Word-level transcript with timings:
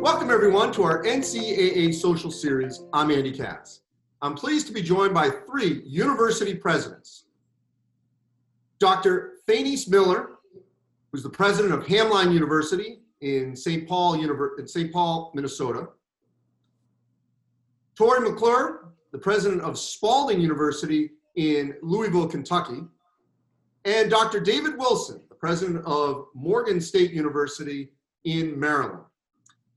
Welcome, 0.00 0.30
everyone, 0.30 0.72
to 0.72 0.82
our 0.82 1.04
NCAA 1.04 1.92
social 1.92 2.30
series. 2.30 2.84
I'm 2.94 3.10
Andy 3.10 3.30
Katz. 3.30 3.82
I'm 4.22 4.34
pleased 4.34 4.66
to 4.68 4.72
be 4.72 4.80
joined 4.80 5.12
by 5.12 5.28
three 5.28 5.82
university 5.84 6.54
presidents 6.54 7.26
Dr. 8.78 9.34
Fayneese 9.46 9.90
Miller, 9.90 10.38
who's 11.12 11.22
the 11.22 11.28
president 11.28 11.74
of 11.74 11.84
Hamline 11.84 12.32
University 12.32 13.00
in 13.20 13.54
St. 13.54 13.86
Paul, 13.86 14.14
in 14.58 14.66
St. 14.66 14.90
Paul, 14.90 15.32
Minnesota. 15.34 15.88
Tori 17.94 18.26
McClure, 18.26 18.94
the 19.12 19.18
president 19.18 19.60
of 19.60 19.78
Spalding 19.78 20.40
University 20.40 21.10
in 21.36 21.74
Louisville, 21.82 22.26
Kentucky. 22.26 22.80
And 23.84 24.10
Dr. 24.10 24.40
David 24.40 24.78
Wilson, 24.78 25.20
the 25.28 25.34
president 25.34 25.84
of 25.84 26.24
Morgan 26.34 26.80
State 26.80 27.10
University 27.10 27.92
in 28.24 28.58
Maryland. 28.58 29.04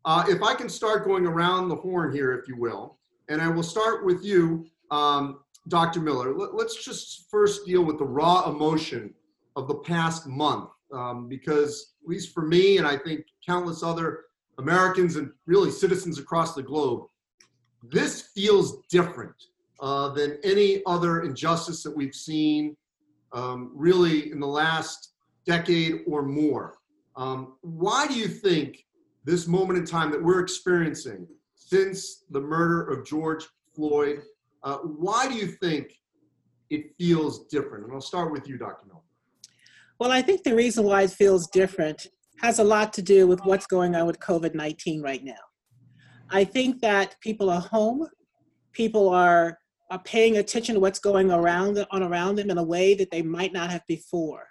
Uh, 0.06 0.26
if 0.28 0.42
I 0.44 0.54
can 0.54 0.68
start 0.68 1.06
going 1.06 1.26
around 1.26 1.70
the 1.70 1.76
horn 1.76 2.14
here, 2.14 2.34
if 2.34 2.48
you 2.48 2.58
will, 2.58 2.98
and 3.30 3.42
I 3.42 3.48
will 3.48 3.64
start 3.64 4.06
with 4.06 4.24
you, 4.24 4.66
um, 4.92 5.40
Dr. 5.70 6.02
Miller. 6.02 6.36
Let, 6.36 6.66
us 6.66 6.76
just 6.76 7.30
first 7.32 7.66
deal 7.66 7.84
with 7.86 7.98
the 7.98 8.06
raw 8.06 8.50
emotion 8.50 9.14
of 9.56 9.70
the 9.70 9.76
past 9.76 10.28
month, 10.28 10.70
um, 10.92 11.30
because 11.30 11.94
at 12.04 12.10
least 12.10 12.34
for 12.34 12.46
me, 12.46 12.78
and 12.78 12.86
I 12.86 12.98
think 12.98 13.26
countless 13.46 13.82
other 13.82 14.26
Americans 14.58 15.16
and 15.16 15.32
really 15.46 15.72
citizens 15.72 16.20
across 16.20 16.54
the 16.54 16.64
globe, 16.64 17.06
this 17.82 18.30
feels 18.36 18.82
different 18.90 19.36
uh, 19.80 20.10
than 20.10 20.38
any 20.44 20.82
other 20.86 21.22
injustice 21.22 21.82
that 21.84 21.96
we've 21.96 22.16
seen 22.16 22.76
um, 23.32 23.72
really 23.74 24.32
in 24.32 24.40
the 24.42 24.48
last 24.48 25.14
decade 25.46 26.02
or 26.08 26.24
more. 26.24 26.78
Um, 27.16 27.56
why 27.62 28.06
do 28.08 28.16
you 28.16 28.28
think 28.28 28.86
this 29.26 29.48
moment 29.48 29.80
in 29.80 29.86
time 29.86 30.12
that 30.12 30.22
we're 30.22 30.40
experiencing 30.40 31.28
since 31.56 32.26
the 32.30 32.42
murder 32.42 32.90
of 32.90 33.06
George 33.06 33.46
Floyd, 33.76 34.22
uh, 34.64 34.78
why 34.78 35.28
do 35.28 35.36
you 35.36 35.48
think 35.48 35.94
it 36.70 36.96
feels 36.98 37.46
different? 37.48 37.86
And 37.86 37.94
I'll 37.94 38.02
start 38.02 38.32
with 38.32 38.48
you, 38.48 38.58
Dr. 38.58 38.86
Miller. 38.88 39.00
Well, 40.00 40.12
I 40.12 40.22
think 40.22 40.44
the 40.44 40.56
reason 40.56 40.86
why 40.86 41.04
it 41.04 41.12
feels 41.12 41.48
different 41.48 42.08
has 42.42 42.60
a 42.60 42.64
lot 42.64 42.92
to 42.94 43.02
do 43.02 43.28
with 43.28 43.40
what's 43.46 43.68
going 43.68 43.96
on 43.96 44.06
with 44.06 44.20
COVID 44.20 44.54
19 44.54 45.02
right 45.02 45.24
now. 45.24 45.34
I 46.30 46.44
think 46.44 46.82
that 46.82 47.16
people 47.22 47.50
are 47.50 47.62
home, 47.62 48.08
people 48.72 49.10
are, 49.10 49.58
are 49.92 50.00
paying 50.00 50.38
attention 50.38 50.76
to 50.76 50.82
what's 50.82 51.00
going 51.00 51.32
around 51.32 51.86
on 51.92 52.04
around 52.04 52.36
them 52.36 52.50
in 52.50 52.58
a 52.58 52.64
way 52.64 52.96
that 52.96 53.12
they 53.12 53.22
might 53.22 53.54
not 53.54 53.70
have 53.70 53.86
before. 53.88 54.48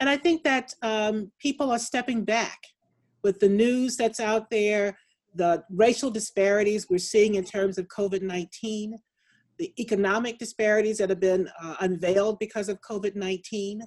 And 0.00 0.08
I 0.08 0.16
think 0.16 0.42
that 0.44 0.74
um, 0.82 1.30
people 1.38 1.70
are 1.70 1.78
stepping 1.78 2.24
back 2.24 2.58
with 3.22 3.40
the 3.40 3.48
news 3.48 3.96
that's 3.96 4.20
out 4.20 4.50
there, 4.50 4.96
the 5.34 5.64
racial 5.70 6.10
disparities 6.10 6.88
we're 6.88 6.98
seeing 6.98 7.36
in 7.36 7.44
terms 7.44 7.78
of 7.78 7.88
COVID 7.88 8.22
19, 8.22 8.98
the 9.58 9.72
economic 9.80 10.38
disparities 10.38 10.98
that 10.98 11.10
have 11.10 11.20
been 11.20 11.48
uh, 11.62 11.76
unveiled 11.80 12.38
because 12.38 12.68
of 12.68 12.80
COVID 12.80 13.16
19. 13.16 13.82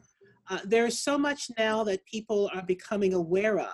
Uh, 0.49 0.59
there's 0.63 0.99
so 0.99 1.17
much 1.17 1.49
now 1.57 1.83
that 1.83 2.05
people 2.05 2.49
are 2.53 2.63
becoming 2.63 3.13
aware 3.13 3.59
of 3.59 3.73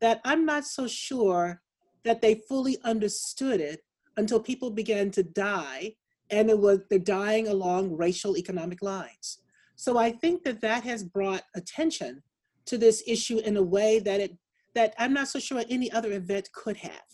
that 0.00 0.20
I'm 0.24 0.44
not 0.44 0.64
so 0.64 0.86
sure 0.86 1.60
that 2.04 2.22
they 2.22 2.36
fully 2.48 2.78
understood 2.84 3.60
it 3.60 3.80
until 4.16 4.40
people 4.40 4.70
began 4.70 5.10
to 5.12 5.22
die 5.22 5.94
and 6.30 6.50
it 6.50 6.58
was 6.58 6.80
they're 6.90 6.98
dying 6.98 7.48
along 7.48 7.96
racial 7.96 8.36
economic 8.36 8.82
lines. 8.82 9.38
So 9.76 9.96
I 9.96 10.10
think 10.10 10.44
that 10.44 10.60
that 10.60 10.84
has 10.84 11.04
brought 11.04 11.44
attention 11.54 12.22
to 12.66 12.76
this 12.76 13.02
issue 13.06 13.38
in 13.38 13.56
a 13.56 13.62
way 13.62 13.98
that 14.00 14.20
it 14.20 14.36
that 14.74 14.94
I'm 14.98 15.12
not 15.12 15.28
so 15.28 15.38
sure 15.38 15.62
any 15.68 15.90
other 15.90 16.12
event 16.12 16.50
could 16.52 16.76
have. 16.78 17.08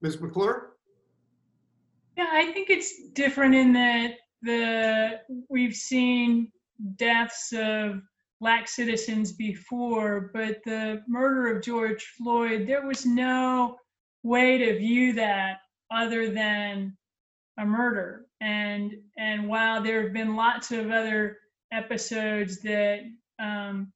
Ms. 0.00 0.20
McClure? 0.20 0.72
Yeah, 2.16 2.28
I 2.30 2.52
think 2.52 2.68
it's 2.70 3.08
different 3.12 3.54
in 3.54 3.72
that 3.72 4.14
the 4.42 5.20
we've 5.48 5.74
seen 5.74 6.50
deaths 6.96 7.52
of 7.56 8.02
black 8.40 8.68
citizens 8.68 9.32
before, 9.32 10.30
but 10.34 10.58
the 10.64 11.00
murder 11.06 11.56
of 11.56 11.62
George 11.62 12.04
Floyd, 12.18 12.66
there 12.66 12.84
was 12.84 13.06
no 13.06 13.76
way 14.24 14.58
to 14.58 14.78
view 14.78 15.12
that 15.12 15.58
other 15.92 16.30
than 16.30 16.96
a 17.58 17.64
murder. 17.64 18.26
And 18.40 18.92
and 19.16 19.48
while 19.48 19.82
there 19.82 20.02
have 20.02 20.12
been 20.12 20.34
lots 20.34 20.72
of 20.72 20.90
other 20.90 21.38
episodes 21.72 22.60
that 22.62 23.00
um, 23.38 23.92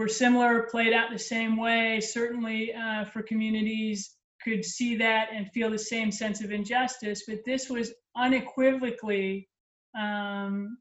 were 0.00 0.08
similar, 0.08 0.62
played 0.70 0.94
out 0.94 1.10
the 1.12 1.18
same 1.18 1.58
way. 1.58 2.00
Certainly, 2.00 2.72
uh, 2.72 3.04
for 3.04 3.22
communities 3.22 4.16
could 4.42 4.64
see 4.64 4.96
that 4.96 5.28
and 5.30 5.52
feel 5.52 5.70
the 5.70 5.78
same 5.78 6.10
sense 6.10 6.42
of 6.42 6.50
injustice. 6.50 7.24
But 7.28 7.44
this 7.44 7.68
was 7.68 7.92
unequivocally 8.16 9.46
um, 9.94 10.78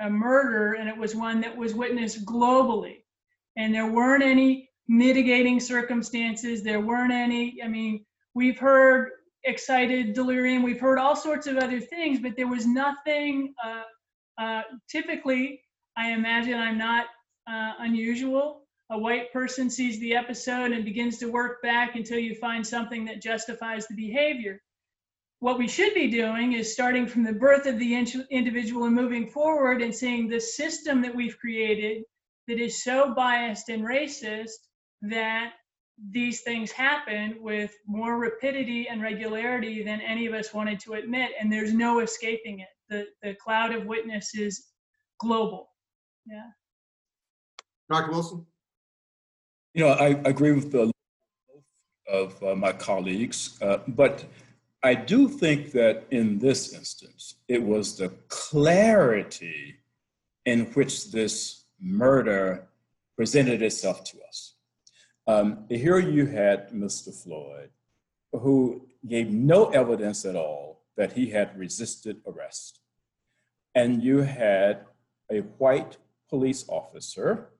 a 0.00 0.08
murder, 0.08 0.72
and 0.72 0.88
it 0.88 0.96
was 0.96 1.14
one 1.14 1.42
that 1.42 1.54
was 1.54 1.74
witnessed 1.74 2.24
globally. 2.24 3.04
And 3.58 3.74
there 3.74 3.90
weren't 3.92 4.24
any 4.24 4.70
mitigating 4.88 5.60
circumstances. 5.60 6.62
There 6.62 6.80
weren't 6.80 7.12
any. 7.12 7.58
I 7.62 7.68
mean, 7.68 8.06
we've 8.34 8.58
heard 8.58 9.10
excited 9.44 10.14
delirium. 10.14 10.62
We've 10.62 10.80
heard 10.80 10.98
all 10.98 11.14
sorts 11.14 11.46
of 11.46 11.58
other 11.58 11.78
things, 11.78 12.20
but 12.20 12.36
there 12.38 12.48
was 12.48 12.66
nothing. 12.66 13.52
Uh, 13.62 13.82
uh, 14.42 14.62
typically, 14.88 15.60
I 15.94 16.12
imagine 16.12 16.54
I'm 16.54 16.78
not 16.78 17.04
uh, 17.46 17.72
unusual. 17.80 18.61
A 18.92 18.98
white 18.98 19.32
person 19.32 19.70
sees 19.70 19.98
the 20.00 20.14
episode 20.14 20.70
and 20.70 20.84
begins 20.84 21.16
to 21.18 21.32
work 21.32 21.62
back 21.62 21.96
until 21.96 22.18
you 22.18 22.34
find 22.34 22.66
something 22.66 23.06
that 23.06 23.22
justifies 23.22 23.86
the 23.86 23.94
behavior. 23.94 24.60
What 25.40 25.58
we 25.58 25.66
should 25.66 25.94
be 25.94 26.10
doing 26.10 26.52
is 26.52 26.74
starting 26.74 27.06
from 27.06 27.24
the 27.24 27.32
birth 27.32 27.64
of 27.64 27.78
the 27.78 27.94
individual 28.30 28.84
and 28.84 28.94
moving 28.94 29.26
forward 29.26 29.80
and 29.80 29.94
seeing 29.94 30.28
the 30.28 30.38
system 30.38 31.00
that 31.00 31.14
we've 31.14 31.38
created 31.38 32.02
that 32.48 32.60
is 32.60 32.84
so 32.84 33.14
biased 33.14 33.70
and 33.70 33.82
racist 33.82 34.50
that 35.00 35.54
these 36.10 36.42
things 36.42 36.70
happen 36.70 37.36
with 37.40 37.72
more 37.86 38.18
rapidity 38.18 38.88
and 38.88 39.00
regularity 39.00 39.82
than 39.82 40.02
any 40.02 40.26
of 40.26 40.34
us 40.34 40.52
wanted 40.52 40.78
to 40.80 40.94
admit, 40.94 41.30
and 41.40 41.50
there's 41.50 41.72
no 41.72 42.00
escaping 42.00 42.60
it. 42.60 42.68
The, 42.90 43.06
the 43.22 43.34
cloud 43.36 43.74
of 43.74 43.86
witness 43.86 44.34
is 44.34 44.66
global. 45.18 45.70
Yeah. 46.26 46.50
Dr. 47.90 48.10
Wilson? 48.10 48.46
You 49.74 49.84
know, 49.84 49.88
I, 49.88 50.08
agree 50.24 50.52
with 50.52 50.70
the 50.70 50.92
of 52.06 52.42
uh, 52.42 52.54
my 52.54 52.72
colleagues, 52.72 53.58
uh, 53.62 53.78
but 53.88 54.24
I 54.82 54.94
do 54.94 55.28
think 55.28 55.72
that 55.72 56.04
in 56.10 56.38
this 56.38 56.74
instance, 56.74 57.36
it 57.48 57.62
was 57.62 57.96
the 57.96 58.10
clarity 58.28 59.76
in 60.44 60.66
which 60.74 61.10
this 61.10 61.64
murder 61.80 62.68
presented 63.16 63.62
itself 63.62 64.04
to 64.04 64.18
us. 64.28 64.54
Um, 65.26 65.64
here 65.68 65.98
you 65.98 66.26
had 66.26 66.70
Mr. 66.70 67.14
Floyd, 67.14 67.70
who 68.32 68.88
gave 69.06 69.30
no 69.30 69.66
evidence 69.66 70.24
at 70.24 70.36
all 70.36 70.82
that 70.96 71.12
he 71.12 71.30
had 71.30 71.56
resisted 71.58 72.20
arrest. 72.26 72.80
And 73.74 74.02
you 74.02 74.18
had 74.18 74.84
a 75.30 75.40
white 75.58 75.96
police 76.28 76.64
officer 76.68 77.51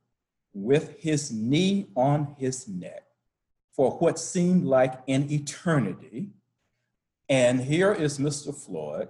with 0.55 0.99
his 0.99 1.31
knee 1.33 1.87
on 1.97 2.35
his 2.39 2.69
neck 2.69 3.05
for 3.73 3.93
what 3.93 4.19
seemed 4.19 4.65
like 4.65 5.01
an 5.09 5.31
eternity. 5.31 6.31
And 7.29 7.61
here 7.61 7.93
is 7.93 8.19
Mr. 8.19 8.55
Floyd 8.55 9.09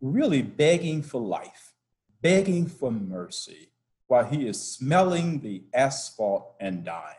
really 0.00 0.42
begging 0.42 1.02
for 1.02 1.20
life, 1.20 1.74
begging 2.20 2.66
for 2.66 2.90
mercy 2.90 3.70
while 4.06 4.24
he 4.24 4.48
is 4.48 4.60
smelling 4.60 5.40
the 5.40 5.62
asphalt 5.72 6.54
and 6.58 6.84
dying 6.84 7.14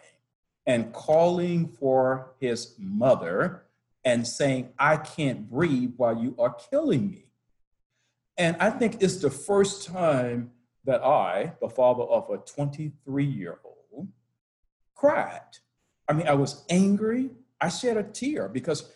and 0.65 0.91
calling 0.91 1.67
for 1.67 2.31
his 2.39 2.75
mother 2.77 3.63
and 4.03 4.27
saying, 4.27 4.69
I 4.77 4.97
can't 4.97 5.49
breathe 5.49 5.93
while 5.97 6.17
you 6.17 6.35
are 6.39 6.53
killing 6.53 7.09
me. 7.09 7.25
And 8.37 8.55
I 8.59 8.69
think 8.69 9.01
it's 9.01 9.17
the 9.17 9.29
first 9.29 9.87
time 9.87 10.51
that 10.89 11.03
I, 11.03 11.53
the 11.61 11.69
father 11.69 12.01
of 12.01 12.31
a 12.31 12.37
23 12.37 13.23
year 13.23 13.59
old, 13.63 14.07
cried. 14.95 15.57
I 16.07 16.13
mean, 16.13 16.27
I 16.27 16.33
was 16.33 16.65
angry. 16.67 17.29
I 17.61 17.69
shed 17.69 17.95
a 17.95 18.01
tear 18.01 18.49
because 18.49 18.91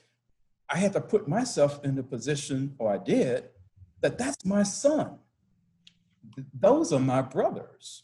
I 0.68 0.78
had 0.78 0.94
to 0.94 1.02
put 1.02 1.28
myself 1.28 1.86
in 1.86 1.94
the 1.94 2.02
position, 2.02 2.74
or 2.80 2.92
I 2.92 2.98
did, 2.98 3.50
that 4.02 4.18
that's 4.18 4.44
my 4.44 4.64
son. 4.64 5.20
Those 6.60 6.92
are 6.92 7.00
my 7.00 7.22
brothers. 7.22 8.04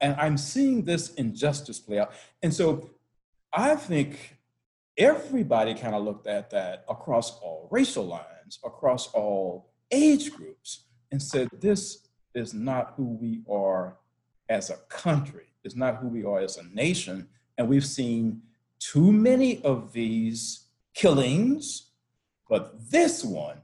And 0.00 0.16
I'm 0.16 0.36
seeing 0.36 0.84
this 0.84 1.14
injustice 1.14 1.78
play 1.78 2.00
out. 2.00 2.12
And 2.42 2.52
so 2.52 2.90
I 3.52 3.76
think 3.76 4.38
everybody 4.98 5.74
kind 5.74 5.94
of 5.94 6.02
looked 6.02 6.26
at 6.26 6.50
that 6.50 6.84
across 6.88 7.38
all 7.38 7.68
racial 7.70 8.06
lines, 8.06 8.58
across 8.64 9.06
all 9.12 9.70
age 9.92 10.32
groups, 10.32 10.86
and 11.12 11.22
said, 11.22 11.48
this 11.60 12.09
is 12.34 12.54
not 12.54 12.94
who 12.96 13.04
we 13.04 13.42
are 13.50 13.96
as 14.48 14.70
a 14.70 14.76
country. 14.88 15.46
It's 15.64 15.76
not 15.76 15.96
who 15.96 16.08
we 16.08 16.24
are 16.24 16.40
as 16.40 16.56
a 16.56 16.64
nation. 16.74 17.28
And 17.58 17.68
we've 17.68 17.84
seen 17.84 18.42
too 18.78 19.12
many 19.12 19.62
of 19.62 19.92
these 19.92 20.66
killings, 20.94 21.90
but 22.48 22.90
this 22.90 23.24
one 23.24 23.60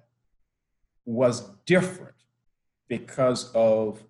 was 1.05 1.49
different 1.65 2.15
because 2.89 3.51
of 3.55 4.03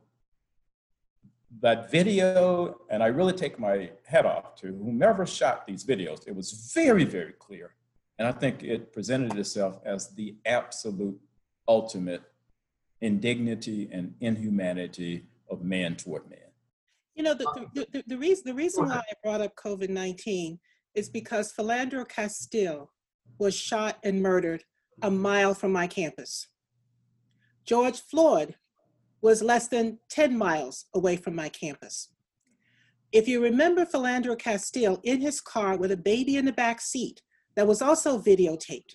that 1.61 1.91
video. 1.91 2.81
And 2.91 3.03
I 3.03 3.07
really 3.07 3.33
take 3.33 3.59
my 3.59 3.91
hat 4.05 4.27
off 4.27 4.57
to 4.57 4.69
whomever 4.69 5.25
shot 5.27 5.67
these 5.67 5.85
videos. 5.85 6.27
It 6.27 6.35
was 6.35 6.73
very, 6.75 7.05
very 7.05 7.33
clear. 7.33 7.75
And 8.19 8.27
I 8.27 8.33
think 8.33 8.63
it 8.63 8.93
presented 8.93 9.39
itself 9.39 9.81
as 9.85 10.09
the 10.09 10.37
absolute 10.45 11.21
ultimate 11.69 12.23
indignity 13.01 13.89
and 13.93 14.15
inhumanity 14.21 15.27
of 15.51 15.63
man 15.63 15.97
toward 15.97 16.29
man. 16.29 16.39
You 17.15 17.23
know, 17.23 17.35
the, 17.35 17.69
the, 17.75 17.87
the, 17.93 18.05
the 18.07 18.19
reason, 18.19 18.45
the 18.47 18.55
reason 18.55 18.87
why 18.87 18.97
I 18.97 19.13
brought 19.23 19.41
up 19.41 19.57
COVID 19.57 19.89
19 19.89 20.59
is 20.95 21.09
because 21.09 21.53
Philandro 21.53 22.07
Castile 22.09 22.91
was 23.39 23.55
shot 23.55 23.99
and 24.03 24.23
murdered 24.23 24.65
a 25.03 25.11
mile 25.11 25.55
from 25.55 25.73
my 25.73 25.87
campus. 25.87 26.49
George 27.65 28.01
Floyd 28.01 28.55
was 29.21 29.43
less 29.43 29.69
than 29.69 29.99
10 30.11 30.37
miles 30.37 30.87
away 30.95 31.17
from 31.17 31.35
my 31.35 31.49
campus. 31.49 32.11
If 33.13 33.29
you 33.29 33.43
remember 33.43 33.85
Philandro 33.85 34.39
Castile 34.39 35.01
in 35.03 35.21
his 35.21 35.41
car 35.41 35.77
with 35.77 35.93
a 35.93 35.97
baby 35.97 36.37
in 36.37 36.45
the 36.45 36.53
back 36.53 36.81
seat 36.81 37.23
that 37.55 37.67
was 37.67 37.83
also 37.83 38.19
videotaped, 38.19 38.95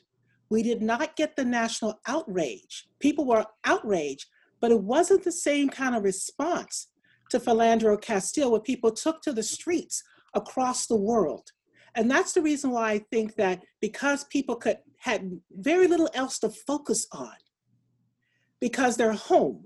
we 0.51 0.61
did 0.61 0.81
not 0.81 1.15
get 1.15 1.37
the 1.37 1.45
national 1.45 1.99
outrage. 2.05 2.89
People 2.99 3.25
were 3.25 3.45
outraged, 3.63 4.27
but 4.59 4.69
it 4.69 4.83
wasn't 4.83 5.23
the 5.23 5.31
same 5.31 5.69
kind 5.69 5.95
of 5.95 6.03
response 6.03 6.87
to 7.29 7.39
Philandro 7.39 7.99
Castile 7.99 8.51
where 8.51 8.59
people 8.59 8.91
took 8.91 9.21
to 9.21 9.31
the 9.31 9.41
streets 9.41 10.03
across 10.33 10.87
the 10.87 10.95
world. 10.97 11.49
And 11.95 12.11
that's 12.11 12.33
the 12.33 12.41
reason 12.41 12.71
why 12.71 12.91
I 12.91 12.99
think 13.11 13.35
that 13.35 13.61
because 13.79 14.25
people 14.25 14.57
could 14.57 14.79
had 14.99 15.39
very 15.51 15.87
little 15.87 16.09
else 16.13 16.37
to 16.39 16.49
focus 16.49 17.07
on, 17.13 17.33
because 18.59 18.97
they're 18.97 19.13
home, 19.13 19.63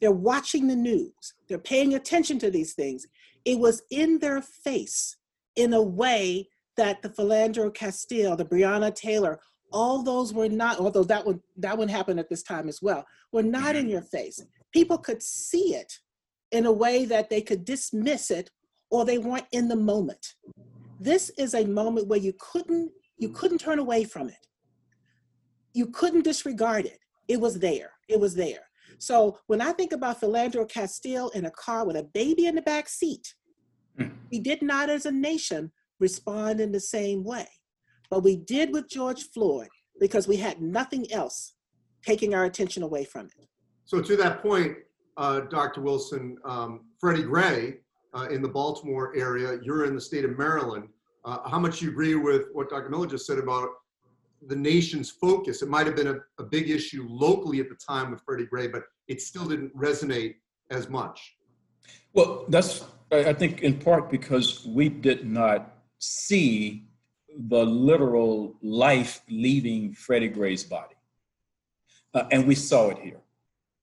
they're 0.00 0.12
watching 0.12 0.68
the 0.68 0.76
news, 0.76 1.34
they're 1.48 1.58
paying 1.58 1.94
attention 1.94 2.38
to 2.38 2.50
these 2.50 2.74
things, 2.74 3.06
it 3.44 3.58
was 3.58 3.82
in 3.90 4.20
their 4.20 4.40
face 4.40 5.16
in 5.56 5.74
a 5.74 5.82
way 5.82 6.48
that 6.76 7.02
the 7.02 7.08
Philandro 7.10 7.74
Castile, 7.74 8.36
the 8.36 8.44
Breonna 8.44 8.94
Taylor, 8.94 9.40
all 9.72 10.02
those 10.02 10.32
were 10.32 10.48
not, 10.48 10.78
although 10.78 11.04
that 11.04 11.26
one 11.26 11.40
that 11.56 11.76
one 11.76 11.88
happened 11.88 12.20
at 12.20 12.28
this 12.28 12.42
time 12.42 12.68
as 12.68 12.80
well, 12.80 13.04
were 13.32 13.42
not 13.42 13.76
in 13.76 13.88
your 13.88 14.02
face. 14.02 14.40
People 14.72 14.98
could 14.98 15.22
see 15.22 15.74
it 15.74 15.92
in 16.52 16.66
a 16.66 16.72
way 16.72 17.04
that 17.04 17.28
they 17.30 17.42
could 17.42 17.64
dismiss 17.64 18.30
it 18.30 18.50
or 18.90 19.04
they 19.04 19.18
weren't 19.18 19.46
in 19.52 19.68
the 19.68 19.76
moment. 19.76 20.34
This 21.00 21.30
is 21.38 21.54
a 21.54 21.66
moment 21.66 22.08
where 22.08 22.18
you 22.18 22.32
couldn't 22.38 22.90
you 23.18 23.28
couldn't 23.30 23.58
turn 23.58 23.78
away 23.78 24.04
from 24.04 24.28
it. 24.28 24.46
You 25.74 25.86
couldn't 25.86 26.22
disregard 26.22 26.86
it. 26.86 26.98
It 27.26 27.40
was 27.40 27.58
there. 27.58 27.92
It 28.08 28.18
was 28.18 28.34
there. 28.34 28.68
So 28.98 29.38
when 29.46 29.60
I 29.60 29.72
think 29.72 29.92
about 29.92 30.20
Philandro 30.20 30.68
Castile 30.68 31.28
in 31.30 31.44
a 31.44 31.50
car 31.50 31.86
with 31.86 31.96
a 31.96 32.04
baby 32.04 32.46
in 32.46 32.54
the 32.54 32.62
back 32.62 32.88
seat, 32.88 33.34
Hmm. 33.98 34.08
we 34.30 34.38
did 34.38 34.62
not 34.62 34.88
as 34.88 35.06
a 35.06 35.10
nation 35.10 35.72
respond 35.98 36.60
in 36.60 36.72
the 36.72 36.80
same 36.80 37.24
way. 37.24 37.48
But 38.10 38.20
we 38.20 38.36
did 38.36 38.72
with 38.72 38.88
George 38.88 39.24
Floyd 39.34 39.68
because 40.00 40.28
we 40.28 40.36
had 40.36 40.60
nothing 40.60 41.10
else 41.12 41.54
taking 42.04 42.34
our 42.34 42.44
attention 42.44 42.82
away 42.82 43.04
from 43.04 43.26
it. 43.26 43.48
So 43.84 44.00
to 44.00 44.16
that 44.16 44.42
point, 44.42 44.76
uh, 45.16 45.40
Dr. 45.40 45.80
Wilson, 45.80 46.36
um, 46.44 46.86
Freddie 47.00 47.22
Gray 47.22 47.78
uh, 48.14 48.28
in 48.30 48.40
the 48.40 48.48
Baltimore 48.48 49.12
area, 49.16 49.58
you're 49.62 49.84
in 49.84 49.94
the 49.94 50.00
state 50.00 50.24
of 50.24 50.38
Maryland. 50.38 50.88
Uh, 51.24 51.48
how 51.48 51.58
much 51.58 51.82
you 51.82 51.90
agree 51.90 52.14
with 52.14 52.46
what 52.52 52.70
Dr. 52.70 52.88
Miller 52.88 53.06
just 53.06 53.26
said 53.26 53.38
about 53.38 53.68
the 54.46 54.56
nation's 54.56 55.10
focus? 55.10 55.62
It 55.62 55.68
might 55.68 55.86
have 55.86 55.96
been 55.96 56.06
a, 56.08 56.16
a 56.38 56.44
big 56.44 56.70
issue 56.70 57.06
locally 57.08 57.60
at 57.60 57.68
the 57.68 57.76
time 57.76 58.10
with 58.10 58.22
Freddie 58.24 58.46
Gray, 58.46 58.68
but 58.68 58.82
it 59.08 59.20
still 59.20 59.46
didn't 59.46 59.76
resonate 59.76 60.36
as 60.70 60.88
much. 60.88 61.36
Well, 62.12 62.44
that's, 62.48 62.84
I 63.10 63.30
I 63.30 63.32
think, 63.32 63.62
in 63.62 63.78
part 63.78 64.10
because 64.10 64.64
we 64.66 64.88
did 64.88 65.26
not 65.26 65.74
see 65.98 66.87
the 67.46 67.64
literal 67.64 68.56
life 68.62 69.22
leaving 69.30 69.92
Freddie 69.92 70.28
Gray's 70.28 70.64
body. 70.64 70.96
Uh, 72.12 72.24
and 72.32 72.46
we 72.46 72.54
saw 72.54 72.90
it 72.90 72.98
here, 72.98 73.20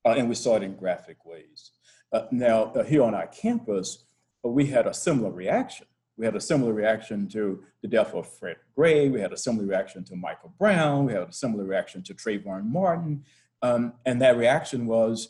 uh, 0.06 0.16
and 0.18 0.28
we 0.28 0.36
saw 0.36 0.58
it 0.58 0.64
in 0.64 0.76
graphic 0.76 1.26
ways. 1.26 1.72
Uh, 2.12 2.24
now, 2.32 2.66
uh, 2.74 2.84
here 2.84 3.04
on 3.04 3.16
our 3.16 3.28
campus, 3.28 4.04
uh, 4.44 4.50
we 4.50 4.66
had 4.66 4.88
a 4.88 4.94
similar 4.94 5.32
reaction. 5.32 5.88
We 6.18 6.26
had 6.26 6.36
a 6.36 6.42
similar 6.42 6.74
reaction 6.74 7.28
to 7.30 7.64
the 7.82 7.88
death 7.88 8.14
of 8.14 8.28
Fred 8.28 8.58
Gray. 8.76 9.10
We 9.10 9.22
had 9.22 9.34
a 9.34 9.38
similar 9.38 9.66
reaction 9.66 10.04
to 10.06 10.16
Michael 10.16 10.54
Brown. 10.58 11.06
We 11.06 11.14
had 11.14 11.30
a 11.30 11.34
similar 11.34 11.66
reaction 11.66 12.04
to 12.04 12.14
Trayvon 12.14 12.66
Martin. 12.66 13.24
Um, 13.62 13.94
and 14.06 14.22
that 14.22 14.38
reaction 14.38 14.86
was 14.86 15.30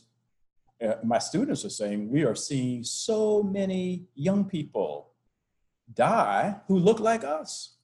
uh, 0.84 0.96
my 1.04 1.20
students 1.20 1.64
are 1.66 1.70
saying 1.70 2.10
we 2.10 2.24
are 2.24 2.36
seeing 2.36 2.84
so 2.84 3.42
many 3.42 4.06
young 4.14 4.46
people 4.46 5.12
die 5.94 6.56
who 6.68 6.78
look 6.78 7.00
like 7.00 7.24
us. 7.24 7.75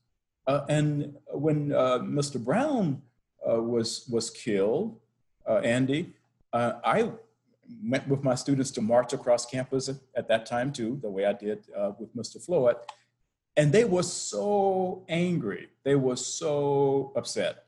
Uh, 0.47 0.65
and 0.69 1.15
when 1.31 1.71
uh, 1.73 1.99
Mr. 1.99 2.43
Brown 2.43 3.01
uh, 3.47 3.61
was 3.61 4.07
was 4.09 4.29
killed, 4.29 4.99
uh, 5.47 5.57
Andy, 5.57 6.13
uh, 6.53 6.73
I 6.83 7.11
went 7.83 8.07
with 8.07 8.23
my 8.23 8.35
students 8.35 8.71
to 8.71 8.81
march 8.81 9.13
across 9.13 9.45
campus 9.45 9.87
at, 9.87 9.95
at 10.15 10.27
that 10.27 10.45
time 10.45 10.73
too, 10.73 10.99
the 11.01 11.09
way 11.09 11.25
I 11.25 11.33
did 11.33 11.59
uh, 11.77 11.91
with 11.97 12.15
Mr. 12.15 12.43
Floyd, 12.43 12.75
and 13.55 13.71
they 13.71 13.85
were 13.85 14.03
so 14.03 15.03
angry, 15.07 15.69
they 15.83 15.95
were 15.95 16.17
so 16.17 17.13
upset, 17.15 17.65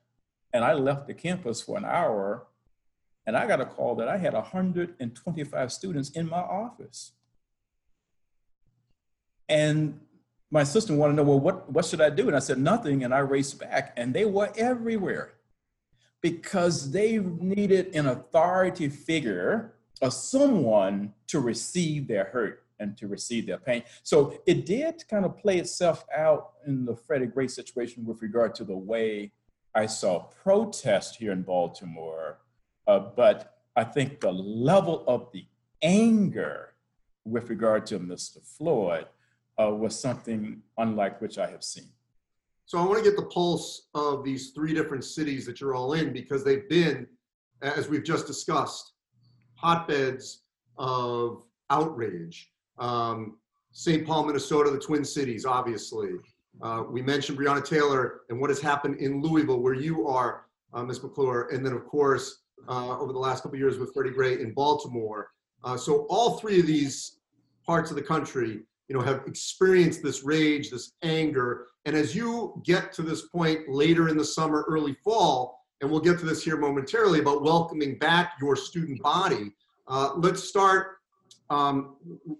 and 0.52 0.64
I 0.64 0.74
left 0.74 1.08
the 1.08 1.14
campus 1.14 1.62
for 1.62 1.78
an 1.78 1.86
hour 1.86 2.48
and 3.26 3.38
I 3.38 3.48
got 3.48 3.62
a 3.62 3.66
call 3.66 3.96
that 3.96 4.08
I 4.08 4.18
had 4.18 4.34
125 4.34 5.72
students 5.72 6.10
in 6.10 6.28
my 6.30 6.40
office. 6.40 7.14
And 9.48 10.02
my 10.54 10.62
assistant 10.62 11.00
wanted 11.00 11.14
to 11.14 11.18
know, 11.18 11.30
well, 11.30 11.40
what, 11.40 11.70
what 11.72 11.84
should 11.84 12.00
I 12.00 12.10
do? 12.10 12.28
And 12.28 12.36
I 12.36 12.40
said, 12.40 12.58
nothing. 12.60 13.04
And 13.04 13.14
I 13.14 13.20
raced 13.20 13.60
back, 13.60 13.94
and 13.98 14.14
they 14.14 14.26
were 14.26 14.52
everywhere 14.56 15.34
because 16.22 16.92
they 16.92 17.18
needed 17.18 17.94
an 17.96 18.06
authority 18.08 18.88
figure 18.88 19.74
or 20.02 20.12
someone 20.12 21.14
to 21.28 21.40
receive 21.40 22.08
their 22.08 22.26
hurt 22.26 22.64
and 22.80 22.96
to 22.98 23.08
receive 23.08 23.48
their 23.48 23.58
pain. 23.58 23.84
So 24.04 24.42
it 24.46 24.66
did 24.66 25.04
kind 25.10 25.26
of 25.26 25.38
play 25.38 25.58
itself 25.58 26.06
out 26.16 26.52
in 26.66 26.86
the 26.86 26.96
Freddie 26.96 27.26
Gray 27.26 27.48
situation 27.48 28.06
with 28.06 28.22
regard 28.22 28.56
to 28.56 28.64
the 28.64 28.78
way 28.78 29.34
I 29.76 29.88
saw 29.88 30.20
protest 30.44 31.18
here 31.18 31.32
in 31.32 31.42
Baltimore 31.42 32.38
uh, 32.88 33.00
but 33.16 33.58
I 33.76 33.84
think 33.84 34.20
the 34.20 34.32
level 34.32 35.04
of 35.08 35.32
the 35.32 35.46
anger 35.82 36.74
with 37.26 37.50
regard 37.50 37.86
to 37.88 38.00
Mr. 38.00 38.46
Floyd 38.46 39.06
uh, 39.62 39.70
was 39.70 40.00
something 40.00 40.62
unlike 40.78 41.22
which 41.22 41.38
I 41.38 41.50
have 41.50 41.64
seen. 41.64 41.90
So 42.66 42.80
I 42.80 42.86
want 42.86 43.04
to 43.04 43.04
get 43.04 43.18
the 43.18 43.28
pulse 43.28 43.88
of 43.94 44.24
these 44.24 44.52
three 44.52 44.74
different 44.74 45.04
cities 45.04 45.46
that 45.46 45.60
you're 45.60 45.76
all 45.76 45.94
in 45.94 46.14
because 46.14 46.44
they've 46.44 46.68
been, 46.70 47.08
as 47.62 47.88
we've 47.88 48.04
just 48.04 48.26
discussed, 48.26 48.94
hotbeds 49.56 50.44
of 50.78 51.44
outrage. 51.70 52.52
Um, 52.80 53.38
St. 53.72 54.06
Paul, 54.06 54.26
Minnesota, 54.26 54.70
the 54.70 54.80
Twin 54.80 55.04
Cities, 55.04 55.46
obviously. 55.46 56.12
Uh, 56.62 56.84
we 56.90 57.02
mentioned 57.02 57.38
Breonna 57.38 57.66
Taylor 57.66 58.22
and 58.30 58.40
what 58.40 58.50
has 58.50 58.62
happened 58.62 58.98
in 58.98 59.22
Louisville, 59.22 59.60
where 59.60 59.74
you 59.74 60.08
are, 60.08 60.46
uh, 60.74 60.84
Ms. 60.84 61.02
McClure, 61.04 61.50
and 61.52 61.66
then 61.66 61.74
of 61.74 61.86
course 61.86 62.44
uh, 62.70 62.98
over 63.00 63.12
the 63.12 63.20
last 63.20 63.44
couple 63.44 63.58
years 63.58 63.78
with 63.78 63.94
Freddie 63.94 64.12
Gray 64.12 64.40
in 64.40 64.54
Baltimore. 64.54 65.32
Uh, 65.64 65.78
so 65.78 66.06
all 66.10 66.38
three 66.38 66.60
of 66.60 66.68
these 66.68 67.18
parts 67.66 67.90
of 67.90 67.96
the 67.96 68.02
country, 68.02 68.62
you 68.94 69.00
know, 69.00 69.06
have 69.06 69.24
experienced 69.26 70.04
this 70.04 70.24
rage, 70.24 70.70
this 70.70 70.92
anger. 71.02 71.66
And 71.86 71.96
as 71.96 72.16
you 72.16 72.62
get 72.64 72.94
to 72.94 73.02
this 73.02 73.24
point 73.30 73.68
later 73.68 74.08
in 74.08 74.16
the 74.16 74.24
summer, 74.24 74.64
early 74.68 74.96
fall, 75.04 75.60
and 75.82 75.90
we'll 75.90 76.00
get 76.00 76.20
to 76.20 76.26
this 76.28 76.44
here 76.44 76.58
momentarily 76.58 77.20
about 77.20 77.42
welcoming 77.42 77.98
back 77.98 78.34
your 78.40 78.56
student 78.56 79.02
body. 79.02 79.52
Uh, 79.88 80.12
let's 80.18 80.44
start 80.44 80.98
um, 81.50 81.96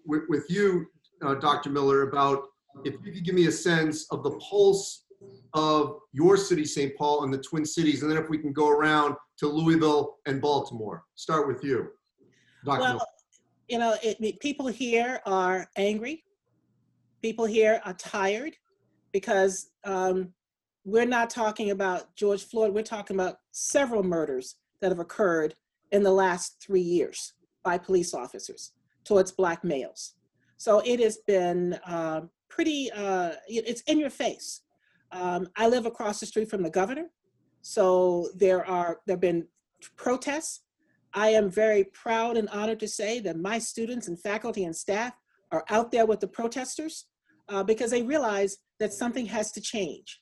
with, 0.06 0.26
with 0.30 0.46
you, 0.48 0.86
uh, 1.26 1.34
Dr. 1.34 1.72
Miller, 1.72 2.04
about 2.04 2.44
if 2.86 2.94
you 3.04 3.12
could 3.12 3.26
give 3.26 3.34
me 3.34 3.48
a 3.48 3.52
sense 3.52 4.06
of 4.12 4.22
the 4.22 4.32
pulse 4.38 5.06
of 5.56 6.02
your 6.12 6.38
city, 6.38 6.66
St. 6.66 6.96
Paul, 6.96 7.24
and 7.24 7.34
the 7.34 7.40
Twin 7.40 7.66
Cities, 7.66 8.04
and 8.04 8.12
then 8.12 8.20
if 8.20 8.30
we 8.30 8.38
can 8.38 8.54
go 8.54 8.70
around 8.70 9.16
to 9.40 9.48
Louisville 9.48 10.18
and 10.28 10.40
Baltimore. 10.40 11.04
Start 11.16 11.48
with 11.48 11.64
you, 11.64 11.88
Dr. 12.64 12.80
Miller. 12.80 12.96
Well, 12.98 13.08
you 13.68 13.80
know, 13.80 13.96
it- 14.04 14.40
people 14.40 14.68
here 14.68 15.20
are 15.26 15.68
angry. 15.78 16.24
People 17.24 17.46
here 17.46 17.82
are 17.86 17.94
tired 17.94 18.58
because 19.14 19.70
um, 19.86 20.34
we're 20.84 21.06
not 21.06 21.30
talking 21.30 21.72
about 21.72 22.14
George 22.18 22.44
Floyd. 22.44 22.74
We're 22.74 22.84
talking 22.84 23.16
about 23.16 23.38
several 23.52 24.04
murders 24.04 24.58
that 24.82 24.92
have 24.92 25.00
occurred 25.00 25.56
in 25.94 26.04
the 26.04 26.12
last 26.12 26.62
three 26.62 26.82
years 26.82 27.32
by 27.64 27.78
police 27.78 28.14
officers 28.14 28.74
towards 29.06 29.32
black 29.32 29.64
males. 29.64 30.16
So 30.58 30.82
it 30.84 31.00
has 31.00 31.20
been 31.26 31.80
uh, 31.88 32.24
pretty, 32.50 32.92
uh, 32.92 33.36
it's 33.48 33.84
in 33.84 34.00
your 34.00 34.10
face. 34.10 34.64
Um, 35.14 35.48
I 35.56 35.70
live 35.70 35.86
across 35.86 36.20
the 36.20 36.26
street 36.26 36.50
from 36.50 36.62
the 36.62 36.70
governor, 36.70 37.06
so 37.62 38.28
there 38.36 38.68
are 38.68 39.00
there 39.06 39.14
have 39.14 39.22
been 39.22 39.48
protests. 39.96 40.64
I 41.14 41.30
am 41.30 41.50
very 41.50 41.86
proud 41.86 42.36
and 42.36 42.50
honored 42.50 42.82
to 42.82 42.88
say 42.88 43.22
that 43.22 43.38
my 43.38 43.60
students 43.60 44.10
and 44.10 44.20
faculty 44.20 44.66
and 44.66 44.76
staff 44.76 45.14
are 45.52 45.64
out 45.70 45.92
there 45.92 46.06
with 46.06 46.20
the 46.20 46.28
protesters 46.28 47.06
uh, 47.50 47.64
because 47.64 47.92
they 47.92 48.02
realize 48.02 48.58
that 48.80 48.94
something 48.94 49.26
has 49.26 49.52
to 49.52 49.62
change. 49.62 50.22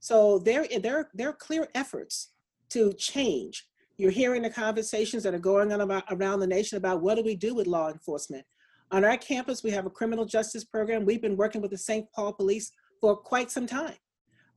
So 0.00 0.38
there, 0.38 0.66
there, 0.80 1.10
there 1.14 1.28
are 1.28 1.34
clear 1.34 1.68
efforts 1.74 2.32
to 2.70 2.92
change. 2.94 3.66
You're 3.98 4.10
hearing 4.10 4.42
the 4.42 4.50
conversations 4.50 5.22
that 5.24 5.34
are 5.34 5.38
going 5.38 5.72
on 5.72 5.82
about, 5.82 6.04
around 6.10 6.40
the 6.40 6.46
nation 6.46 6.78
about 6.78 7.02
what 7.02 7.16
do 7.16 7.22
we 7.22 7.36
do 7.36 7.54
with 7.54 7.66
law 7.66 7.90
enforcement. 7.90 8.44
On 8.92 9.04
our 9.04 9.16
campus, 9.18 9.62
we 9.62 9.70
have 9.70 9.86
a 9.86 9.90
criminal 9.90 10.24
justice 10.24 10.64
program. 10.64 11.04
We've 11.04 11.20
been 11.20 11.36
working 11.36 11.60
with 11.60 11.70
the 11.70 11.78
St. 11.78 12.10
Paul 12.12 12.32
Police 12.32 12.72
for 13.00 13.14
quite 13.14 13.50
some 13.50 13.66
time, 13.66 13.94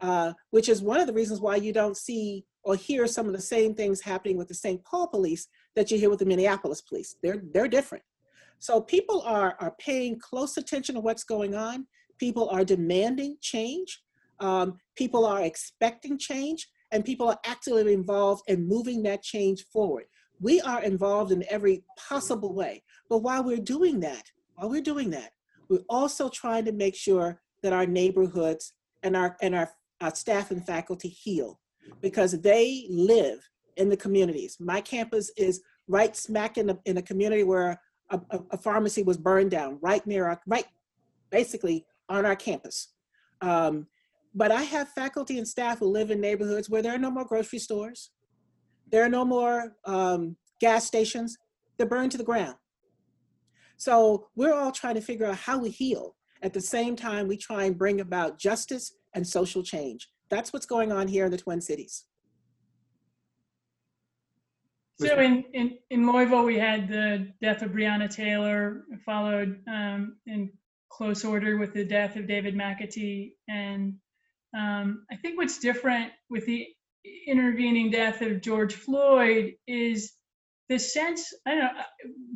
uh, 0.02 0.34
which 0.52 0.70
is 0.70 0.82
one 0.82 1.00
of 1.00 1.08
the 1.08 1.14
reasons 1.14 1.40
why 1.40 1.58
you 1.58 1.74
don't 1.74 1.98
see 1.98 2.46
or 2.64 2.76
hear 2.76 3.06
some 3.06 3.28
of 3.28 3.34
the 3.34 3.42
same 3.42 3.76
things 3.76 4.02
happening 4.02 4.38
with 4.38 4.48
the 4.48 4.54
St. 4.54 4.84
Paul 4.86 5.08
Police 5.08 5.48
that 5.76 5.92
you 5.92 5.98
hear 5.98 6.10
with 6.10 6.20
the 6.20 6.26
Minneapolis 6.26 6.82
Police. 6.82 7.18
They're, 7.22 7.42
they're 7.54 7.68
different. 7.68 8.04
So 8.60 8.80
people 8.80 9.22
are, 9.24 9.58
are 9.60 9.76
paying 9.78 10.18
close 10.20 10.56
attention 10.56 10.96
to 10.96 11.02
what's 11.02 11.26
going 11.26 11.54
on. 11.54 11.86
People 12.24 12.48
are 12.52 12.64
demanding 12.64 13.36
change. 13.42 14.02
Um, 14.40 14.78
people 14.96 15.26
are 15.26 15.42
expecting 15.42 16.18
change 16.18 16.70
and 16.94 17.04
people 17.04 17.28
are 17.28 17.40
actively 17.46 17.92
involved 17.92 18.44
in 18.48 18.66
moving 18.66 19.04
that 19.04 19.22
change 19.22 19.66
forward. 19.74 20.06
We 20.40 20.62
are 20.62 20.82
involved 20.82 21.34
in 21.34 21.44
every 21.50 21.84
possible 21.98 22.54
way. 22.54 22.82
But 23.10 23.24
while 23.24 23.44
we're 23.44 23.58
doing 23.58 24.00
that, 24.00 24.24
while 24.56 24.70
we're 24.70 24.90
doing 24.94 25.10
that, 25.10 25.32
we're 25.68 25.84
also 25.90 26.30
trying 26.30 26.64
to 26.64 26.72
make 26.72 26.96
sure 26.96 27.42
that 27.62 27.74
our 27.74 27.86
neighborhoods 27.86 28.72
and 29.04 29.18
our 29.18 29.36
and 29.42 29.54
our, 29.54 29.70
our 30.00 30.16
staff 30.16 30.50
and 30.50 30.66
faculty 30.66 31.10
heal 31.10 31.60
because 32.00 32.40
they 32.40 32.86
live 32.90 33.40
in 33.76 33.90
the 33.90 33.98
communities. 33.98 34.56
My 34.62 34.80
campus 34.80 35.30
is 35.36 35.62
right 35.90 36.16
smack 36.16 36.58
in, 36.58 36.68
the, 36.68 36.80
in 36.86 36.96
a 36.96 37.02
community 37.02 37.44
where 37.44 37.82
a, 38.12 38.22
a, 38.30 38.40
a, 38.52 38.58
pharmacy 38.58 39.04
was 39.04 39.18
burned 39.18 39.52
down, 39.52 39.78
right 39.82 40.06
near 40.08 40.28
our, 40.28 40.40
right, 40.48 40.68
basically 41.30 41.86
on 42.14 42.26
our 42.26 42.36
campus. 42.36 42.94
Um, 43.42 43.88
but 44.36 44.52
I 44.52 44.64
have 44.64 44.90
faculty 44.90 45.38
and 45.38 45.48
staff 45.48 45.80
who 45.80 45.86
live 45.86 46.12
in 46.12 46.22
neighborhoods 46.22 46.70
where 46.70 46.82
there 46.82 46.94
are 46.94 47.00
no 47.00 47.12
more 47.12 47.26
grocery 47.26 47.60
stores, 47.60 48.12
there 48.92 49.04
are 49.04 49.10
no 49.10 49.26
more 49.26 49.76
um, 49.86 50.38
gas 50.60 50.86
stations, 50.86 51.38
they're 51.78 51.88
burned 51.88 52.12
to 52.12 52.18
the 52.18 52.24
ground. 52.24 52.56
So 53.78 54.28
we're 54.36 54.54
all 54.54 54.72
trying 54.72 54.96
to 54.96 55.02
figure 55.02 55.26
out 55.26 55.36
how 55.36 55.58
we 55.58 55.70
heal. 55.70 56.16
At 56.42 56.54
the 56.54 56.62
same 56.62 56.96
time, 56.96 57.28
we 57.28 57.38
try 57.38 57.66
and 57.66 57.78
bring 57.78 58.02
about 58.02 58.40
justice 58.40 58.94
and 59.14 59.26
social 59.26 59.64
change. 59.64 60.10
That's 60.30 60.54
what's 60.54 60.66
going 60.66 60.92
on 60.92 61.08
here 61.08 61.26
in 61.26 61.32
the 61.32 61.38
Twin 61.38 61.62
Cities. 61.62 62.06
So 65.00 65.20
in, 65.20 65.44
in, 65.54 65.78
in 65.90 66.10
Louisville, 66.10 66.44
we 66.44 66.58
had 66.58 66.88
the 66.88 67.28
death 67.42 67.62
of 67.62 67.72
Breonna 67.72 68.10
Taylor, 68.10 68.84
followed 69.06 69.60
um, 69.68 70.18
in 70.28 70.52
close 70.96 71.26
order 71.26 71.58
with 71.58 71.74
the 71.74 71.84
death 71.84 72.16
of 72.16 72.28
David 72.28 72.56
McAtee. 72.56 73.34
And 73.48 73.96
um, 74.56 75.06
I 75.12 75.16
think 75.16 75.38
what's 75.38 75.60
different 75.60 76.12
with 76.30 76.46
the 76.46 76.68
intervening 77.28 77.90
death 77.90 78.22
of 78.22 78.42
George 78.42 78.76
Floyd 78.76 79.54
is 79.68 80.14
the 80.70 80.80
sense, 80.80 81.34
I 81.46 81.52
don't 81.52 81.64
know, 81.64 81.72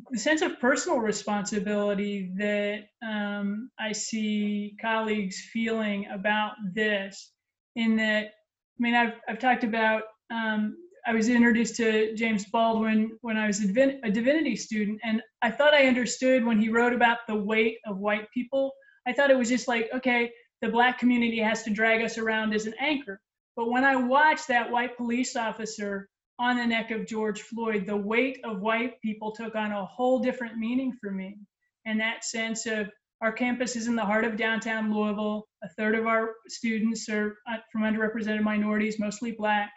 the 0.09 0.19
sense 0.19 0.41
of 0.41 0.59
personal 0.59 0.99
responsibility 0.99 2.31
that 2.37 2.85
um, 3.05 3.69
I 3.79 3.91
see 3.93 4.75
colleagues 4.81 5.39
feeling 5.53 6.07
about 6.11 6.53
this. 6.73 7.31
In 7.75 7.95
that, 7.97 8.25
I 8.25 8.79
mean, 8.79 8.95
I've, 8.95 9.13
I've 9.29 9.39
talked 9.39 9.63
about 9.63 10.01
um, 10.31 10.75
I 11.05 11.13
was 11.13 11.29
introduced 11.29 11.75
to 11.77 12.13
James 12.15 12.45
Baldwin 12.45 13.17
when 13.21 13.37
I 13.37 13.47
was 13.47 13.63
a, 13.63 13.99
a 14.03 14.11
divinity 14.11 14.55
student, 14.57 14.99
and 15.03 15.21
I 15.41 15.51
thought 15.51 15.73
I 15.73 15.87
understood 15.87 16.45
when 16.45 16.59
he 16.59 16.69
wrote 16.69 16.93
about 16.93 17.19
the 17.27 17.35
weight 17.35 17.77
of 17.85 17.99
white 17.99 18.29
people. 18.33 18.73
I 19.07 19.13
thought 19.13 19.31
it 19.31 19.37
was 19.37 19.49
just 19.49 19.67
like, 19.67 19.89
okay, 19.93 20.31
the 20.61 20.69
black 20.69 20.97
community 20.97 21.39
has 21.39 21.63
to 21.63 21.69
drag 21.69 22.03
us 22.03 22.17
around 22.17 22.53
as 22.53 22.65
an 22.65 22.73
anchor. 22.79 23.19
But 23.55 23.69
when 23.69 23.83
I 23.83 23.95
watched 23.95 24.47
that 24.47 24.71
white 24.71 24.97
police 24.97 25.35
officer 25.35 26.09
on 26.39 26.57
the 26.57 26.65
neck 26.65 26.91
of 26.91 27.07
George 27.07 27.41
Floyd, 27.41 27.85
the 27.85 27.95
weight 27.95 28.39
of 28.43 28.61
white 28.61 28.99
people 29.01 29.31
took 29.31 29.55
on 29.55 29.71
a 29.71 29.85
whole 29.85 30.19
different 30.19 30.57
meaning 30.57 30.93
for 30.99 31.11
me. 31.11 31.37
And 31.85 31.99
that 31.99 32.25
sense 32.25 32.65
of 32.65 32.89
our 33.21 33.31
campus 33.31 33.75
is 33.75 33.87
in 33.87 33.95
the 33.95 34.05
heart 34.05 34.25
of 34.25 34.37
downtown 34.37 34.93
Louisville. 34.93 35.47
A 35.63 35.69
third 35.69 35.95
of 35.95 36.05
our 36.05 36.35
students 36.47 37.09
are 37.09 37.37
uh, 37.49 37.57
from 37.71 37.81
underrepresented 37.81 38.41
minorities, 38.41 38.99
mostly 38.99 39.31
black 39.31 39.71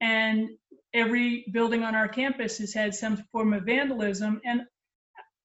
and 0.00 0.50
every 0.92 1.46
building 1.52 1.82
on 1.82 1.94
our 1.94 2.08
campus 2.08 2.58
has 2.58 2.74
had 2.74 2.94
some 2.94 3.16
form 3.32 3.52
of 3.52 3.64
vandalism 3.64 4.40
and 4.44 4.62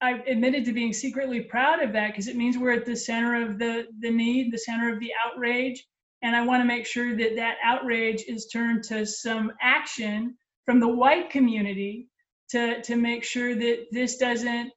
i've 0.02 0.26
admitted 0.28 0.66
to 0.66 0.74
being 0.74 0.94
secretly 0.94 1.42
proud 1.42 1.82
of 1.82 1.94
that 1.94 2.12
because 2.12 2.28
it 2.28 2.36
means 2.36 2.58
we're 2.58 2.72
at 2.72 2.86
the 2.86 2.96
center 2.96 3.42
of 3.42 3.58
the 3.60 3.86
the 4.00 4.10
need 4.10 4.52
the 4.52 4.58
center 4.58 4.92
of 4.92 5.00
the 5.00 5.12
outrage 5.26 5.86
and 6.22 6.36
i 6.36 6.46
want 6.46 6.62
to 6.62 6.68
make 6.68 6.86
sure 6.86 7.16
that 7.16 7.36
that 7.36 7.58
outrage 7.64 8.24
is 8.28 8.48
turned 8.48 8.84
to 8.84 9.06
some 9.06 9.52
action 9.62 10.36
from 10.66 10.80
the 10.80 10.88
white 10.88 11.30
community 11.30 12.08
to 12.50 12.82
to 12.82 12.96
make 12.96 13.24
sure 13.24 13.56
that 13.56 13.86
this 13.92 14.18
doesn't 14.18 14.72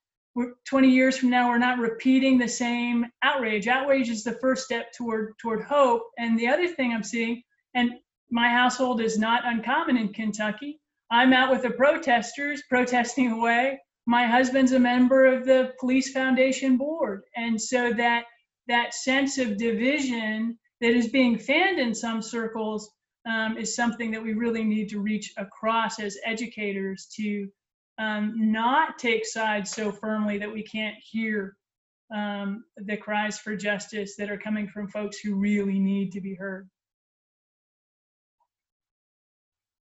20 0.66 0.88
years 0.88 1.18
from 1.18 1.28
now 1.28 1.48
we're 1.48 1.58
not 1.58 1.78
repeating 1.78 2.38
the 2.38 2.48
same 2.48 3.04
outrage 3.22 3.68
outrage 3.68 4.08
is 4.08 4.24
the 4.24 4.38
first 4.40 4.64
step 4.64 4.90
toward 4.92 5.34
toward 5.38 5.62
hope 5.62 6.02
and 6.18 6.38
the 6.38 6.48
other 6.48 6.66
thing 6.66 6.92
i'm 6.92 7.02
seeing 7.02 7.42
and 7.74 7.92
my 8.32 8.48
household 8.48 9.02
is 9.02 9.18
not 9.18 9.46
uncommon 9.46 9.98
in 9.98 10.12
Kentucky. 10.12 10.80
I'm 11.10 11.34
out 11.34 11.50
with 11.50 11.62
the 11.62 11.70
protesters 11.70 12.62
protesting 12.68 13.30
away. 13.30 13.78
My 14.06 14.26
husband's 14.26 14.72
a 14.72 14.78
member 14.78 15.26
of 15.26 15.44
the 15.44 15.72
police 15.78 16.12
foundation 16.12 16.76
board. 16.76 17.22
And 17.36 17.60
so 17.60 17.92
that 17.92 18.24
that 18.68 18.94
sense 18.94 19.38
of 19.38 19.56
division 19.56 20.58
that 20.80 20.94
is 20.94 21.08
being 21.08 21.38
fanned 21.38 21.78
in 21.78 21.94
some 21.94 22.22
circles 22.22 22.90
um, 23.26 23.56
is 23.56 23.76
something 23.76 24.10
that 24.10 24.22
we 24.22 24.34
really 24.34 24.64
need 24.64 24.88
to 24.90 25.00
reach 25.00 25.32
across 25.36 26.00
as 26.00 26.16
educators 26.24 27.06
to 27.16 27.48
um, 27.98 28.34
not 28.36 28.98
take 28.98 29.24
sides 29.24 29.70
so 29.70 29.92
firmly 29.92 30.38
that 30.38 30.52
we 30.52 30.62
can't 30.62 30.96
hear 30.98 31.56
um, 32.14 32.64
the 32.76 32.96
cries 32.96 33.38
for 33.38 33.56
justice 33.56 34.16
that 34.16 34.30
are 34.30 34.38
coming 34.38 34.68
from 34.68 34.88
folks 34.88 35.18
who 35.18 35.34
really 35.36 35.78
need 35.78 36.12
to 36.12 36.20
be 36.20 36.34
heard. 36.34 36.68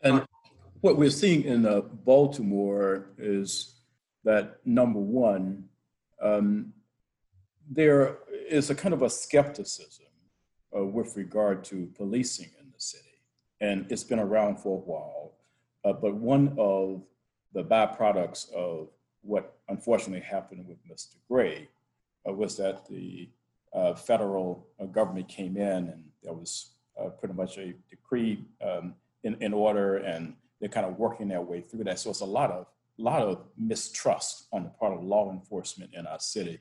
And 0.01 0.25
what 0.81 0.97
we're 0.97 1.09
seeing 1.09 1.43
in 1.43 1.65
uh, 1.65 1.81
Baltimore 1.81 3.07
is 3.17 3.74
that 4.25 4.59
number 4.65 4.99
one, 4.99 5.65
um, 6.21 6.73
there 7.69 8.17
is 8.49 8.69
a 8.69 8.75
kind 8.75 8.93
of 8.93 9.01
a 9.01 9.09
skepticism 9.09 10.05
uh, 10.75 10.83
with 10.83 11.15
regard 11.15 11.63
to 11.63 11.89
policing 11.95 12.49
in 12.59 12.65
the 12.73 12.79
city. 12.79 13.21
And 13.61 13.85
it's 13.89 14.03
been 14.03 14.19
around 14.19 14.57
for 14.57 14.77
a 14.77 14.81
while. 14.81 15.31
Uh, 15.85 15.93
but 15.93 16.15
one 16.15 16.55
of 16.57 17.01
the 17.53 17.63
byproducts 17.63 18.51
of 18.53 18.89
what 19.21 19.57
unfortunately 19.69 20.19
happened 20.19 20.67
with 20.67 20.77
Mr. 20.87 21.15
Gray 21.29 21.69
uh, 22.27 22.33
was 22.33 22.57
that 22.57 22.87
the 22.87 23.29
uh, 23.73 23.93
federal 23.93 24.67
uh, 24.79 24.85
government 24.85 25.27
came 25.27 25.55
in 25.55 25.89
and 25.89 26.03
there 26.23 26.33
was 26.33 26.71
pretty 27.19 27.33
much 27.33 27.57
a 27.57 27.73
decree 27.89 28.43
um, 28.65 28.95
in, 29.23 29.35
in 29.41 29.53
order 29.53 29.97
and 29.97 30.33
they're 30.59 30.69
kind 30.69 30.85
of 30.85 30.97
working 30.97 31.27
their 31.27 31.41
way 31.41 31.61
through 31.61 31.83
that. 31.83 31.99
So 31.99 32.09
it's 32.09 32.21
a 32.21 32.25
lot 32.25 32.51
of 32.51 32.67
lot 32.97 33.21
of 33.21 33.45
mistrust 33.57 34.47
on 34.51 34.63
the 34.63 34.69
part 34.69 34.93
of 34.93 35.03
law 35.03 35.31
enforcement 35.31 35.91
in 35.93 36.07
our 36.07 36.19
city. 36.19 36.59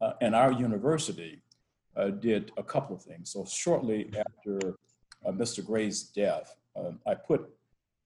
Uh, 0.00 0.12
and 0.20 0.34
our 0.34 0.52
university 0.52 1.42
uh, 1.96 2.08
did 2.08 2.52
a 2.56 2.62
couple 2.62 2.96
of 2.96 3.02
things. 3.02 3.30
So 3.30 3.44
shortly 3.44 4.10
after 4.16 4.76
uh, 5.26 5.32
Mr. 5.32 5.64
Gray's 5.64 6.04
death, 6.04 6.56
um, 6.76 6.98
I 7.06 7.14
put 7.14 7.50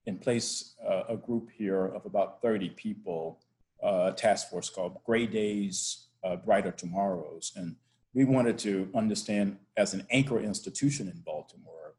in 0.06 0.18
place 0.18 0.74
uh, 0.86 1.02
a 1.08 1.16
group 1.16 1.50
here 1.56 1.86
of 1.86 2.06
about 2.06 2.40
30 2.42 2.70
people, 2.70 3.40
uh, 3.82 4.10
a 4.12 4.16
task 4.16 4.50
force 4.50 4.68
called 4.68 4.98
Gray 5.04 5.26
Days, 5.26 6.08
uh, 6.24 6.36
Brighter 6.36 6.72
Tomorrows. 6.72 7.52
And 7.56 7.76
we 8.14 8.24
wanted 8.24 8.58
to 8.58 8.88
understand 8.94 9.58
as 9.76 9.94
an 9.94 10.06
anchor 10.10 10.40
institution 10.40 11.08
in 11.08 11.20
Baltimore, 11.24 11.94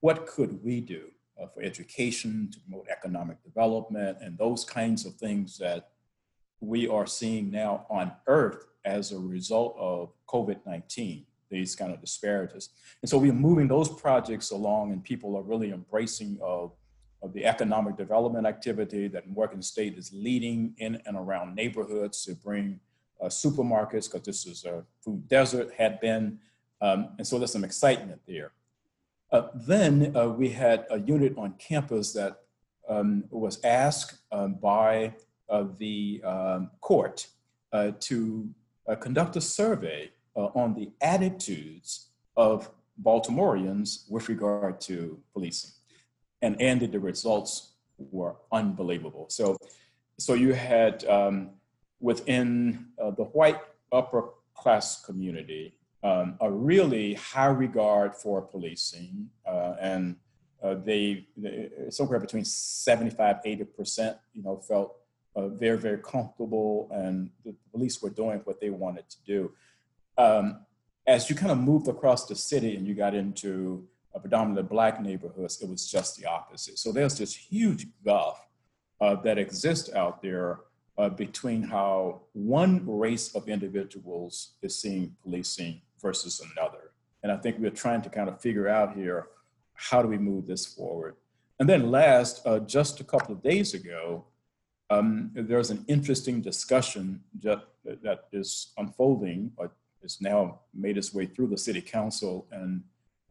what 0.00 0.26
could 0.26 0.62
we 0.64 0.80
do 0.80 1.10
uh, 1.40 1.46
for 1.46 1.62
education, 1.62 2.50
to 2.52 2.60
promote 2.60 2.86
economic 2.88 3.42
development, 3.42 4.18
and 4.20 4.36
those 4.36 4.64
kinds 4.64 5.06
of 5.06 5.14
things 5.14 5.58
that 5.58 5.90
we 6.60 6.86
are 6.88 7.06
seeing 7.06 7.50
now 7.50 7.86
on 7.88 8.12
earth 8.26 8.66
as 8.84 9.12
a 9.12 9.18
result 9.18 9.76
of 9.78 10.12
COVID-19, 10.28 11.24
these 11.50 11.74
kind 11.74 11.92
of 11.92 12.00
disparities. 12.00 12.70
And 13.02 13.08
so 13.08 13.18
we 13.18 13.30
are 13.30 13.34
moving 13.34 13.68
those 13.68 13.88
projects 13.88 14.50
along 14.50 14.92
and 14.92 15.02
people 15.02 15.36
are 15.36 15.42
really 15.42 15.70
embracing 15.70 16.38
of, 16.42 16.72
of 17.22 17.32
the 17.32 17.44
economic 17.44 17.96
development 17.96 18.46
activity 18.46 19.08
that 19.08 19.28
Morgan 19.28 19.62
State 19.62 19.98
is 19.98 20.12
leading 20.12 20.74
in 20.78 21.00
and 21.06 21.16
around 21.16 21.54
neighborhoods 21.54 22.24
to 22.24 22.34
bring 22.34 22.80
uh, 23.20 23.26
supermarkets, 23.26 24.10
because 24.10 24.22
this 24.24 24.46
is 24.46 24.64
a 24.64 24.82
food 25.04 25.28
desert, 25.28 25.72
had 25.76 26.00
been. 26.00 26.38
Um, 26.80 27.10
and 27.18 27.26
so 27.26 27.38
there's 27.38 27.52
some 27.52 27.64
excitement 27.64 28.20
there. 28.26 28.52
Uh, 29.32 29.48
then 29.54 30.14
uh, 30.16 30.28
we 30.28 30.50
had 30.50 30.86
a 30.90 30.98
unit 30.98 31.34
on 31.36 31.54
campus 31.58 32.12
that 32.12 32.40
um, 32.88 33.24
was 33.30 33.62
asked 33.64 34.18
um, 34.32 34.54
by 34.54 35.14
uh, 35.48 35.64
the 35.78 36.20
um, 36.24 36.70
court 36.80 37.28
uh, 37.72 37.92
to 38.00 38.48
uh, 38.88 38.96
conduct 38.96 39.36
a 39.36 39.40
survey 39.40 40.10
on 40.34 40.72
the 40.72 40.90
attitudes 41.02 42.08
of 42.34 42.70
Baltimoreans 42.96 44.06
with 44.08 44.28
regard 44.30 44.80
to 44.80 45.20
policing. 45.34 45.72
And, 46.40 46.58
and 46.62 46.80
the 46.80 46.98
results 46.98 47.72
were 47.98 48.36
unbelievable. 48.50 49.26
So, 49.28 49.58
so 50.18 50.32
you 50.32 50.54
had 50.54 51.04
um, 51.04 51.50
within 52.00 52.86
the 52.96 53.24
white 53.24 53.58
upper 53.92 54.30
class 54.54 55.04
community 55.04 55.74
um, 56.02 56.36
a 56.40 56.50
really 56.50 57.14
high 57.14 57.46
regard 57.46 58.16
for 58.16 58.42
policing, 58.42 59.28
uh, 59.46 59.74
and 59.80 60.16
uh, 60.62 60.74
they, 60.74 61.26
they, 61.36 61.68
somewhere 61.90 62.20
between 62.20 62.44
75 62.44 63.36
80 63.44 63.64
percent, 63.64 64.16
you 64.34 64.42
know, 64.42 64.56
felt 64.56 64.96
uh, 65.36 65.48
very 65.48 65.78
very 65.78 65.98
comfortable, 65.98 66.88
and 66.92 67.30
the 67.44 67.54
police 67.72 68.00
were 68.02 68.10
doing 68.10 68.40
what 68.44 68.60
they 68.60 68.70
wanted 68.70 69.08
to 69.10 69.16
do. 69.24 69.52
Um, 70.16 70.66
as 71.06 71.28
you 71.28 71.36
kind 71.36 71.52
of 71.52 71.58
moved 71.58 71.88
across 71.88 72.26
the 72.26 72.36
city 72.36 72.76
and 72.76 72.86
you 72.86 72.94
got 72.94 73.14
into 73.14 73.86
predominantly 74.20 74.62
black 74.62 75.00
neighborhoods, 75.00 75.60
it 75.62 75.68
was 75.68 75.90
just 75.90 76.16
the 76.16 76.26
opposite. 76.26 76.78
So 76.78 76.92
there's 76.92 77.16
this 77.16 77.34
huge 77.34 77.86
gulf 78.04 78.40
uh, 79.00 79.16
that 79.16 79.38
exists 79.38 79.92
out 79.94 80.20
there 80.22 80.60
uh, 80.98 81.08
between 81.08 81.62
how 81.62 82.22
one 82.32 82.84
race 82.86 83.34
of 83.34 83.48
individuals 83.48 84.54
is 84.62 84.78
seeing 84.80 85.16
policing 85.22 85.80
versus 86.00 86.40
another. 86.52 86.92
And 87.22 87.30
I 87.30 87.36
think 87.36 87.58
we're 87.58 87.70
trying 87.70 88.02
to 88.02 88.10
kind 88.10 88.28
of 88.28 88.40
figure 88.40 88.68
out 88.68 88.94
here 88.94 89.28
how 89.74 90.02
do 90.02 90.08
we 90.08 90.18
move 90.18 90.46
this 90.46 90.66
forward. 90.66 91.16
And 91.58 91.68
then 91.68 91.90
last, 91.90 92.46
uh, 92.46 92.60
just 92.60 93.00
a 93.00 93.04
couple 93.04 93.34
of 93.34 93.42
days 93.42 93.74
ago, 93.74 94.24
um, 94.88 95.30
there's 95.34 95.70
an 95.70 95.84
interesting 95.88 96.40
discussion 96.40 97.20
that, 97.42 97.64
that 97.84 98.24
is 98.32 98.72
unfolding, 98.76 99.52
but 99.56 99.70
it's 100.02 100.20
now 100.20 100.60
made 100.74 100.96
its 100.96 101.14
way 101.14 101.26
through 101.26 101.48
the 101.48 101.58
city 101.58 101.80
council 101.80 102.46
and 102.50 102.82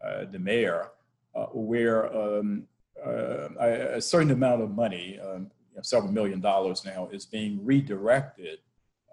uh, 0.05 0.25
the 0.31 0.39
mayor, 0.39 0.91
uh, 1.35 1.47
where 1.47 2.15
um, 2.15 2.63
uh, 3.05 3.49
a 3.59 4.01
certain 4.01 4.31
amount 4.31 4.61
of 4.61 4.71
money, 4.71 5.19
um, 5.19 5.49
several 5.81 6.11
million 6.11 6.39
dollars 6.39 6.85
now, 6.85 7.09
is 7.11 7.25
being 7.25 7.63
redirected 7.65 8.59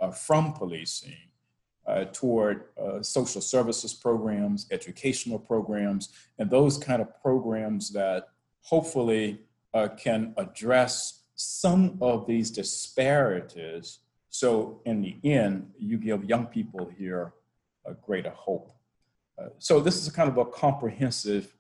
uh, 0.01 0.11
from 0.11 0.53
policing 0.53 1.17
uh, 1.87 2.05
toward 2.13 2.65
uh, 2.81 3.03
social 3.03 3.41
services 3.41 3.95
programs, 3.95 4.67
educational 4.71 5.39
programs, 5.39 6.11
and 6.39 6.51
those 6.51 6.79
kind 6.79 7.01
of 7.01 7.09
programs 7.23 7.91
that 7.91 8.29
hopefully 8.63 9.41
uh, 9.75 9.89
can 9.97 10.35
address 10.37 11.23
some 11.37 11.97
of 12.01 12.27
these 12.27 12.51
disparities. 12.51 14.01
So, 14.31 14.81
in 14.85 15.01
the 15.03 15.17
end, 15.25 15.71
you 15.79 15.97
give 15.99 16.25
young 16.25 16.47
people 16.47 16.91
here 16.99 17.33
a 17.87 17.95
greater 17.95 18.31
hope. 18.31 18.73
Uh, 19.39 19.49
so, 19.59 19.81
this 19.81 20.03
is 20.03 20.11
kind 20.11 20.29
of 20.29 20.39
a 20.39 20.45
comprehensive, 20.45 21.55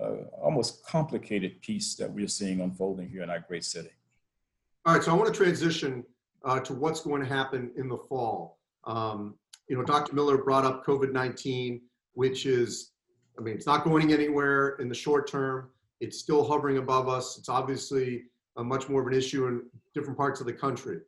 uh, 0.00 0.24
almost 0.40 0.84
complicated 0.84 1.60
piece 1.60 1.94
that 1.96 2.10
we're 2.10 2.28
seeing 2.28 2.60
unfolding 2.60 3.08
here 3.08 3.22
in 3.22 3.30
our 3.30 3.40
great 3.40 3.64
city. 3.64 3.90
All 4.84 4.94
right, 4.94 5.02
so 5.02 5.12
I 5.12 5.14
want 5.14 5.32
to 5.32 5.36
transition 5.36 6.04
uh, 6.44 6.60
to 6.60 6.74
what's 6.74 7.00
going 7.00 7.22
to 7.22 7.28
happen 7.28 7.70
in 7.76 7.88
the 7.88 7.96
fall. 7.96 8.58
Um, 8.84 9.34
you 9.68 9.76
know, 9.76 9.82
Dr. 9.82 10.14
Miller 10.14 10.38
brought 10.38 10.64
up 10.64 10.84
COVID-19, 10.84 11.80
which 12.14 12.46
is, 12.46 12.92
I 13.38 13.42
mean, 13.42 13.54
it's 13.54 13.66
not 13.66 13.84
going 13.84 14.12
anywhere 14.12 14.76
in 14.80 14.88
the 14.88 14.94
short 14.94 15.28
term. 15.28 15.70
It's 16.00 16.18
still 16.18 16.44
hovering 16.44 16.78
above 16.78 17.08
us. 17.08 17.38
It's 17.38 17.48
obviously 17.48 18.24
a 18.56 18.64
much 18.64 18.88
more 18.88 19.00
of 19.00 19.06
an 19.06 19.14
issue 19.14 19.46
in 19.46 19.62
different 19.94 20.18
parts 20.18 20.40
of 20.40 20.46
the 20.46 20.52
country. 20.52 20.98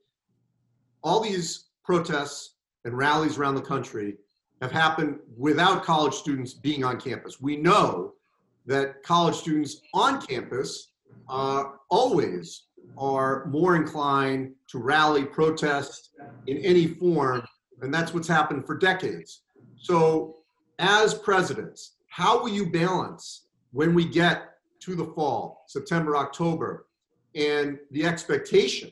All 1.02 1.20
these 1.20 1.68
protests 1.84 2.54
and 2.84 2.96
rallies 2.96 3.38
around 3.38 3.56
the 3.56 3.62
country 3.62 4.16
have 4.62 4.72
happened 4.72 5.18
without 5.36 5.84
college 5.84 6.14
students 6.14 6.54
being 6.54 6.84
on 6.84 6.98
campus. 7.00 7.40
We 7.40 7.56
know 7.56 8.12
that 8.66 9.02
college 9.02 9.34
students 9.34 9.82
on 9.92 10.24
campus 10.26 10.92
uh, 11.28 11.64
always 11.90 12.64
are 12.96 13.46
more 13.46 13.76
inclined 13.76 14.52
to 14.68 14.78
rally, 14.78 15.24
protest 15.24 16.10
in 16.46 16.58
any 16.58 16.86
form 16.86 17.42
and 17.82 17.92
that's 17.92 18.14
what's 18.14 18.28
happened 18.28 18.66
for 18.66 18.76
decades. 18.76 19.42
So, 19.76 20.36
as 20.78 21.14
presidents, 21.14 21.96
how 22.08 22.42
will 22.42 22.50
you 22.50 22.70
balance 22.70 23.46
when 23.72 23.94
we 23.94 24.04
get 24.04 24.54
to 24.80 24.94
the 24.94 25.06
fall, 25.06 25.64
September, 25.66 26.16
October, 26.16 26.86
and 27.34 27.78
the 27.90 28.04
expectation 28.04 28.90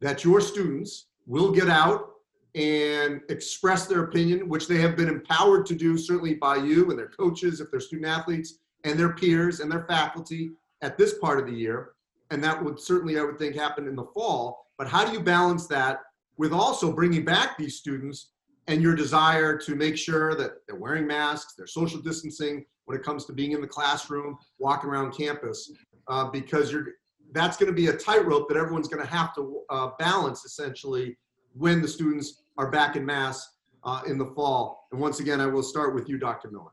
that 0.00 0.24
your 0.24 0.40
students 0.40 1.06
will 1.26 1.52
get 1.52 1.68
out 1.68 2.10
and 2.54 3.20
express 3.28 3.86
their 3.86 4.04
opinion, 4.04 4.48
which 4.48 4.66
they 4.66 4.78
have 4.80 4.96
been 4.96 5.08
empowered 5.08 5.64
to 5.66 5.74
do, 5.74 5.96
certainly 5.96 6.34
by 6.34 6.56
you 6.56 6.90
and 6.90 6.98
their 6.98 7.08
coaches, 7.08 7.60
if 7.60 7.70
they're 7.70 7.80
student 7.80 8.08
athletes, 8.08 8.58
and 8.84 8.98
their 8.98 9.14
peers 9.14 9.60
and 9.60 9.70
their 9.70 9.84
faculty 9.84 10.52
at 10.82 10.98
this 10.98 11.18
part 11.18 11.38
of 11.38 11.46
the 11.46 11.52
year. 11.52 11.92
And 12.30 12.42
that 12.42 12.62
would 12.62 12.80
certainly, 12.80 13.18
I 13.18 13.22
would 13.22 13.38
think, 13.38 13.54
happen 13.54 13.86
in 13.86 13.94
the 13.94 14.06
fall. 14.14 14.66
But 14.76 14.88
how 14.88 15.04
do 15.04 15.12
you 15.12 15.20
balance 15.20 15.66
that 15.68 16.00
with 16.38 16.52
also 16.52 16.92
bringing 16.92 17.24
back 17.24 17.56
these 17.58 17.76
students 17.76 18.32
and 18.68 18.82
your 18.82 18.94
desire 18.94 19.56
to 19.58 19.74
make 19.74 19.96
sure 19.96 20.34
that 20.36 20.52
they're 20.66 20.76
wearing 20.76 21.06
masks, 21.06 21.54
they're 21.56 21.66
social 21.66 22.00
distancing 22.00 22.64
when 22.84 22.96
it 22.96 23.04
comes 23.04 23.24
to 23.26 23.32
being 23.32 23.52
in 23.52 23.60
the 23.60 23.66
classroom, 23.66 24.36
walking 24.58 24.90
around 24.90 25.12
campus, 25.12 25.70
uh, 26.08 26.28
because 26.30 26.72
you're 26.72 26.86
that's 27.32 27.56
going 27.56 27.68
to 27.68 27.74
be 27.74 27.86
a 27.86 27.92
tightrope 27.96 28.46
that 28.48 28.58
everyone's 28.58 28.88
going 28.88 29.02
to 29.02 29.10
have 29.10 29.34
to 29.34 29.62
uh, 29.70 29.88
balance 29.98 30.44
essentially 30.44 31.16
when 31.54 31.80
the 31.80 31.88
students 31.88 32.42
are 32.58 32.70
back 32.70 32.94
in 32.94 33.06
mass 33.06 33.48
uh, 33.84 34.02
in 34.06 34.18
the 34.18 34.26
fall. 34.26 34.86
And 34.92 35.00
once 35.00 35.20
again, 35.20 35.40
I 35.40 35.46
will 35.46 35.62
start 35.62 35.94
with 35.94 36.10
you, 36.10 36.18
Dr. 36.18 36.50
Miller. 36.50 36.72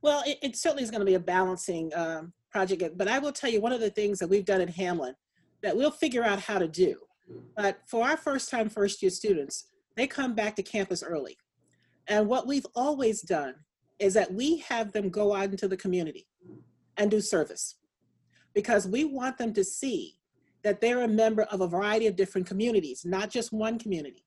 Well, 0.00 0.22
it, 0.26 0.38
it 0.42 0.56
certainly 0.56 0.84
is 0.84 0.90
going 0.90 1.00
to 1.00 1.06
be 1.06 1.14
a 1.14 1.20
balancing 1.20 1.92
um, 1.94 2.32
project, 2.50 2.96
but 2.96 3.08
I 3.08 3.18
will 3.18 3.32
tell 3.32 3.50
you 3.50 3.60
one 3.60 3.72
of 3.72 3.80
the 3.80 3.90
things 3.90 4.18
that 4.20 4.28
we've 4.28 4.44
done 4.44 4.60
at 4.60 4.74
Hamline 4.74 5.14
that 5.62 5.76
we'll 5.76 5.90
figure 5.90 6.24
out 6.24 6.40
how 6.40 6.58
to 6.58 6.68
do 6.68 6.96
but 7.56 7.80
for 7.86 8.06
our 8.06 8.16
first 8.16 8.50
time 8.50 8.68
first 8.68 9.02
year 9.02 9.10
students, 9.10 9.68
they 9.96 10.06
come 10.06 10.34
back 10.34 10.56
to 10.56 10.62
campus 10.62 11.02
early. 11.02 11.36
And 12.06 12.28
what 12.28 12.46
we've 12.46 12.66
always 12.74 13.20
done 13.22 13.54
is 13.98 14.14
that 14.14 14.32
we 14.32 14.58
have 14.58 14.92
them 14.92 15.10
go 15.10 15.34
out 15.34 15.50
into 15.50 15.68
the 15.68 15.76
community 15.76 16.26
and 16.96 17.10
do 17.10 17.20
service 17.20 17.76
because 18.54 18.86
we 18.86 19.04
want 19.04 19.38
them 19.38 19.52
to 19.54 19.64
see 19.64 20.14
that 20.62 20.80
they're 20.80 21.02
a 21.02 21.08
member 21.08 21.42
of 21.44 21.60
a 21.60 21.68
variety 21.68 22.06
of 22.06 22.16
different 22.16 22.46
communities, 22.46 23.02
not 23.04 23.30
just 23.30 23.52
one 23.52 23.78
community, 23.78 24.24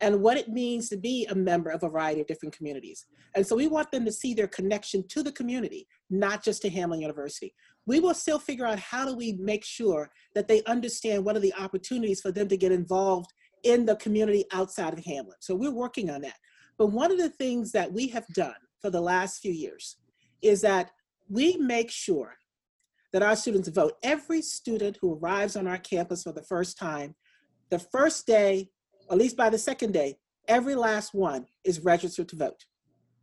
and 0.00 0.20
what 0.20 0.36
it 0.36 0.48
means 0.48 0.88
to 0.88 0.96
be 0.96 1.26
a 1.26 1.34
member 1.34 1.70
of 1.70 1.82
a 1.82 1.88
variety 1.88 2.20
of 2.20 2.26
different 2.26 2.56
communities. 2.56 3.06
And 3.34 3.46
so 3.46 3.56
we 3.56 3.68
want 3.68 3.90
them 3.90 4.04
to 4.04 4.12
see 4.12 4.34
their 4.34 4.48
connection 4.48 5.06
to 5.08 5.22
the 5.22 5.32
community, 5.32 5.86
not 6.10 6.42
just 6.42 6.62
to 6.62 6.70
Hamline 6.70 7.00
University 7.00 7.54
we 7.86 8.00
will 8.00 8.14
still 8.14 8.38
figure 8.38 8.66
out 8.66 8.78
how 8.78 9.04
do 9.04 9.14
we 9.14 9.32
make 9.32 9.64
sure 9.64 10.10
that 10.34 10.48
they 10.48 10.62
understand 10.64 11.24
what 11.24 11.36
are 11.36 11.40
the 11.40 11.54
opportunities 11.54 12.20
for 12.20 12.30
them 12.30 12.48
to 12.48 12.56
get 12.56 12.72
involved 12.72 13.32
in 13.64 13.84
the 13.86 13.96
community 13.96 14.44
outside 14.52 14.92
of 14.92 15.00
Hamline. 15.00 15.32
So 15.40 15.54
we're 15.54 15.70
working 15.70 16.10
on 16.10 16.22
that. 16.22 16.36
But 16.78 16.86
one 16.86 17.10
of 17.10 17.18
the 17.18 17.28
things 17.28 17.72
that 17.72 17.92
we 17.92 18.08
have 18.08 18.26
done 18.34 18.54
for 18.80 18.90
the 18.90 19.00
last 19.00 19.40
few 19.40 19.52
years 19.52 19.96
is 20.42 20.60
that 20.62 20.90
we 21.28 21.56
make 21.56 21.90
sure 21.90 22.34
that 23.12 23.22
our 23.22 23.36
students 23.36 23.68
vote. 23.68 23.94
Every 24.02 24.42
student 24.42 24.98
who 25.00 25.14
arrives 25.14 25.56
on 25.56 25.66
our 25.66 25.78
campus 25.78 26.22
for 26.22 26.32
the 26.32 26.42
first 26.42 26.78
time, 26.78 27.14
the 27.70 27.78
first 27.78 28.26
day, 28.26 28.70
at 29.10 29.18
least 29.18 29.36
by 29.36 29.50
the 29.50 29.58
second 29.58 29.92
day, 29.92 30.16
every 30.48 30.74
last 30.74 31.14
one 31.14 31.46
is 31.64 31.80
registered 31.80 32.28
to 32.30 32.36
vote. 32.36 32.64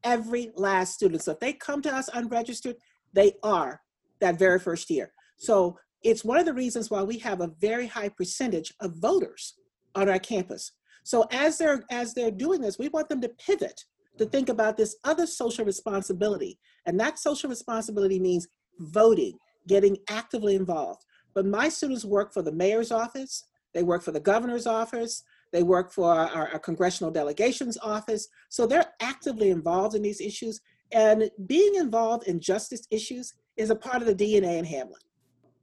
Every 0.03 0.51
last 0.55 0.93
student. 0.93 1.23
So 1.23 1.31
if 1.31 1.39
they 1.39 1.53
come 1.53 1.81
to 1.81 1.93
us 1.93 2.09
unregistered, 2.13 2.75
they 3.13 3.33
are 3.43 3.81
that 4.21 4.39
very 4.39 4.59
first 4.59 4.89
year. 4.89 5.11
So 5.37 5.77
it's 6.03 6.23
one 6.23 6.39
of 6.39 6.45
the 6.45 6.53
reasons 6.53 6.89
why 6.89 7.03
we 7.03 7.17
have 7.19 7.41
a 7.41 7.51
very 7.59 7.87
high 7.87 8.09
percentage 8.09 8.73
of 8.81 8.95
voters 8.95 9.55
on 9.95 10.09
our 10.09 10.19
campus. 10.19 10.71
So 11.03 11.25
as 11.31 11.57
they're 11.57 11.83
as 11.89 12.13
they're 12.13 12.31
doing 12.31 12.61
this, 12.61 12.77
we 12.77 12.89
want 12.89 13.09
them 13.09 13.21
to 13.21 13.29
pivot 13.29 13.83
to 14.17 14.25
think 14.25 14.49
about 14.49 14.77
this 14.77 14.97
other 15.03 15.25
social 15.25 15.65
responsibility. 15.65 16.59
And 16.85 16.99
that 16.99 17.19
social 17.19 17.49
responsibility 17.49 18.19
means 18.19 18.47
voting, 18.79 19.37
getting 19.67 19.97
actively 20.09 20.55
involved. 20.55 21.03
But 21.33 21.45
my 21.45 21.69
students 21.69 22.05
work 22.05 22.33
for 22.33 22.41
the 22.41 22.51
mayor's 22.51 22.91
office, 22.91 23.45
they 23.73 23.83
work 23.83 24.03
for 24.03 24.11
the 24.11 24.19
governor's 24.19 24.67
office, 24.67 25.23
they 25.51 25.63
work 25.63 25.91
for 25.91 26.13
our, 26.13 26.49
our, 26.49 26.59
congressional 26.59 27.11
delegation's 27.11 27.77
office. 27.81 28.27
So 28.49 28.67
they're 28.67 28.93
actively 29.01 29.49
involved 29.49 29.95
in 29.95 30.01
these 30.01 30.21
issues. 30.21 30.61
And 30.91 31.29
being 31.47 31.75
involved 31.75 32.27
in 32.27 32.39
justice 32.39 32.87
issues 32.91 33.33
is 33.59 33.69
a 33.69 33.75
part 33.75 34.01
of 34.01 34.07
the 34.07 34.15
DNA 34.15 34.57
in 34.57 34.65
Hamline. 34.65 34.93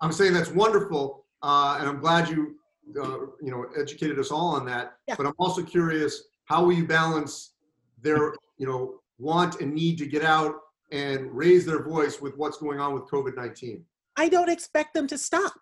I'm 0.01 0.13
saying 0.13 0.35
that's 0.35 0.51
wonderful, 0.51 1.25
uh, 1.43 1.79
and 1.81 1.89
I'm 1.89 1.99
glad 1.99 2.29
you, 2.29 2.57
uh, 3.01 3.19
you 3.43 3.51
know, 3.51 3.67
educated 3.81 4.19
us 4.19 4.31
all 4.31 4.55
on 4.55 4.67
that. 4.67 4.99
Yeah. 5.09 5.15
But 5.17 5.27
I'm 5.27 5.35
also 5.39 5.63
curious, 5.63 6.25
how 6.45 6.65
will 6.65 6.75
you 6.75 6.87
balance 6.87 7.55
their, 8.01 8.35
you 8.59 8.67
know, 8.67 9.01
want 9.19 9.61
and 9.61 9.73
need 9.73 9.97
to 9.99 10.07
get 10.07 10.23
out 10.23 10.55
and 10.93 11.33
raise 11.33 11.65
their 11.65 11.83
voice 11.83 12.21
with 12.21 12.37
what's 12.37 12.59
going 12.59 12.79
on 12.79 12.93
with 12.93 13.05
COVID-19? 13.05 13.81
I 14.17 14.29
don't 14.29 14.51
expect 14.51 14.93
them 14.93 15.07
to 15.09 15.17
stop. 15.17 15.55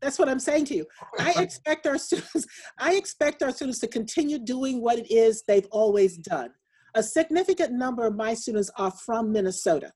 That's 0.00 0.18
what 0.18 0.28
I'm 0.28 0.40
saying 0.40 0.66
to 0.66 0.76
you. 0.76 0.86
I 1.18 1.32
expect 1.42 1.86
our 1.86 1.98
students, 1.98 2.46
I 2.78 2.94
expect 2.94 3.42
our 3.42 3.50
students 3.50 3.80
to 3.80 3.88
continue 3.88 4.38
doing 4.38 4.80
what 4.80 4.98
it 4.98 5.10
is 5.10 5.42
they've 5.46 5.68
always 5.70 6.16
done. 6.16 6.50
A 6.94 7.02
significant 7.02 7.72
number 7.72 8.06
of 8.06 8.14
my 8.14 8.34
students 8.34 8.70
are 8.76 8.90
from 8.90 9.32
Minnesota. 9.32 9.92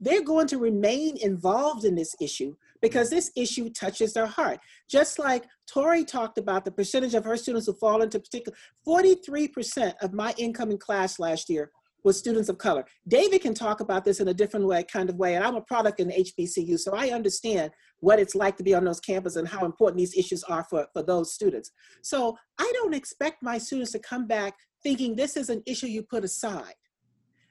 They're 0.00 0.22
going 0.22 0.46
to 0.48 0.58
remain 0.58 1.16
involved 1.18 1.84
in 1.84 1.94
this 1.94 2.14
issue 2.20 2.54
because 2.82 3.10
this 3.10 3.30
issue 3.36 3.70
touches 3.70 4.12
their 4.12 4.26
heart. 4.26 4.58
Just 4.88 5.18
like 5.18 5.44
Tori 5.66 6.04
talked 6.04 6.38
about 6.38 6.64
the 6.64 6.70
percentage 6.70 7.14
of 7.14 7.24
her 7.24 7.36
students 7.36 7.66
who 7.66 7.72
fall 7.74 8.02
into 8.02 8.20
particular, 8.20 8.56
43% 8.86 9.94
of 10.02 10.12
my 10.12 10.34
incoming 10.36 10.78
class 10.78 11.18
last 11.18 11.48
year 11.48 11.70
was 12.06 12.16
students 12.16 12.48
of 12.48 12.56
color. 12.56 12.84
David 13.08 13.42
can 13.42 13.52
talk 13.52 13.80
about 13.80 14.04
this 14.04 14.20
in 14.20 14.28
a 14.28 14.34
different 14.34 14.64
way, 14.64 14.84
kind 14.84 15.10
of 15.10 15.16
way, 15.16 15.34
and 15.34 15.44
I'm 15.44 15.56
a 15.56 15.60
product 15.60 15.98
in 15.98 16.08
HBCU, 16.08 16.78
so 16.78 16.94
I 16.94 17.08
understand 17.08 17.72
what 17.98 18.20
it's 18.20 18.36
like 18.36 18.56
to 18.58 18.62
be 18.62 18.74
on 18.74 18.84
those 18.84 19.00
campuses 19.00 19.36
and 19.36 19.48
how 19.48 19.64
important 19.64 19.98
these 19.98 20.16
issues 20.16 20.44
are 20.44 20.64
for, 20.70 20.86
for 20.92 21.02
those 21.02 21.34
students. 21.34 21.72
So 22.02 22.36
I 22.58 22.70
don't 22.74 22.94
expect 22.94 23.42
my 23.42 23.58
students 23.58 23.90
to 23.92 23.98
come 23.98 24.28
back 24.28 24.54
thinking 24.84 25.16
this 25.16 25.36
is 25.36 25.50
an 25.50 25.62
issue 25.66 25.88
you 25.88 26.02
put 26.02 26.22
aside. 26.22 26.74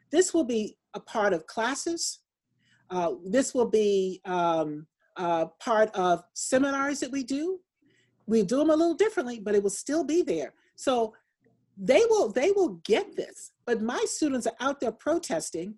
This 0.09 0.33
will 0.33 0.45
be 0.45 0.77
a 0.93 1.01
part 1.01 1.33
of 1.33 1.45
classes. 1.47 2.21
Uh, 2.89 3.13
this 3.25 3.53
will 3.53 3.69
be 3.69 4.21
um, 4.25 4.85
uh, 5.17 5.45
part 5.59 5.89
of 5.95 6.23
seminars 6.33 6.99
that 6.99 7.11
we 7.11 7.23
do. 7.23 7.59
We 8.27 8.43
do 8.43 8.57
them 8.57 8.69
a 8.69 8.75
little 8.75 8.95
differently, 8.95 9.39
but 9.39 9.55
it 9.55 9.63
will 9.63 9.69
still 9.69 10.03
be 10.03 10.21
there. 10.21 10.53
So 10.75 11.13
they 11.77 12.01
will 12.09 12.31
they 12.31 12.51
will 12.51 12.79
get 12.85 13.15
this. 13.15 13.51
But 13.65 13.81
my 13.81 14.03
students 14.07 14.47
are 14.47 14.55
out 14.59 14.79
there 14.79 14.91
protesting. 14.91 15.75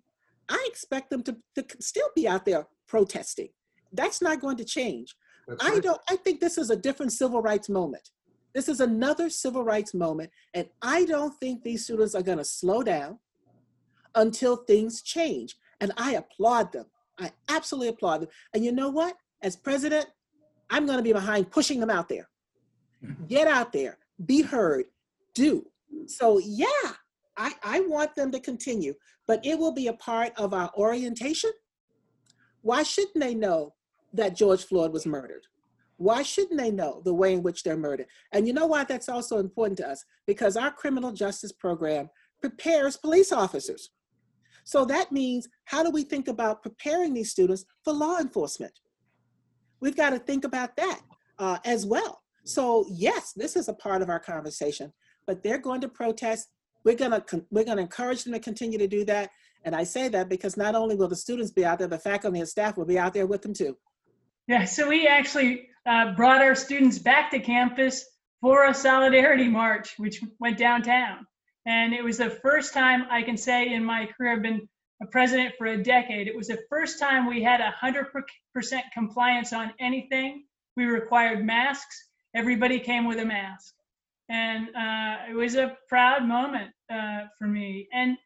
I 0.48 0.64
expect 0.66 1.10
them 1.10 1.22
to, 1.24 1.36
to 1.56 1.64
still 1.80 2.08
be 2.14 2.26
out 2.26 2.44
there 2.44 2.66
protesting. 2.86 3.48
That's 3.92 4.22
not 4.22 4.40
going 4.40 4.56
to 4.58 4.64
change. 4.64 5.14
That's 5.46 5.64
I 5.64 5.80
don't 5.80 6.00
I 6.08 6.16
think 6.16 6.40
this 6.40 6.58
is 6.58 6.70
a 6.70 6.76
different 6.76 7.12
civil 7.12 7.42
rights 7.42 7.68
moment. 7.68 8.10
This 8.54 8.68
is 8.68 8.80
another 8.80 9.30
civil 9.30 9.62
rights 9.62 9.94
moment. 9.94 10.30
And 10.54 10.68
I 10.82 11.04
don't 11.04 11.38
think 11.38 11.62
these 11.62 11.84
students 11.84 12.14
are 12.14 12.22
going 12.22 12.38
to 12.38 12.44
slow 12.44 12.82
down 12.82 13.18
until 14.14 14.56
things 14.56 15.02
change. 15.02 15.56
And 15.80 15.92
I 15.96 16.14
applaud 16.14 16.72
them. 16.72 16.86
I 17.18 17.30
absolutely 17.48 17.88
applaud 17.88 18.22
them. 18.22 18.28
And 18.54 18.64
you 18.64 18.72
know 18.72 18.88
what? 18.88 19.16
As 19.42 19.56
president, 19.56 20.06
I'm 20.70 20.86
going 20.86 20.98
to 20.98 21.04
be 21.04 21.12
behind 21.12 21.50
pushing 21.50 21.80
them 21.80 21.90
out 21.90 22.08
there. 22.08 22.28
Mm-hmm. 23.04 23.26
Get 23.26 23.46
out 23.48 23.72
there, 23.72 23.98
be 24.26 24.42
heard, 24.42 24.86
do. 25.34 25.66
So, 26.06 26.38
yeah, 26.38 26.66
I, 27.36 27.52
I 27.62 27.80
want 27.80 28.14
them 28.14 28.30
to 28.32 28.40
continue, 28.40 28.94
but 29.26 29.44
it 29.44 29.58
will 29.58 29.72
be 29.72 29.86
a 29.86 29.92
part 29.94 30.32
of 30.36 30.52
our 30.52 30.70
orientation. 30.76 31.50
Why 32.62 32.82
shouldn't 32.82 33.20
they 33.20 33.34
know 33.34 33.74
that 34.12 34.36
George 34.36 34.64
Floyd 34.64 34.92
was 34.92 35.06
murdered? 35.06 35.46
Why 35.96 36.22
shouldn't 36.22 36.58
they 36.58 36.70
know 36.70 37.02
the 37.04 37.14
way 37.14 37.34
in 37.34 37.42
which 37.42 37.62
they're 37.62 37.76
murdered? 37.76 38.06
And 38.32 38.46
you 38.46 38.52
know 38.52 38.66
why 38.66 38.84
that's 38.84 39.08
also 39.08 39.38
important 39.38 39.78
to 39.78 39.88
us? 39.88 40.04
Because 40.26 40.56
our 40.56 40.72
criminal 40.72 41.12
justice 41.12 41.52
program 41.52 42.08
prepares 42.40 42.96
police 42.96 43.32
officers. 43.32 43.90
So 44.68 44.84
that 44.84 45.10
means 45.10 45.48
how 45.64 45.82
do 45.82 45.88
we 45.90 46.02
think 46.02 46.28
about 46.28 46.62
preparing 46.62 47.14
these 47.14 47.30
students 47.30 47.64
for 47.84 47.94
law 47.94 48.18
enforcement? 48.18 48.78
We've 49.80 49.96
got 49.96 50.10
to 50.10 50.18
think 50.18 50.44
about 50.44 50.76
that 50.76 51.00
uh, 51.38 51.56
as 51.64 51.86
well. 51.86 52.20
So 52.44 52.84
yes, 52.90 53.32
this 53.34 53.56
is 53.56 53.68
a 53.68 53.72
part 53.72 54.02
of 54.02 54.10
our 54.10 54.20
conversation, 54.20 54.92
but 55.26 55.42
they're 55.42 55.56
going 55.56 55.80
to 55.80 55.88
protest. 55.88 56.48
We're 56.84 56.96
gonna 56.96 57.24
we're 57.50 57.64
gonna 57.64 57.80
encourage 57.80 58.24
them 58.24 58.34
to 58.34 58.40
continue 58.40 58.76
to 58.76 58.86
do 58.86 59.06
that. 59.06 59.30
And 59.64 59.74
I 59.74 59.84
say 59.84 60.08
that 60.08 60.28
because 60.28 60.58
not 60.58 60.74
only 60.74 60.96
will 60.96 61.08
the 61.08 61.16
students 61.16 61.50
be 61.50 61.64
out 61.64 61.78
there, 61.78 61.88
the 61.88 61.98
faculty 61.98 62.38
and 62.38 62.48
staff 62.48 62.76
will 62.76 62.84
be 62.84 62.98
out 62.98 63.14
there 63.14 63.26
with 63.26 63.40
them 63.40 63.54
too. 63.54 63.74
Yeah, 64.48 64.66
so 64.66 64.86
we 64.86 65.06
actually 65.06 65.68
uh, 65.86 66.12
brought 66.12 66.42
our 66.42 66.54
students 66.54 66.98
back 66.98 67.30
to 67.30 67.38
campus 67.38 68.04
for 68.42 68.66
a 68.66 68.74
solidarity 68.74 69.48
march, 69.48 69.94
which 69.96 70.20
went 70.38 70.58
downtown. 70.58 71.26
And 71.68 71.92
it 71.92 72.02
was 72.02 72.16
the 72.16 72.30
first 72.30 72.72
time 72.72 73.04
I 73.10 73.22
can 73.22 73.36
say 73.36 73.74
in 73.74 73.84
my 73.84 74.06
career, 74.06 74.32
I've 74.32 74.42
been 74.42 74.66
a 75.02 75.06
president 75.06 75.54
for 75.58 75.66
a 75.66 75.76
decade. 75.76 76.26
It 76.26 76.34
was 76.34 76.48
the 76.48 76.58
first 76.70 76.98
time 76.98 77.26
we 77.26 77.42
had 77.42 77.60
100% 77.60 78.14
compliance 78.94 79.52
on 79.52 79.74
anything. 79.78 80.44
We 80.78 80.86
required 80.86 81.44
masks. 81.44 82.08
Everybody 82.34 82.80
came 82.80 83.06
with 83.06 83.18
a 83.18 83.24
mask. 83.26 83.74
And 84.30 84.68
uh, 84.74 85.30
it 85.30 85.34
was 85.34 85.56
a 85.56 85.76
proud 85.88 86.26
moment 86.26 86.70
uh, 86.90 87.24
for 87.38 87.46
me. 87.46 87.86
And 87.92 88.16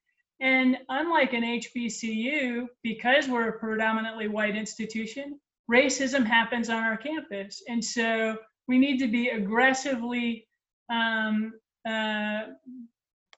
and 0.41 0.77
unlike 0.89 1.35
an 1.35 1.43
HBCU, 1.43 2.67
because 2.83 3.29
we're 3.29 3.51
a 3.51 3.59
predominantly 3.61 4.27
white 4.27 4.57
institution, 4.57 5.39
racism 5.71 6.27
happens 6.27 6.69
on 6.69 6.83
our 6.83 6.97
campus. 6.97 7.63
And 7.69 7.85
so 7.85 8.37
we 8.67 8.79
need 8.79 8.99
to 8.99 9.07
be 9.07 9.29
aggressively 9.29 10.49
um, 10.91 11.53
uh, 11.89 12.41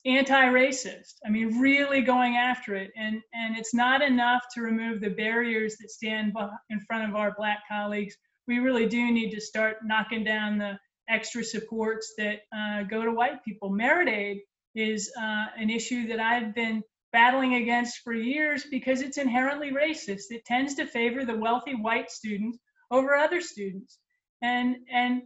anti-racist. 0.07 1.15
I 1.27 1.31
mean, 1.31 1.61
really 1.61 2.03
going 2.03 2.37
after 2.37 2.75
it. 2.75 2.91
And, 2.97 3.23
and 3.33 3.57
it's 3.57 3.75
not 3.75 4.03
enough 4.03 4.45
to 4.55 4.61
remove 4.61 5.01
the 5.01 5.11
barriers 5.11 5.77
that 5.81 5.91
stand 5.91 6.35
in 6.71 6.81
front 6.81 7.09
of 7.09 7.17
our 7.17 7.35
black 7.37 7.61
colleagues. 7.69 8.15
We 8.47 8.59
really 8.59 8.87
do 8.87 9.11
need 9.11 9.31
to 9.31 9.41
start 9.41 9.79
knocking 9.85 10.25
down 10.25 10.59
the 10.59 10.79
extra 11.09 11.43
supports 11.43 12.15
that 12.19 12.41
uh, 12.57 12.83
go 12.85 13.05
to 13.05 13.13
white 13.13 13.45
people. 13.45 13.71
Merit 13.71 14.09
aid 14.09 14.41
is 14.75 15.11
uh, 15.19 15.47
an 15.57 15.71
issue 15.71 16.09
that 16.09 16.21
I've 16.21 16.55
been 16.55 16.83
battling 17.13 17.55
against 17.55 17.99
for 17.99 18.13
years 18.13 18.65
because 18.71 19.01
it's 19.01 19.19
inherently 19.19 19.71
racist. 19.71 20.25
It 20.31 20.45
tends 20.45 20.75
to 20.75 20.87
favor 20.87 21.25
the 21.25 21.37
wealthy 21.37 21.75
white 21.75 22.11
student 22.11 22.57
over 22.91 23.15
other 23.15 23.41
students. 23.41 23.99
And 24.43 24.77
and 24.93 25.23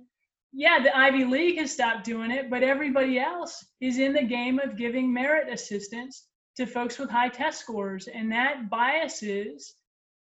yeah, 0.53 0.79
the 0.83 0.97
Ivy 0.97 1.25
League 1.25 1.59
has 1.59 1.73
stopped 1.73 2.05
doing 2.05 2.31
it, 2.31 2.51
but 2.51 2.63
everybody 2.63 3.19
else 3.19 3.65
is 3.81 3.99
in 3.99 4.13
the 4.13 4.23
game 4.23 4.59
of 4.59 4.77
giving 4.77 5.13
merit 5.13 5.53
assistance 5.53 6.27
to 6.57 6.67
folks 6.67 6.99
with 6.99 7.11
high 7.11 7.29
test 7.29 7.61
scores, 7.61 8.09
and 8.09 8.33
that 8.33 8.71
biases 8.71 9.75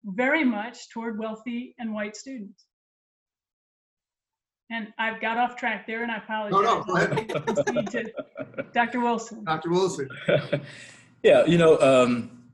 very 0.05 0.45
much 0.45 0.91
toward 0.91 1.19
wealthy 1.19 1.75
and 1.79 1.93
white 1.93 2.17
students. 2.17 2.67
And 4.71 4.89
I've 4.99 5.21
got 5.21 5.39
off 5.39 5.57
track 5.57 5.87
there, 5.87 6.03
and 6.03 6.11
I 6.11 6.19
apologize. 6.19 6.53
No, 6.53 6.61
no, 6.61 6.85
go 6.85 6.97
ahead. 6.97 8.13
To 8.57 8.65
Dr. 8.75 9.01
Wilson. 9.01 9.45
Dr. 9.45 9.71
Wilson, 9.71 10.09
yeah, 11.23 11.45
you 11.47 11.57
know, 11.57 11.79
um, 11.81 12.51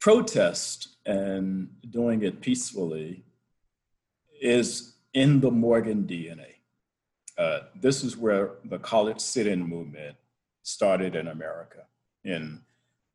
protest 0.00 0.96
and 1.04 1.68
doing 1.90 2.22
it 2.22 2.40
peacefully 2.40 3.24
is 4.40 4.93
in 5.14 5.40
the 5.40 5.50
Morgan 5.50 6.04
DNA. 6.04 6.56
Uh, 7.38 7.60
this 7.74 8.04
is 8.04 8.16
where 8.16 8.56
the 8.64 8.78
college 8.78 9.20
sit-in 9.20 9.66
movement 9.66 10.16
started 10.62 11.14
in 11.14 11.28
America 11.28 11.86
in 12.24 12.60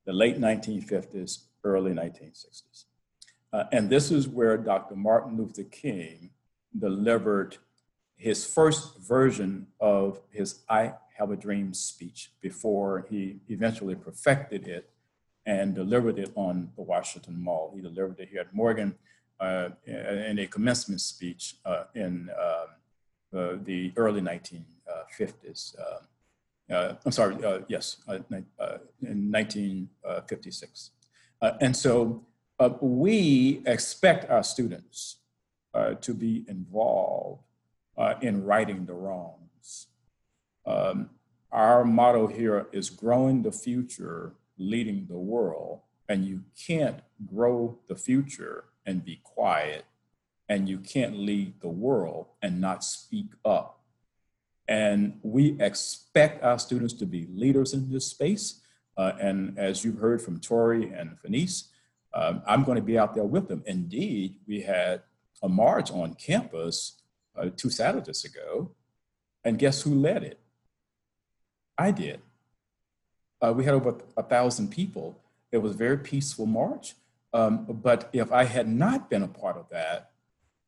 the 0.06 0.14
late 0.14 0.40
1950s, 0.40 1.44
early 1.64 1.92
1960s. 1.92 2.86
Uh, 3.52 3.66
and 3.72 3.90
this 3.90 4.12
is 4.12 4.28
where 4.28 4.58
Dr. 4.58 4.96
Martin 4.96 5.38
Luther 5.38 5.64
King 5.64 6.32
delivered 6.78 7.58
his 8.16 8.46
first 8.46 8.98
version 9.00 9.68
of 9.80 10.22
his 10.30 10.60
I 10.70 10.94
Have 11.18 11.32
a 11.32 11.38
Dream 11.38 11.74
speech 11.74 12.32
before 12.42 13.06
he 13.10 13.40
eventually 13.48 13.96
perfected 13.96 14.68
it 14.68 14.90
and 15.46 15.74
delivered 15.74 16.20
it 16.20 16.32
on 16.36 16.70
the 16.76 16.82
Washington 16.82 17.42
Mall. 17.42 17.72
He 17.74 17.82
delivered 17.82 18.20
it 18.20 18.30
here 18.30 18.42
at 18.42 18.54
Morgan 18.54 18.96
uh, 19.40 19.70
in 19.86 20.40
a 20.40 20.48
commencement 20.48 21.02
speech 21.02 21.56
uh, 21.66 21.84
in 21.96 22.30
uh, 23.32 23.56
the 23.64 23.94
early 23.96 24.22
1950s. 24.22 25.76
Uh, 25.80 26.00
uh, 26.74 26.96
I'm 27.06 27.12
sorry, 27.12 27.36
uh, 27.44 27.60
yes, 27.68 27.98
in 28.08 29.32
1956. 29.32 30.92
Uh, 31.42 31.52
and 31.62 31.78
so 31.78 32.26
we 32.82 33.62
expect 33.66 34.30
our 34.30 34.44
students 34.44 35.18
to 36.02 36.14
be 36.14 36.44
involved 36.48 37.44
in 38.22 38.44
righting 38.44 38.86
the 38.86 38.94
wrongs. 38.94 39.88
Um, 40.66 41.12
our 41.52 41.86
motto 41.86 42.28
here 42.28 42.68
is 42.72 42.90
growing 42.90 43.44
the 43.44 43.52
future, 43.52 44.34
leading 44.58 45.06
the 45.08 45.18
world. 45.18 45.82
And 46.08 46.26
you 46.26 46.44
can't 46.66 47.02
grow 47.32 47.78
the 47.88 47.96
future 47.96 48.66
and 48.86 49.04
be 49.04 49.20
quiet, 49.24 49.86
and 50.48 50.68
you 50.68 50.80
can't 50.80 51.18
lead 51.18 51.62
the 51.62 51.70
world 51.70 52.28
and 52.42 52.60
not 52.60 52.84
speak 52.84 53.28
up. 53.46 53.82
And 54.68 55.20
we 55.24 55.60
expect 55.60 56.44
our 56.44 56.60
students 56.60 56.94
to 56.94 57.06
be 57.06 57.28
leaders 57.34 57.74
in 57.74 57.92
this 57.92 58.08
space. 58.08 58.62
Uh, 58.98 59.14
and 59.20 59.58
as 59.58 59.84
you've 59.84 59.98
heard 59.98 60.22
from 60.22 60.40
Tori 60.40 60.92
and 60.92 61.18
Fayneese, 61.24 61.70
um, 62.14 62.42
I'm 62.48 62.64
going 62.64 62.76
to 62.76 62.82
be 62.82 62.98
out 62.98 63.16
there 63.16 63.24
with 63.24 63.48
them. 63.48 63.64
Indeed, 63.66 64.36
we 64.48 64.62
had 64.62 65.02
a 65.42 65.50
march 65.50 65.92
on 65.92 66.16
campus 66.16 67.02
uh, 67.38 67.50
two 67.56 67.70
Saturdays 67.70 68.26
ago, 68.26 68.72
and 69.44 69.58
guess 69.58 69.82
who 69.82 69.96
led 69.96 70.24
it? 70.24 70.40
I 71.78 71.92
did. 71.92 72.22
Uh, 73.42 73.54
we 73.56 73.64
had 73.64 73.74
over 73.74 73.96
a 74.18 74.24
thousand 74.24 74.70
people, 74.70 75.18
It 75.52 75.60
was 75.60 75.74
a 75.74 75.78
very 75.78 75.98
peaceful 75.98 76.46
march. 76.46 76.96
Um, 77.34 77.66
but 77.70 78.10
if 78.14 78.32
I 78.32 78.44
had 78.44 78.68
not 78.68 79.10
been 79.10 79.24
a 79.24 79.28
part 79.28 79.58
of 79.58 79.70
that, 79.70 80.12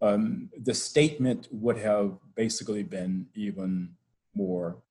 um, 0.02 0.50
the 0.60 0.74
statement 0.74 1.48
would 1.52 1.78
have 1.78 2.18
basically 2.36 2.84
been 2.84 3.28
even 3.36 3.96
more 4.34 4.82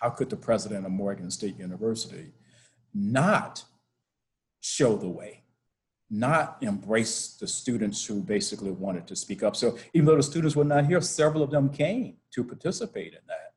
how 0.00 0.10
could 0.10 0.28
the 0.28 0.36
president 0.36 0.84
of 0.84 0.92
Morgan 0.92 1.30
State 1.30 1.58
University 1.58 2.32
not 2.92 3.64
show 4.60 4.96
the 4.96 5.08
way, 5.08 5.44
not 6.10 6.58
embrace 6.60 7.36
the 7.40 7.46
students 7.46 8.04
who 8.04 8.20
basically 8.20 8.70
wanted 8.70 9.06
to 9.06 9.16
speak 9.16 9.42
up? 9.42 9.56
So 9.56 9.78
even 9.94 10.04
though 10.04 10.16
the 10.16 10.22
students 10.22 10.54
were 10.54 10.64
not 10.64 10.84
here, 10.84 11.00
several 11.00 11.42
of 11.42 11.50
them 11.50 11.70
came 11.70 12.16
to 12.34 12.44
participate 12.44 13.14
in 13.14 13.20
that. 13.28 13.54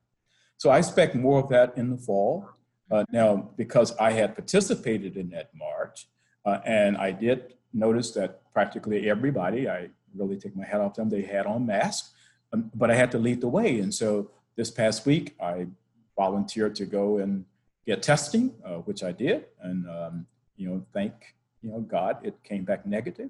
So 0.57 0.69
I 0.69 0.77
expect 0.77 1.15
more 1.15 1.43
of 1.43 1.49
that 1.49 1.77
in 1.77 1.89
the 1.89 1.97
fall. 1.97 2.49
Uh, 2.89 3.03
now, 3.11 3.51
because 3.57 3.93
I 3.97 4.11
had 4.11 4.33
participated 4.33 5.17
in 5.17 5.29
that 5.31 5.49
march, 5.53 6.07
uh, 6.47 6.61
and 6.65 6.95
I 6.95 7.11
did 7.11 7.55
notice 7.73 8.11
that 8.11 8.41
practically 8.53 9.09
everybody, 9.09 9.67
I 9.67 9.89
really 10.15 10.37
take 10.37 10.55
my 10.55 10.65
hat 10.65 10.79
off 10.79 10.93
them, 10.93 11.09
they 11.09 11.23
had 11.23 11.45
on 11.45 11.65
masks, 11.65 12.13
um, 12.53 12.71
but 12.73 12.89
I 12.89 12.95
had 12.95 13.11
to 13.11 13.17
lead 13.17 13.41
the 13.41 13.49
way. 13.49 13.81
And 13.81 13.93
so 13.93 14.31
this 14.55 14.71
past 14.71 15.05
week, 15.05 15.35
I 15.41 15.67
volunteered 16.15 16.73
to 16.75 16.85
go 16.85 17.17
and 17.17 17.43
get 17.85 18.01
testing, 18.01 18.55
uh, 18.65 18.77
which 18.87 19.03
I 19.03 19.11
did, 19.11 19.45
and 19.61 19.89
um, 19.89 20.25
you 20.55 20.69
know, 20.69 20.85
thank 20.93 21.13
you 21.61 21.69
know 21.69 21.81
God, 21.81 22.25
it 22.25 22.41
came 22.43 22.63
back 22.63 22.85
negative. 22.85 23.29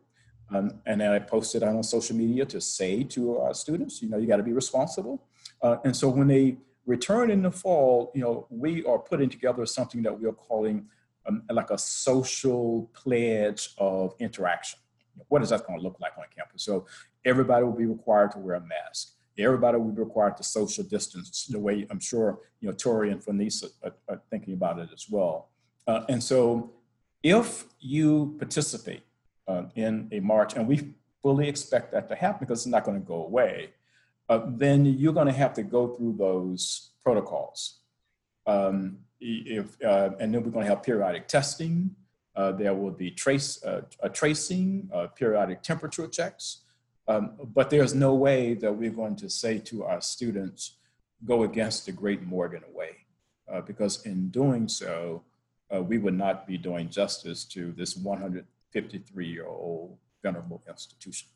Um, 0.54 0.80
and 0.86 1.02
then 1.02 1.12
I 1.12 1.20
posted 1.20 1.64
on 1.64 1.82
social 1.84 2.16
media 2.16 2.46
to 2.46 2.62
say 2.62 3.04
to 3.04 3.40
our 3.40 3.54
students, 3.54 4.02
you 4.02 4.10
know, 4.10 4.18
you 4.18 4.28
got 4.28 4.38
to 4.38 4.44
be 4.44 4.54
responsible. 4.54 5.26
Uh, 5.62 5.78
and 5.84 5.94
so 5.94 6.08
when 6.08 6.28
they 6.28 6.58
return 6.86 7.30
in 7.32 7.42
the 7.42 7.52
fall, 7.52 8.12
you 8.16 8.22
know, 8.22 8.48
we 8.50 8.86
are 8.86 9.00
putting 9.00 9.30
together 9.30 9.66
something 9.66 10.02
that 10.04 10.18
we 10.18 10.26
are 10.26 10.32
calling 10.34 10.86
um, 11.28 11.44
like 11.52 11.70
a 11.70 11.78
social 11.78 12.90
pledge 12.94 13.74
of 13.78 14.16
interaction. 14.20 14.80
What 15.30 15.42
is 15.42 15.50
that 15.50 15.66
going 15.66 15.80
to 15.80 15.84
look 15.84 16.00
like 16.00 16.14
on 16.18 16.26
campus? 16.36 16.64
So 16.64 16.86
everybody 17.26 17.66
will 17.66 17.74
be 17.74 17.86
required 17.86 18.32
to 18.32 18.40
wear 18.40 18.56
a 18.56 18.62
mask 18.62 19.18
everybody 19.40 19.78
will 19.78 19.92
be 19.92 20.02
required 20.02 20.38
to 20.38 20.44
social 20.44 20.84
distance 20.84 21.46
the 21.46 21.60
way 21.60 21.86
I'm 21.90 22.00
sure 22.00 22.40
you 22.60 22.70
know 22.70 22.76
Tori 22.76 23.12
and 23.12 23.22
Fayneese 23.22 23.64
are, 23.84 23.94
are 24.10 24.22
thinking 24.30 24.54
about 24.54 24.80
it 24.80 24.90
as 24.94 25.08
well. 25.10 25.50
Uh, 25.86 26.02
and 26.10 26.22
so 26.22 26.72
if 27.24 27.66
you 27.80 28.36
participate 28.40 29.04
uh, 29.48 29.64
in 29.76 30.10
a 30.12 30.20
march, 30.20 30.56
and 30.56 30.68
we 30.68 30.94
fully 31.22 31.48
expect 31.48 31.92
that 31.94 32.10
to 32.10 32.16
happen 32.16 32.40
because 32.42 32.60
it's 32.60 32.68
not 32.68 32.84
going 32.84 33.00
to 33.00 33.06
go 33.06 33.26
away, 33.26 33.72
uh, 34.30 34.42
then 34.48 34.86
you're 34.86 35.14
going 35.14 35.28
to 35.28 35.34
have 35.34 35.54
to 35.54 35.64
go 35.64 35.96
through 35.96 36.16
those 36.18 36.92
protocols. 37.04 37.80
Um, 38.46 39.00
if, 39.20 39.82
uh, 39.84 40.12
and 40.20 40.34
then 40.34 40.44
we're 40.44 40.52
going 40.52 40.66
to 40.66 40.70
have 40.70 40.84
periodic 40.84 41.28
testing. 41.28 41.96
Uh, 42.36 42.52
there 42.52 42.74
will 42.74 42.92
be 42.92 43.10
trace, 43.10 43.64
uh, 43.64 43.82
tracing, 44.14 44.90
periodic 45.16 45.64
temperature 45.64 46.08
checks. 46.08 46.62
Um, 47.08 47.38
but 47.54 47.70
there's 47.70 47.96
no 47.96 48.14
way 48.14 48.54
that 48.56 48.74
we're 48.74 48.92
going 48.92 49.16
to 49.18 49.30
say 49.30 49.60
to 49.60 49.84
our 49.86 50.02
students, 50.02 50.78
go 51.26 51.44
against 51.44 51.86
the 51.86 51.92
great 51.92 52.22
Morgan 52.24 52.64
way, 52.74 52.98
uh, 53.52 53.62
because 53.62 54.06
in 54.06 54.28
doing 54.30 54.68
so, 54.68 55.24
uh, 55.74 55.82
we 55.82 55.98
would 55.98 56.14
not 56.14 56.46
be 56.46 56.58
doing 56.58 56.90
justice 56.90 57.46
to 57.46 57.72
this 57.74 57.96
153 57.96 59.28
year 59.28 59.46
old 59.48 59.98
venerable 60.22 60.62
institution. 60.68 61.30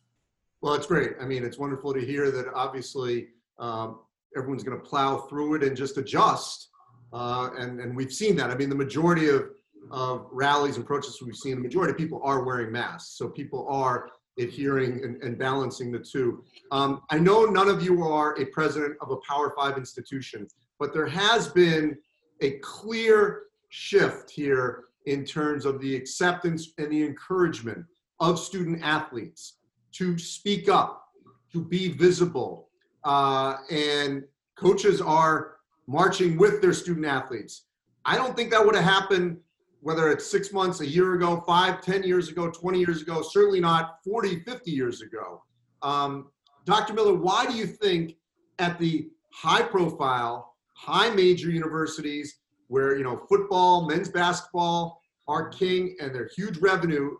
Well, 0.61 0.73
it's 0.73 0.85
great. 0.85 1.13
I 1.19 1.25
mean, 1.25 1.43
it's 1.43 1.57
wonderful 1.57 1.93
to 1.93 2.01
hear 2.01 2.31
that 2.31 2.47
obviously 2.53 3.29
um, 3.57 3.99
everyone's 4.37 4.63
going 4.63 4.77
to 4.77 4.83
plow 4.85 5.17
through 5.17 5.55
it 5.55 5.63
and 5.63 5.75
just 5.75 5.97
adjust. 5.97 6.69
Uh, 7.13 7.49
and, 7.57 7.79
and 7.79 7.95
we've 7.95 8.13
seen 8.13 8.35
that. 8.37 8.49
I 8.49 8.55
mean, 8.55 8.69
the 8.69 8.75
majority 8.75 9.29
of, 9.29 9.49
of 9.91 10.27
rallies 10.31 10.77
and 10.77 10.85
protests 10.85 11.21
we've 11.21 11.35
seen, 11.35 11.55
the 11.55 11.61
majority 11.61 11.91
of 11.91 11.97
people 11.97 12.21
are 12.23 12.43
wearing 12.43 12.71
masks. 12.71 13.17
So 13.17 13.27
people 13.29 13.67
are 13.69 14.09
adhering 14.39 15.03
and, 15.03 15.21
and 15.21 15.37
balancing 15.37 15.91
the 15.91 15.99
two. 15.99 16.43
Um, 16.71 17.01
I 17.09 17.19
know 17.19 17.45
none 17.45 17.69
of 17.69 17.83
you 17.83 18.03
are 18.03 18.39
a 18.39 18.45
president 18.45 18.95
of 19.01 19.11
a 19.11 19.17
Power 19.27 19.53
Five 19.57 19.77
institution, 19.77 20.47
but 20.79 20.93
there 20.93 21.07
has 21.07 21.49
been 21.49 21.97
a 22.41 22.51
clear 22.59 23.43
shift 23.69 24.31
here 24.31 24.85
in 25.05 25.25
terms 25.25 25.65
of 25.65 25.81
the 25.81 25.95
acceptance 25.95 26.71
and 26.77 26.91
the 26.91 27.03
encouragement 27.03 27.85
of 28.19 28.39
student 28.39 28.81
athletes 28.83 29.57
to 29.93 30.17
speak 30.17 30.69
up, 30.69 31.03
to 31.51 31.63
be 31.63 31.89
visible. 31.89 32.69
Uh, 33.03 33.57
and 33.69 34.23
coaches 34.55 35.01
are 35.01 35.57
marching 35.87 36.37
with 36.37 36.61
their 36.61 36.73
student 36.73 37.05
athletes. 37.05 37.65
I 38.05 38.15
don't 38.15 38.35
think 38.35 38.51
that 38.51 38.65
would 38.65 38.75
have 38.75 38.83
happened 38.83 39.37
whether 39.81 40.11
it's 40.11 40.29
six 40.29 40.53
months, 40.53 40.79
a 40.79 40.87
year 40.87 41.15
ago, 41.15 41.43
five, 41.45 41.81
ten 41.81 42.03
years 42.03 42.29
ago, 42.29 42.49
20 42.49 42.79
years 42.79 43.01
ago, 43.01 43.21
certainly 43.21 43.59
not 43.59 43.97
40, 44.03 44.43
50 44.43 44.71
years 44.71 45.01
ago. 45.01 45.43
Um, 45.81 46.29
Dr. 46.65 46.93
Miller, 46.93 47.15
why 47.15 47.47
do 47.47 47.53
you 47.53 47.65
think 47.65 48.15
at 48.59 48.77
the 48.77 49.09
high 49.33 49.63
profile, 49.63 50.55
high 50.73 51.09
major 51.09 51.49
universities 51.49 52.39
where, 52.67 52.95
you 52.95 53.03
know, 53.03 53.25
football, 53.27 53.87
men's 53.87 54.09
basketball 54.09 55.01
are 55.27 55.49
king 55.49 55.95
and 55.99 56.13
they're 56.13 56.29
huge 56.35 56.57
revenue 56.59 57.15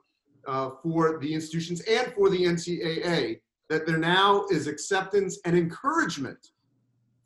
uh, 0.47 0.71
for 0.83 1.19
the 1.19 1.33
institutions 1.33 1.81
and 1.81 2.13
for 2.13 2.29
the 2.29 2.43
NCAA, 2.43 3.41
that 3.69 3.87
there 3.87 3.97
now 3.97 4.45
is 4.51 4.67
acceptance 4.67 5.39
and 5.45 5.57
encouragement 5.57 6.49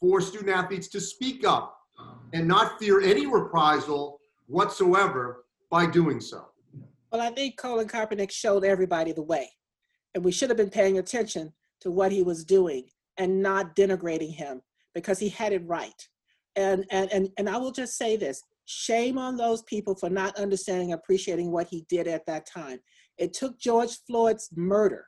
for 0.05 0.21
student 0.21 0.49
athletes 0.51 0.87
to 0.87 1.01
speak 1.01 1.47
up 1.47 1.79
and 2.33 2.47
not 2.47 2.77
fear 2.79 3.01
any 3.01 3.25
reprisal 3.25 4.19
whatsoever 4.45 5.45
by 5.71 5.87
doing 5.87 6.21
so. 6.21 6.45
Well, 7.11 7.21
I 7.21 7.31
think 7.31 7.57
Colin 7.57 7.87
Kaepernick 7.87 8.29
showed 8.29 8.63
everybody 8.63 9.13
the 9.13 9.23
way. 9.23 9.49
And 10.13 10.23
we 10.23 10.31
should 10.31 10.49
have 10.49 10.57
been 10.57 10.69
paying 10.69 10.99
attention 10.99 11.51
to 11.81 11.89
what 11.89 12.11
he 12.11 12.21
was 12.21 12.45
doing 12.45 12.85
and 13.17 13.41
not 13.41 13.75
denigrating 13.75 14.31
him 14.31 14.61
because 14.93 15.17
he 15.17 15.29
had 15.29 15.53
it 15.53 15.65
right. 15.65 16.07
And, 16.55 16.85
and, 16.91 17.11
and, 17.11 17.29
and 17.37 17.49
I 17.49 17.57
will 17.57 17.71
just 17.71 17.97
say 17.97 18.15
this 18.15 18.43
shame 18.65 19.17
on 19.17 19.37
those 19.37 19.63
people 19.63 19.95
for 19.95 20.09
not 20.09 20.37
understanding 20.37 20.93
appreciating 20.93 21.51
what 21.51 21.67
he 21.67 21.83
did 21.89 22.07
at 22.07 22.27
that 22.27 22.45
time. 22.45 22.79
It 23.17 23.33
took 23.33 23.59
George 23.59 23.97
Floyd's 24.05 24.49
murder 24.55 25.05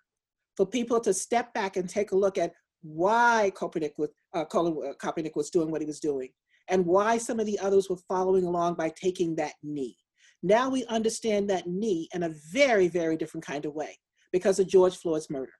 for 0.55 0.65
people 0.65 0.99
to 1.01 1.13
step 1.13 1.53
back 1.53 1.77
and 1.77 1.87
take 1.87 2.13
a 2.13 2.17
look 2.17 2.39
at 2.39 2.53
why 2.81 3.51
Kaepernick 3.55 3.93
was, 3.97 4.09
uh, 4.37 4.45
Colin 4.45 4.77
uh, 4.89 4.93
Kaepernick 4.93 5.35
was 5.35 5.49
doing 5.49 5.71
what 5.71 5.81
he 5.81 5.87
was 5.87 5.99
doing 5.99 6.29
and 6.69 6.85
why 6.85 7.17
some 7.17 7.39
of 7.39 7.45
the 7.45 7.59
others 7.59 7.89
were 7.89 7.97
following 8.07 8.45
along 8.45 8.75
by 8.75 8.89
taking 8.89 9.35
that 9.35 9.53
knee. 9.63 9.97
Now 10.43 10.69
we 10.69 10.85
understand 10.85 11.49
that 11.49 11.67
knee 11.67 12.07
in 12.13 12.23
a 12.23 12.33
very, 12.51 12.87
very 12.87 13.17
different 13.17 13.45
kind 13.45 13.65
of 13.65 13.73
way 13.73 13.97
because 14.31 14.59
of 14.59 14.67
George 14.67 14.97
Floyd's 14.97 15.29
murder. 15.29 15.53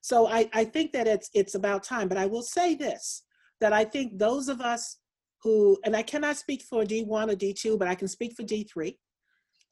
So 0.00 0.26
I, 0.26 0.48
I 0.52 0.64
think 0.64 0.92
that 0.92 1.06
it's 1.06 1.28
it's 1.34 1.54
about 1.54 1.82
time. 1.82 2.08
But 2.08 2.18
I 2.18 2.26
will 2.26 2.42
say 2.42 2.74
this 2.74 3.24
that 3.60 3.72
I 3.72 3.84
think 3.84 4.18
those 4.18 4.48
of 4.48 4.60
us 4.60 4.98
who, 5.42 5.78
and 5.84 5.96
I 5.96 6.02
cannot 6.02 6.36
speak 6.36 6.62
for 6.62 6.84
D1 6.84 7.32
or 7.32 7.36
D2, 7.36 7.78
but 7.78 7.88
I 7.88 7.94
can 7.94 8.08
speak 8.08 8.34
for 8.36 8.44
D3. 8.44 8.96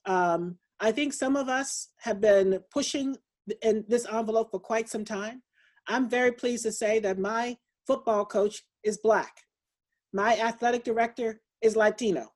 Um, 0.07 0.59
I 0.81 0.93
think 0.93 1.13
some 1.13 1.37
of 1.37 1.49
us 1.49 1.89
have 1.99 2.21
been 2.21 2.61
pushing 2.71 3.17
in 3.63 3.85
this 3.89 4.07
envelope 4.13 4.51
for 4.51 4.61
quite 4.61 4.89
some 4.89 5.05
time. 5.05 5.43
I'm 5.89 6.09
very 6.09 6.33
pleased 6.33 6.65
to 6.65 6.73
say 6.73 6.99
that 7.01 7.19
my 7.19 7.57
football 7.87 8.25
coach 8.25 8.63
is 8.83 8.99
Black. 8.99 9.43
My 10.13 10.37
athletic 10.39 10.85
director 10.85 11.41
is 11.63 11.77
Latino. 11.77 12.33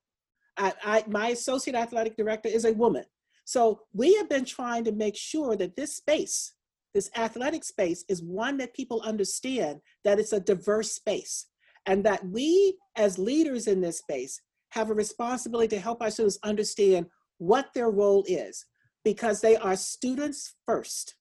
I, 0.56 0.72
I, 0.84 1.04
my 1.08 1.28
associate 1.28 1.76
athletic 1.76 2.16
director 2.16 2.48
is 2.48 2.64
a 2.64 2.72
woman. 2.72 3.04
So 3.44 3.80
we 3.92 4.14
have 4.16 4.28
been 4.28 4.44
trying 4.44 4.84
to 4.84 4.92
make 4.92 5.16
sure 5.16 5.56
that 5.56 5.76
this 5.76 5.96
space, 5.96 6.54
this 6.94 7.10
athletic 7.16 7.64
space, 7.64 8.04
is 8.08 8.22
one 8.22 8.56
that 8.58 8.74
people 8.74 9.00
understand 9.02 9.80
that 10.04 10.18
it's 10.18 10.32
a 10.32 10.40
diverse 10.40 10.92
space 10.92 11.46
and 11.86 12.04
that 12.04 12.24
we 12.26 12.76
as 12.96 13.18
leaders 13.18 13.66
in 13.66 13.80
this 13.80 13.98
space 13.98 14.40
have 14.70 14.90
a 14.90 14.94
responsibility 14.94 15.76
to 15.76 15.82
help 15.82 16.02
our 16.02 16.10
students 16.10 16.38
understand 16.44 17.06
what 17.38 17.72
their 17.74 17.90
role 17.90 18.24
is 18.28 18.66
because 19.04 19.40
they 19.40 19.56
are 19.56 19.76
students 19.76 20.54
first 20.66 21.16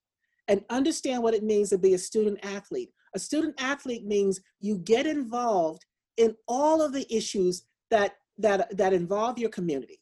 and 0.48 0.64
understand 0.70 1.24
what 1.24 1.34
it 1.34 1.44
means 1.44 1.70
to 1.70 1.78
be 1.78 1.94
a 1.94 1.98
student 1.98 2.38
athlete. 2.44 2.92
A 3.16 3.20
student 3.20 3.56
athlete 3.60 4.06
means 4.06 4.40
you 4.60 4.78
get 4.78 5.06
involved 5.06 5.86
in 6.18 6.36
all 6.48 6.82
of 6.82 6.94
the 6.94 7.06
issues 7.14 7.64
that 7.90 8.14
that 8.38 8.76
that 8.78 8.94
involve 8.94 9.38
your 9.40 9.50
community 9.50 10.00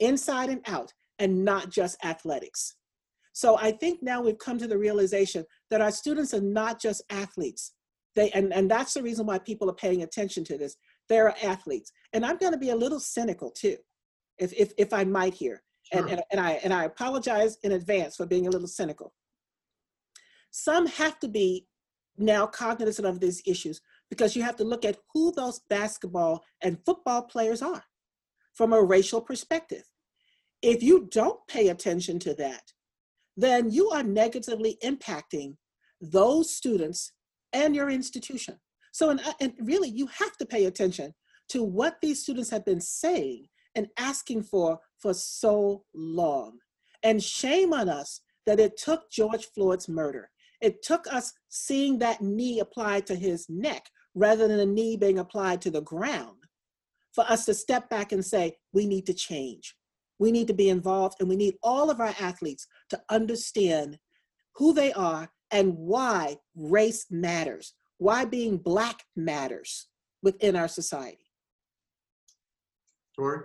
inside 0.00 0.50
and 0.50 0.60
out 0.66 0.92
and 1.18 1.44
not 1.44 1.70
just 1.70 2.02
athletics. 2.04 2.76
So 3.32 3.58
i 3.58 3.70
think 3.70 4.02
now 4.02 4.20
we've 4.22 4.38
come 4.38 4.58
to 4.58 4.66
the 4.66 4.78
realization 4.78 5.44
that 5.70 5.80
our 5.80 5.90
students 5.90 6.34
are 6.34 6.40
not 6.40 6.80
just 6.80 7.02
athletes. 7.10 7.72
They 8.16 8.30
and, 8.30 8.52
and 8.52 8.70
that's 8.70 8.94
the 8.94 9.02
reason 9.02 9.26
why 9.26 9.38
people 9.38 9.68
are 9.70 9.74
paying 9.74 10.02
attention 10.02 10.44
to 10.44 10.58
this. 10.58 10.76
They're 11.08 11.34
athletes. 11.44 11.92
And 12.12 12.24
i'm 12.24 12.38
going 12.38 12.52
to 12.52 12.58
be 12.58 12.70
a 12.70 12.76
little 12.76 13.00
cynical 13.00 13.50
too 13.50 13.76
if 14.38 14.52
if, 14.52 14.72
if 14.78 14.92
i 14.92 15.04
might 15.04 15.34
here. 15.34 15.62
Sure. 15.92 16.00
and, 16.00 16.10
and, 16.10 16.22
and 16.32 16.40
i 16.40 16.52
and 16.64 16.72
i 16.72 16.84
apologize 16.84 17.58
in 17.62 17.72
advance 17.72 18.16
for 18.16 18.26
being 18.26 18.46
a 18.46 18.50
little 18.50 18.68
cynical. 18.68 19.12
Some 20.50 20.86
have 20.86 21.18
to 21.20 21.28
be 21.28 21.66
now 22.16 22.46
cognizant 22.46 23.06
of 23.06 23.20
these 23.20 23.42
issues 23.46 23.80
because 24.10 24.36
you 24.36 24.42
have 24.42 24.56
to 24.56 24.64
look 24.64 24.84
at 24.84 24.98
who 25.12 25.32
those 25.32 25.60
basketball 25.68 26.44
and 26.62 26.78
football 26.84 27.22
players 27.22 27.62
are 27.62 27.84
from 28.52 28.72
a 28.72 28.82
racial 28.82 29.20
perspective. 29.20 29.82
If 30.62 30.82
you 30.82 31.08
don't 31.10 31.40
pay 31.48 31.68
attention 31.68 32.18
to 32.20 32.34
that, 32.34 32.72
then 33.36 33.70
you 33.70 33.90
are 33.90 34.02
negatively 34.02 34.78
impacting 34.84 35.56
those 36.00 36.54
students 36.54 37.12
and 37.52 37.74
your 37.74 37.90
institution. 37.90 38.58
So, 38.92 39.10
and, 39.10 39.20
uh, 39.20 39.32
and 39.40 39.52
really, 39.60 39.88
you 39.88 40.06
have 40.06 40.36
to 40.38 40.46
pay 40.46 40.66
attention 40.66 41.14
to 41.48 41.62
what 41.62 41.96
these 42.00 42.22
students 42.22 42.50
have 42.50 42.64
been 42.64 42.80
saying 42.80 43.46
and 43.74 43.88
asking 43.98 44.44
for 44.44 44.78
for 44.98 45.12
so 45.12 45.84
long. 45.94 46.58
And 47.02 47.22
shame 47.22 47.72
on 47.72 47.88
us 47.88 48.20
that 48.46 48.60
it 48.60 48.76
took 48.76 49.10
George 49.10 49.46
Floyd's 49.46 49.88
murder. 49.88 50.30
It 50.64 50.82
took 50.82 51.06
us 51.12 51.34
seeing 51.50 51.98
that 51.98 52.22
knee 52.22 52.60
applied 52.60 53.06
to 53.08 53.14
his 53.14 53.46
neck 53.50 53.86
rather 54.14 54.48
than 54.48 54.60
a 54.60 54.64
knee 54.64 54.96
being 54.96 55.18
applied 55.18 55.60
to 55.60 55.70
the 55.70 55.82
ground 55.82 56.38
for 57.12 57.22
us 57.28 57.44
to 57.44 57.52
step 57.52 57.90
back 57.90 58.12
and 58.12 58.24
say, 58.24 58.56
we 58.72 58.86
need 58.86 59.04
to 59.04 59.12
change. 59.12 59.76
We 60.18 60.32
need 60.32 60.46
to 60.46 60.54
be 60.54 60.70
involved, 60.70 61.16
and 61.20 61.28
we 61.28 61.36
need 61.36 61.56
all 61.62 61.90
of 61.90 62.00
our 62.00 62.14
athletes 62.18 62.66
to 62.88 63.02
understand 63.10 63.98
who 64.54 64.72
they 64.72 64.90
are 64.94 65.28
and 65.50 65.74
why 65.76 66.38
race 66.56 67.04
matters, 67.10 67.74
why 67.98 68.24
being 68.24 68.56
Black 68.56 69.02
matters 69.14 69.88
within 70.22 70.56
our 70.56 70.68
society. 70.68 71.30
Tori? 73.14 73.42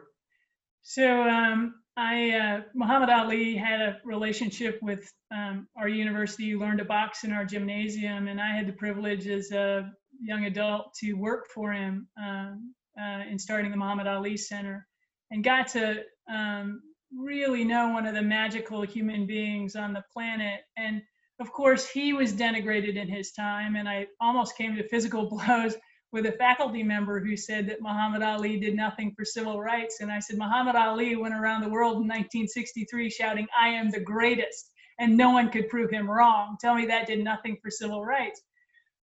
So 0.84 1.24
um, 1.24 1.76
I, 2.00 2.32
uh, 2.32 2.62
Muhammad 2.74 3.10
Ali 3.10 3.58
had 3.58 3.82
a 3.82 3.98
relationship 4.06 4.80
with 4.82 5.12
um, 5.32 5.68
our 5.78 5.90
university. 5.90 6.46
You 6.46 6.58
learned 6.58 6.80
to 6.80 6.86
box 6.86 7.26
in 7.26 7.34
our 7.34 7.44
gymnasium, 7.44 8.30
and 8.30 8.40
I 8.40 8.56
had 8.56 8.68
the 8.68 8.74
privilege 8.74 9.28
as 9.28 9.52
a 9.52 9.92
young 10.22 10.46
adult 10.46 10.94
to 11.02 11.14
work 11.14 11.48
for 11.54 11.74
him 11.74 12.08
um, 12.18 12.74
uh, 13.00 13.24
in 13.30 13.38
starting 13.38 13.72
the 13.72 13.76
Muhammad 13.76 14.08
Ali 14.08 14.38
Center, 14.38 14.88
and 15.32 15.44
got 15.44 15.68
to 15.70 16.04
um, 16.34 16.82
really 17.14 17.66
know 17.66 17.90
one 17.90 18.06
of 18.06 18.16
the 18.16 18.22
magical 18.22 18.82
human 18.84 19.28
beings 19.28 19.76
on 19.76 19.92
the 19.92 20.04
planet. 20.14 20.62
And 20.78 21.02
of 21.42 21.52
course, 21.52 21.90
he 21.90 22.14
was 22.14 22.32
denigrated 22.32 22.96
in 22.96 23.10
his 23.10 23.34
time, 23.34 23.76
and 23.76 23.90
I 23.90 24.08
almost 24.22 24.58
came 24.58 24.74
to 24.78 24.88
physical 24.88 25.28
blows 25.30 25.76
with 26.12 26.26
a 26.26 26.32
faculty 26.34 26.82
member 26.82 27.20
who 27.20 27.38
said 27.38 27.68
that 27.68 27.82
Muhammad 27.82 28.24
Ali 28.24 28.60
did 28.60 28.76
nothing 28.76 29.14
for 29.16 29.24
civil 29.24 29.62
rights. 29.62 30.00
And 30.02 30.12
I 30.12 30.20
said, 30.20 30.38
Muhammad 30.38 30.76
Ali 30.76 31.16
went 31.16 31.36
around 31.36 31.62
the 31.62 31.70
world 31.70 31.98
in 31.98 32.08
1963 32.08 33.10
shouting, 33.10 33.48
I 33.60 33.70
am 33.70 33.92
the 33.92 34.00
greatest, 34.00 34.72
and 35.00 35.16
no 35.16 35.30
one 35.32 35.52
could 35.52 35.70
prove 35.70 35.92
him 35.92 36.10
wrong. 36.10 36.58
Tell 36.60 36.74
me 36.74 36.88
that 36.88 37.08
did 37.08 37.24
nothing 37.24 37.58
for 37.62 37.70
civil 37.70 38.04
rights. 38.04 38.42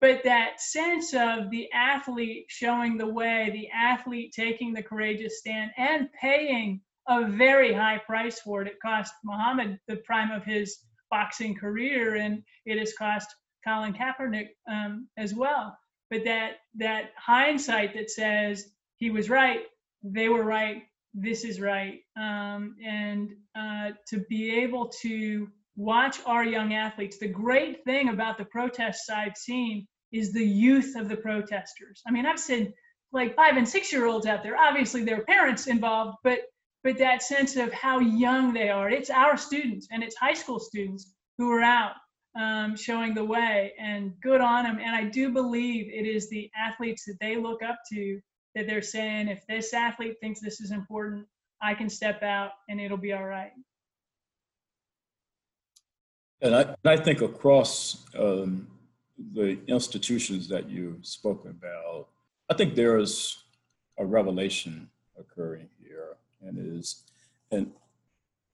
But 0.01 0.23
that 0.23 0.59
sense 0.59 1.13
of 1.13 1.49
the 1.49 1.71
athlete 1.71 2.45
showing 2.49 2.97
the 2.97 3.07
way, 3.07 3.49
the 3.51 3.69
athlete 3.69 4.33
taking 4.35 4.73
the 4.73 4.83
courageous 4.83 5.39
stand 5.39 5.71
and 5.77 6.09
paying 6.19 6.81
a 7.07 7.27
very 7.27 7.73
high 7.73 7.99
price 7.99 8.39
for 8.39 8.61
it. 8.61 8.67
It 8.67 8.79
cost 8.83 9.13
Muhammad 9.23 9.79
the 9.87 9.97
prime 9.97 10.31
of 10.31 10.43
his 10.43 10.77
boxing 11.09 11.55
career, 11.55 12.15
and 12.15 12.43
it 12.65 12.77
has 12.77 12.93
cost 12.93 13.27
Colin 13.65 13.93
Kaepernick 13.93 14.49
um, 14.69 15.07
as 15.17 15.33
well 15.33 15.77
but 16.09 16.23
that 16.25 16.57
that 16.75 17.11
hindsight 17.17 17.93
that 17.95 18.09
says 18.09 18.65
he 18.97 19.09
was 19.09 19.29
right, 19.29 19.61
they 20.03 20.29
were 20.29 20.43
right, 20.43 20.83
this 21.13 21.43
is 21.43 21.59
right, 21.59 21.99
um, 22.17 22.75
and 22.85 23.29
uh, 23.55 23.91
to 24.07 24.23
be 24.29 24.61
able 24.61 24.89
to 25.01 25.47
watch 25.75 26.19
our 26.25 26.43
young 26.43 26.73
athletes. 26.73 27.17
The 27.19 27.27
great 27.27 27.83
thing 27.83 28.09
about 28.09 28.37
the 28.37 28.45
protests 28.45 29.09
I've 29.09 29.37
seen 29.37 29.87
is 30.11 30.33
the 30.33 30.45
youth 30.45 30.95
of 30.95 31.09
the 31.09 31.17
protesters. 31.17 32.01
I 32.07 32.11
mean, 32.11 32.25
I've 32.25 32.39
seen 32.39 32.73
like 33.11 33.35
five 33.35 33.57
and 33.57 33.67
six 33.67 33.91
year 33.91 34.05
olds 34.05 34.25
out 34.25 34.43
there. 34.43 34.57
Obviously, 34.57 35.03
there 35.03 35.19
are 35.19 35.25
parents 35.25 35.67
involved, 35.67 36.17
but 36.23 36.39
but 36.83 36.97
that 36.99 37.21
sense 37.21 37.57
of 37.57 37.73
how 37.73 37.99
young 37.99 38.53
they 38.53 38.69
are. 38.69 38.89
It's 38.89 39.09
our 39.09 39.35
students 39.35 39.87
and 39.91 40.03
it's 40.03 40.15
high 40.15 40.33
school 40.33 40.59
students 40.59 41.11
who 41.37 41.51
are 41.51 41.61
out 41.61 41.93
um, 42.37 42.75
showing 42.75 43.13
the 43.13 43.23
way 43.23 43.73
and 43.79 44.13
good 44.21 44.41
on 44.41 44.63
them. 44.63 44.79
And 44.79 44.95
I 44.95 45.05
do 45.05 45.31
believe 45.31 45.87
it 45.89 46.05
is 46.05 46.29
the 46.29 46.49
athletes 46.55 47.05
that 47.05 47.17
they 47.19 47.35
look 47.35 47.63
up 47.63 47.79
to 47.91 48.19
that 48.55 48.67
they're 48.67 48.81
saying, 48.81 49.27
if 49.27 49.45
this 49.47 49.73
athlete 49.73 50.15
thinks 50.21 50.39
this 50.39 50.61
is 50.61 50.71
important, 50.71 51.25
I 51.61 51.73
can 51.73 51.89
step 51.89 52.23
out 52.23 52.51
and 52.69 52.79
it'll 52.79 52.97
be 52.97 53.13
all 53.13 53.25
right. 53.25 53.51
And 56.41 56.55
I, 56.55 56.75
I 56.85 56.97
think 56.97 57.21
across 57.21 58.05
um, 58.17 58.67
the 59.33 59.57
institutions 59.67 60.47
that 60.49 60.69
you 60.69 60.99
spoke 61.01 61.45
about, 61.45 62.09
I 62.49 62.53
think 62.53 62.75
there 62.75 62.97
is 62.97 63.43
a 63.97 64.05
revelation 64.05 64.89
occurring 65.19 65.67
here, 65.83 66.17
and 66.41 66.77
is, 66.77 67.03
and 67.51 67.71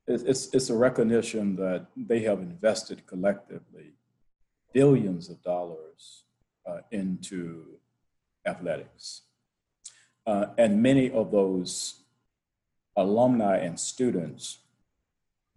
it's, 0.08 0.54
it's 0.54 0.70
a 0.70 0.76
recognition 0.76 1.56
that 1.56 1.88
they 1.96 2.20
have 2.22 2.40
invested 2.40 3.06
collectively 3.06 3.94
billions 4.74 5.30
of 5.30 5.42
dollars 5.44 6.24
uh, 6.66 6.80
into 6.92 7.66
athletics. 8.46 9.22
Uh, 10.26 10.48
and 10.58 10.82
many 10.82 11.12
of 11.12 11.32
those 11.32 12.02
alumni 12.96 13.58
and 13.58 13.80
students 13.80 14.60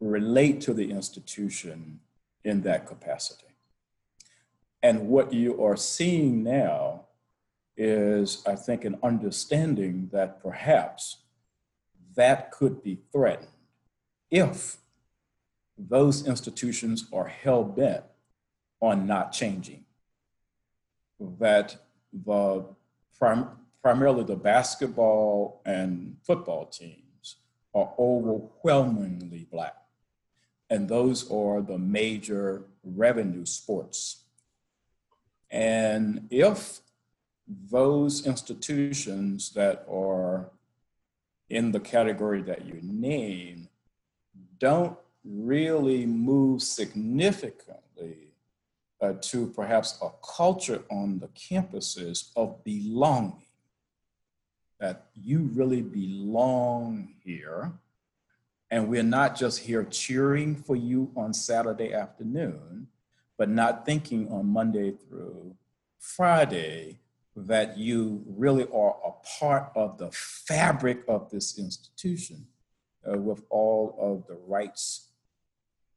relate 0.00 0.60
to 0.60 0.74
the 0.74 0.90
institution 0.90 2.00
in 2.44 2.62
that 2.62 2.86
capacity. 2.86 3.46
And 4.82 5.08
what 5.08 5.32
you 5.32 5.62
are 5.64 5.76
seeing 5.76 6.42
now 6.44 7.06
is, 7.76 8.42
I 8.46 8.54
think, 8.54 8.84
an 8.84 8.98
understanding 9.02 10.10
that 10.12 10.42
perhaps 10.42 11.18
that 12.14 12.50
could 12.50 12.82
be 12.82 12.98
threatened 13.12 13.48
if 14.36 14.76
those 15.78 16.26
institutions 16.26 17.06
are 17.10 17.26
hell 17.26 17.64
bent 17.64 18.04
on 18.82 19.06
not 19.06 19.32
changing. 19.32 19.84
That 21.18 21.76
the 22.12 22.66
prim- 23.18 23.48
primarily 23.82 24.24
the 24.24 24.36
basketball 24.36 25.62
and 25.64 26.16
football 26.22 26.66
teams 26.66 27.36
are 27.74 27.94
overwhelmingly 27.98 29.46
black. 29.50 29.76
And 30.68 30.86
those 30.86 31.30
are 31.30 31.62
the 31.62 31.78
major 31.78 32.64
revenue 32.84 33.46
sports. 33.46 34.24
And 35.50 36.26
if 36.30 36.80
those 37.46 38.26
institutions 38.26 39.52
that 39.52 39.86
are 39.90 40.50
in 41.48 41.72
the 41.72 41.80
category 41.80 42.42
that 42.42 42.66
you 42.66 42.80
name 42.82 43.68
don't 44.58 44.96
really 45.24 46.06
move 46.06 46.62
significantly 46.62 48.32
uh, 49.00 49.14
to 49.20 49.48
perhaps 49.48 49.98
a 50.02 50.10
culture 50.26 50.82
on 50.90 51.18
the 51.18 51.28
campuses 51.28 52.30
of 52.36 52.62
belonging, 52.64 53.42
that 54.80 55.06
you 55.14 55.50
really 55.54 55.82
belong 55.82 57.14
here. 57.24 57.72
And 58.70 58.88
we're 58.88 59.02
not 59.02 59.36
just 59.36 59.60
here 59.60 59.84
cheering 59.84 60.56
for 60.56 60.76
you 60.76 61.12
on 61.16 61.32
Saturday 61.32 61.92
afternoon, 61.92 62.88
but 63.38 63.48
not 63.48 63.86
thinking 63.86 64.30
on 64.32 64.46
Monday 64.46 64.92
through 64.92 65.54
Friday 65.98 66.98
that 67.36 67.76
you 67.76 68.24
really 68.26 68.66
are 68.72 68.96
a 69.04 69.12
part 69.38 69.70
of 69.76 69.98
the 69.98 70.10
fabric 70.10 71.02
of 71.06 71.30
this 71.30 71.58
institution 71.58 72.46
uh, 73.10 73.18
with 73.18 73.42
all 73.50 73.96
of 73.98 74.26
the 74.26 74.38
rights 74.46 75.08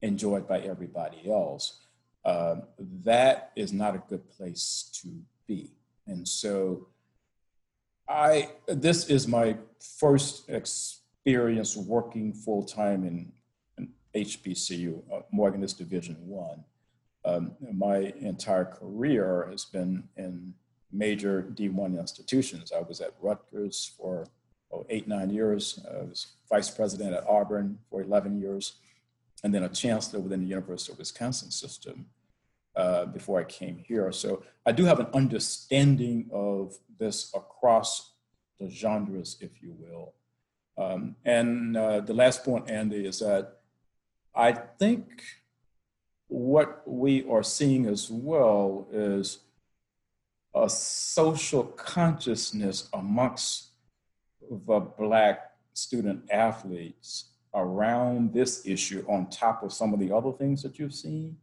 enjoyed 0.01 0.47
by 0.47 0.59
everybody 0.59 1.29
else, 1.29 1.81
um, 2.25 2.63
that 3.03 3.51
is 3.55 3.73
not 3.73 3.95
a 3.95 4.03
good 4.09 4.29
place 4.29 4.89
to 5.01 5.09
be. 5.47 5.71
And 6.07 6.27
so 6.27 6.87
I, 8.07 8.49
this 8.67 9.07
is 9.09 9.27
my 9.27 9.57
first 9.97 10.49
experience 10.49 11.77
working 11.77 12.33
full 12.33 12.63
time 12.63 13.05
in, 13.05 13.31
in 13.77 13.89
HBCU, 14.15 15.01
uh, 15.13 15.21
Morgan 15.31 15.63
is 15.63 15.73
Division 15.73 16.17
One. 16.27 16.63
Um, 17.25 17.51
my 17.73 18.13
entire 18.19 18.65
career 18.65 19.47
has 19.51 19.65
been 19.65 20.07
in 20.17 20.53
major 20.91 21.47
D1 21.53 21.99
institutions. 21.99 22.71
I 22.75 22.81
was 22.81 23.01
at 23.01 23.13
Rutgers 23.21 23.93
for 23.97 24.25
oh, 24.71 24.85
eight, 24.89 25.07
nine 25.07 25.29
years. 25.29 25.79
I 25.89 26.03
was 26.03 26.27
vice 26.49 26.69
president 26.69 27.13
at 27.13 27.27
Auburn 27.27 27.79
for 27.89 28.01
11 28.01 28.39
years, 28.39 28.73
and 29.43 29.53
then 29.53 29.63
a 29.63 29.69
chancellor 29.69 30.19
within 30.19 30.41
the 30.41 30.47
University 30.47 30.91
of 30.91 30.99
Wisconsin 30.99 31.51
system 31.51 32.07
uh, 32.75 33.05
before 33.05 33.39
I 33.39 33.43
came 33.43 33.77
here. 33.77 34.11
So 34.11 34.43
I 34.65 34.71
do 34.71 34.85
have 34.85 34.99
an 34.99 35.07
understanding 35.13 36.29
of 36.31 36.77
this 36.99 37.31
across 37.33 38.13
the 38.59 38.69
genres, 38.69 39.37
if 39.41 39.61
you 39.61 39.75
will. 39.79 40.13
Um, 40.77 41.15
and 41.25 41.75
uh, 41.75 42.01
the 42.01 42.13
last 42.13 42.43
point, 42.43 42.69
Andy, 42.69 43.05
is 43.05 43.19
that 43.19 43.59
I 44.35 44.53
think 44.53 45.23
what 46.27 46.83
we 46.85 47.27
are 47.29 47.43
seeing 47.43 47.85
as 47.87 48.09
well 48.09 48.87
is 48.91 49.39
a 50.55 50.69
social 50.69 51.63
consciousness 51.63 52.87
amongst 52.93 53.68
the 54.49 54.73
uh, 54.73 54.79
Black 54.79 55.51
student 55.73 56.23
athletes 56.31 57.25
around 57.53 58.33
this 58.33 58.65
issue 58.65 59.03
on 59.07 59.29
top 59.29 59.63
of 59.63 59.73
some 59.73 59.93
of 59.93 59.99
the 59.99 60.11
other 60.11 60.31
things 60.31 60.61
that 60.63 60.77
you've 60.77 60.93
seen. 60.93 61.37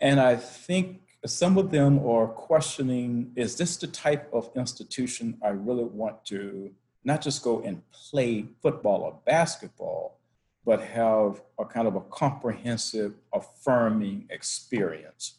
And 0.00 0.18
I 0.20 0.36
think 0.36 1.02
some 1.24 1.56
of 1.56 1.70
them 1.70 2.04
are 2.04 2.26
questioning 2.26 3.32
is 3.36 3.56
this 3.56 3.76
the 3.76 3.86
type 3.86 4.28
of 4.32 4.50
institution 4.56 5.38
I 5.42 5.50
really 5.50 5.84
want 5.84 6.24
to 6.26 6.72
not 7.04 7.22
just 7.22 7.42
go 7.42 7.60
and 7.62 7.82
play 7.90 8.46
football 8.60 9.02
or 9.02 9.18
basketball, 9.24 10.18
but 10.64 10.80
have 10.80 11.42
a 11.58 11.64
kind 11.64 11.88
of 11.88 11.96
a 11.96 12.00
comprehensive, 12.00 13.14
affirming 13.32 14.26
experience? 14.30 15.38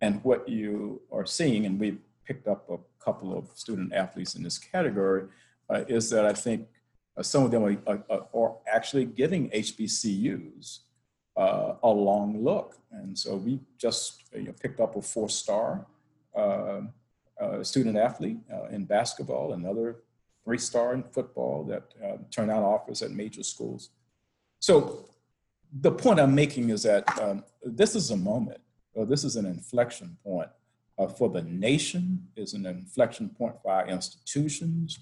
And 0.00 0.22
what 0.24 0.48
you 0.48 1.00
are 1.12 1.26
seeing, 1.26 1.64
and 1.66 1.80
we 1.80 1.98
picked 2.24 2.48
up 2.48 2.68
a 2.68 2.78
couple 3.02 3.36
of 3.36 3.48
student 3.54 3.92
athletes 3.92 4.34
in 4.34 4.42
this 4.42 4.58
category, 4.58 5.24
uh, 5.70 5.84
is 5.88 6.10
that 6.10 6.24
I 6.26 6.32
think 6.32 6.68
uh, 7.16 7.22
some 7.22 7.44
of 7.44 7.50
them 7.50 7.64
are, 7.64 8.02
are, 8.10 8.26
are 8.34 8.56
actually 8.72 9.06
giving 9.06 9.50
HBCUs 9.50 10.80
uh, 11.36 11.74
a 11.82 11.88
long 11.88 12.42
look. 12.42 12.76
And 12.90 13.18
so 13.18 13.36
we 13.36 13.60
just 13.78 14.22
you 14.34 14.44
know, 14.44 14.52
picked 14.60 14.80
up 14.80 14.96
a 14.96 15.02
four 15.02 15.28
star 15.28 15.86
uh, 16.34 16.82
uh, 17.40 17.62
student 17.62 17.96
athlete 17.96 18.38
uh, 18.52 18.66
in 18.66 18.84
basketball, 18.84 19.52
another 19.52 19.96
three 20.44 20.58
star 20.58 20.94
in 20.94 21.02
football 21.02 21.64
that 21.64 21.92
uh, 22.02 22.16
turned 22.30 22.50
out 22.50 22.62
offers 22.62 23.02
at 23.02 23.10
major 23.10 23.42
schools. 23.42 23.90
So 24.60 25.10
the 25.80 25.92
point 25.92 26.20
I'm 26.20 26.34
making 26.34 26.70
is 26.70 26.84
that 26.84 27.04
um, 27.20 27.44
this 27.62 27.94
is 27.94 28.10
a 28.10 28.16
moment, 28.16 28.60
this 28.94 29.24
is 29.24 29.36
an 29.36 29.44
inflection 29.44 30.16
point 30.24 30.48
uh, 30.98 31.08
for 31.08 31.28
the 31.28 31.42
nation, 31.42 32.26
is 32.36 32.54
an 32.54 32.64
inflection 32.64 33.28
point 33.28 33.56
for 33.62 33.72
our 33.72 33.86
institutions. 33.86 34.98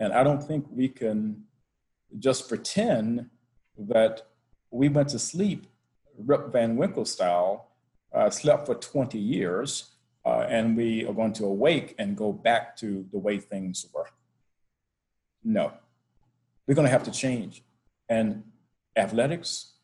And 0.00 0.12
I 0.12 0.22
don't 0.22 0.42
think 0.42 0.66
we 0.70 0.88
can 0.88 1.44
just 2.18 2.48
pretend 2.48 3.28
that 3.76 4.22
we 4.70 4.88
went 4.88 5.08
to 5.10 5.18
sleep 5.18 5.66
Rip 6.18 6.52
Van 6.52 6.76
Winkle 6.76 7.04
style, 7.04 7.68
uh, 8.12 8.30
slept 8.30 8.66
for 8.66 8.74
20 8.74 9.18
years, 9.18 9.90
uh, 10.24 10.46
and 10.48 10.76
we 10.76 11.06
are 11.06 11.12
going 11.12 11.32
to 11.34 11.44
awake 11.44 11.94
and 11.98 12.16
go 12.16 12.32
back 12.32 12.76
to 12.76 13.06
the 13.12 13.18
way 13.18 13.38
things 13.38 13.86
were. 13.94 14.08
No, 15.44 15.72
we're 16.66 16.74
going 16.74 16.86
to 16.86 16.92
have 16.92 17.04
to 17.04 17.10
change. 17.10 17.62
And 18.08 18.42
athletics 18.96 19.74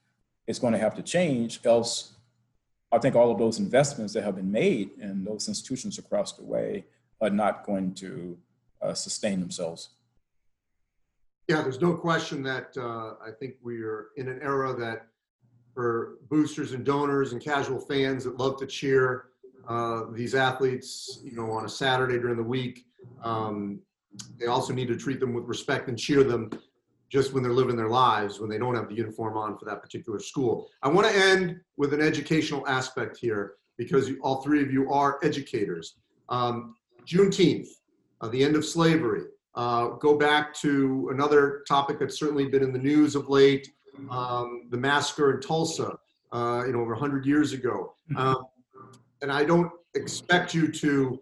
is 0.47 0.59
going 0.59 0.73
to 0.73 0.79
have 0.79 0.95
to 0.97 1.03
change, 1.03 1.61
else, 1.65 2.15
I 2.93 2.99
think 2.99 3.17
all 3.17 3.31
of 3.31 3.39
those 3.39 3.59
investments 3.59 4.13
that 4.15 4.25
have 4.25 4.37
been 4.37 4.53
made 4.53 4.91
in 5.01 5.25
those 5.25 5.49
institutions 5.49 5.99
across 5.99 6.33
the 6.33 6.45
way 6.45 6.85
are 7.21 7.31
not 7.31 7.65
going 7.65 7.95
to 7.95 8.37
uh, 8.83 8.95
sustain 8.95 9.41
themselves. 9.41 9.91
Yeah, 11.49 11.61
there's 11.61 11.81
no 11.81 11.95
question 11.95 12.43
that 12.45 12.75
uh, 12.77 13.15
I 13.23 13.31
think 13.39 13.55
we 13.63 13.83
are 13.83 14.09
in 14.17 14.29
an 14.29 14.41
era 14.43 14.75
that 14.75 15.09
for 15.75 16.19
boosters 16.31 16.73
and 16.73 16.85
donors 16.85 17.33
and 17.33 17.43
casual 17.43 17.81
fans 17.81 18.25
that 18.25 18.39
love 18.39 18.59
to 18.61 18.67
cheer 18.67 19.27
uh, 19.69 20.05
these 20.13 20.35
athletes, 20.35 21.21
you 21.23 21.37
know, 21.37 21.51
on 21.51 21.65
a 21.65 21.69
Saturday 21.69 22.19
during 22.19 22.37
the 22.37 22.43
week, 22.43 22.87
um, 23.23 23.81
they 24.39 24.47
also 24.47 24.73
need 24.73 24.89
to 24.89 24.97
treat 24.97 25.21
them 25.21 25.35
with 25.35 25.45
respect 25.45 25.89
and 25.89 25.99
cheer 25.99 26.23
them 26.23 26.51
just 27.11 27.35
when 27.35 27.43
they're 27.43 27.53
living 27.53 27.77
their 27.77 27.89
lives 27.89 28.41
when 28.41 28.49
they 28.49 28.59
don't 28.59 28.75
have 28.75 28.89
the 28.89 28.95
uniform 28.95 29.37
on 29.37 29.59
for 29.59 29.67
that 29.67 29.83
particular 29.83 30.19
school. 30.19 30.69
I 30.83 30.89
want 30.89 31.07
to 31.07 31.15
end 31.15 31.61
with 31.77 31.93
an 31.93 32.01
educational 32.01 32.67
aspect 32.67 33.19
here 33.19 33.55
because 33.77 34.11
all 34.23 34.43
three 34.43 34.63
of 34.63 34.73
you 34.73 34.91
are 34.91 35.19
educators. 35.23 35.97
Um, 36.29 36.75
Juneteenth, 37.07 37.69
uh, 38.21 38.29
the 38.29 38.43
end 38.43 38.57
of 38.57 38.65
slavery. 38.65 39.25
Uh, 39.55 39.91
go 40.01 40.17
back 40.17 40.53
to 40.55 41.09
another 41.13 41.63
topic 41.69 41.99
that's 41.99 42.19
certainly 42.19 42.47
been 42.47 42.63
in 42.63 42.73
the 42.73 42.79
news 42.79 43.15
of 43.15 43.29
late, 43.29 43.69
um, 44.11 44.67
the 44.71 44.77
massacre 44.77 45.35
in 45.35 45.41
Tulsa, 45.41 45.97
uh, 46.33 46.65
you 46.67 46.73
know, 46.73 46.81
over 46.81 46.93
100 46.93 47.25
years 47.25 47.53
ago. 47.53 47.95
Um, 48.17 48.45
and 49.23 49.31
I 49.31 49.45
don't 49.45 49.71
expect 49.95 50.55
you 50.55 50.71
to 50.71 51.21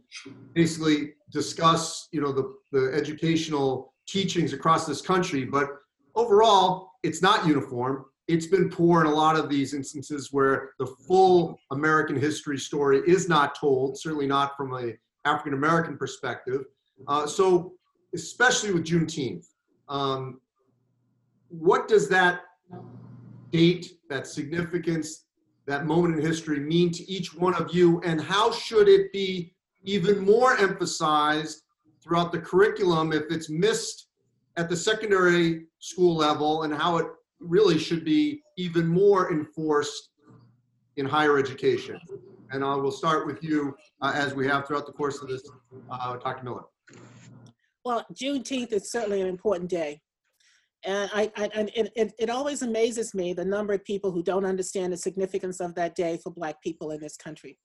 basically 0.55 1.13
discuss, 1.31 2.09
you 2.11 2.21
know, 2.21 2.33
the, 2.33 2.55
the 2.73 2.93
educational 2.95 3.95
teachings 4.07 4.53
across 4.53 4.87
this 4.87 5.01
country, 5.01 5.45
but 5.45 5.69
overall, 6.15 6.93
it's 7.03 7.23
not 7.23 7.47
uniform. 7.47 8.05
It's 8.29 8.47
been 8.47 8.71
poor 8.71 9.01
in 9.01 9.07
a 9.07 9.15
lot 9.15 9.37
of 9.37 9.49
these 9.49 9.75
instances 9.75 10.29
where 10.33 10.71
the 10.79 10.87
full 10.87 11.59
American 11.71 12.17
history 12.17 12.59
story 12.59 13.03
is 13.07 13.29
not 13.29 13.59
told, 13.59 13.99
certainly 13.99 14.27
not 14.27 14.57
from 14.57 14.75
a 14.75 14.93
African 15.25 15.55
American 15.55 15.97
perspective. 15.97 16.65
Uh, 17.09 17.27
so, 17.27 17.75
especially 18.15 18.73
with 18.73 18.85
Juneteenth, 18.85 19.47
um, 19.89 20.41
what 21.49 21.89
does 21.89 22.09
that 22.09 22.41
date, 23.51 23.99
that 24.09 24.27
significance, 24.27 25.27
that 25.67 25.87
moment 25.87 26.17
in 26.17 26.23
history 26.23 26.59
mean 26.59 26.91
to 26.91 27.11
each 27.11 27.35
one 27.35 27.55
of 27.55 27.75
you, 27.75 28.01
and 28.03 28.21
how 28.21 28.51
should 28.51 28.89
it 28.89 29.13
be 29.13 29.55
even 29.85 30.19
more 30.19 30.57
emphasized 30.57 31.63
throughout 32.03 32.33
the 32.33 32.39
curriculum 32.39 33.13
if 33.13 33.25
it's 33.31 33.49
missed 33.49 34.09
at 34.57 34.69
the 34.69 34.77
secondary 34.77 35.67
school 35.79 36.17
level, 36.17 36.63
and 36.63 36.75
how 36.75 36.97
it 36.97 37.07
really 37.41 37.79
should 37.79 38.05
be 38.05 38.43
even 38.57 38.87
more 38.87 39.33
enforced 39.33 40.11
in 40.97 41.07
higher 41.07 41.39
education? 41.39 41.99
And 42.51 42.63
I 42.63 42.75
will 42.75 42.91
start 42.91 43.27
with 43.27 43.43
you 43.43 43.75
uh, 44.03 44.13
as 44.15 44.35
we 44.35 44.47
have 44.47 44.67
throughout 44.67 44.87
the 44.87 44.93
course 44.93 45.23
of 45.23 45.29
this, 45.29 45.43
uh, 45.91 46.17
Dr. 46.19 46.45
Miller. 46.45 46.65
Well, 47.85 48.07
Juneteenth 48.15 48.73
is 48.73 48.91
certainly 48.91 49.21
an 49.21 49.27
important 49.27 49.71
day. 49.71 50.01
And 50.85 51.11
I, 51.15 51.31
I 51.37 51.49
and 51.55 51.71
it, 51.75 51.93
it, 51.95 52.13
it 52.19 52.31
always 52.31 52.63
amazes 52.63 53.15
me 53.15 53.33
the 53.33 53.45
number 53.45 53.73
of 53.73 53.85
people 53.85 54.11
who 54.11 54.23
don't 54.23 54.45
understand 54.45 54.93
the 54.93 54.97
significance 54.97 55.61
of 55.61 55.75
that 55.77 55.95
day 55.95 56.19
for 56.23 56.33
Black 56.33 56.61
people 56.63 56.91
in 56.91 57.01
this 57.01 57.17
country. 57.17 57.59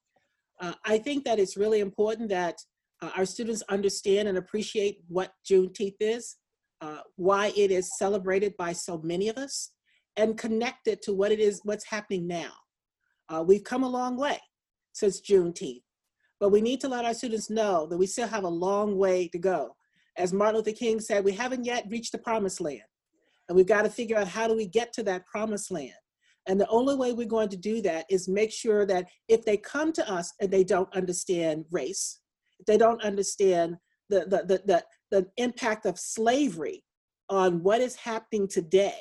Uh, 0.59 0.73
I 0.85 0.97
think 0.97 1.23
that 1.25 1.39
it's 1.39 1.57
really 1.57 1.79
important 1.79 2.29
that 2.29 2.57
uh, 3.01 3.09
our 3.15 3.25
students 3.25 3.63
understand 3.69 4.27
and 4.27 4.37
appreciate 4.37 4.99
what 5.07 5.31
Juneteenth 5.49 5.95
is, 5.99 6.37
uh, 6.81 6.99
why 7.15 7.53
it 7.55 7.71
is 7.71 7.97
celebrated 7.97 8.55
by 8.57 8.73
so 8.73 8.99
many 9.03 9.29
of 9.29 9.37
us, 9.37 9.71
and 10.15 10.37
connect 10.37 10.87
it 10.87 11.01
to 11.03 11.13
what 11.13 11.31
it 11.31 11.39
is, 11.39 11.61
what's 11.63 11.85
happening 11.85 12.27
now. 12.27 12.51
Uh, 13.29 13.43
we've 13.45 13.63
come 13.63 13.83
a 13.83 13.89
long 13.89 14.17
way 14.17 14.39
since 14.93 15.21
Juneteenth, 15.21 15.83
but 16.39 16.49
we 16.49 16.61
need 16.61 16.81
to 16.81 16.87
let 16.87 17.05
our 17.05 17.13
students 17.13 17.49
know 17.49 17.85
that 17.87 17.97
we 17.97 18.07
still 18.07 18.27
have 18.27 18.43
a 18.43 18.49
long 18.49 18.97
way 18.97 19.27
to 19.27 19.37
go. 19.37 19.76
As 20.17 20.33
Martin 20.33 20.57
Luther 20.57 20.71
King 20.71 20.99
said, 20.99 21.23
we 21.23 21.33
haven't 21.33 21.63
yet 21.63 21.85
reached 21.89 22.11
the 22.11 22.17
promised 22.17 22.59
land. 22.59 22.81
And 23.47 23.55
we've 23.55 23.67
got 23.67 23.83
to 23.83 23.89
figure 23.89 24.17
out 24.17 24.27
how 24.27 24.47
do 24.47 24.55
we 24.55 24.67
get 24.67 24.91
to 24.93 25.03
that 25.03 25.25
promised 25.25 25.71
land. 25.71 25.93
And 26.47 26.59
the 26.59 26.67
only 26.69 26.95
way 26.95 27.13
we're 27.13 27.27
going 27.27 27.49
to 27.49 27.57
do 27.57 27.81
that 27.81 28.05
is 28.09 28.27
make 28.27 28.51
sure 28.51 28.85
that 28.85 29.07
if 29.27 29.45
they 29.45 29.57
come 29.57 29.91
to 29.93 30.11
us 30.11 30.33
and 30.39 30.49
they 30.49 30.63
don't 30.63 30.93
understand 30.95 31.65
race, 31.71 32.19
if 32.59 32.65
they 32.65 32.77
don't 32.77 33.03
understand 33.03 33.77
the, 34.09 34.21
the, 34.21 34.43
the, 34.45 34.61
the, 34.65 34.83
the 35.11 35.27
impact 35.37 35.85
of 35.85 35.99
slavery 35.99 36.83
on 37.29 37.61
what 37.63 37.81
is 37.81 37.95
happening 37.95 38.47
today, 38.47 38.99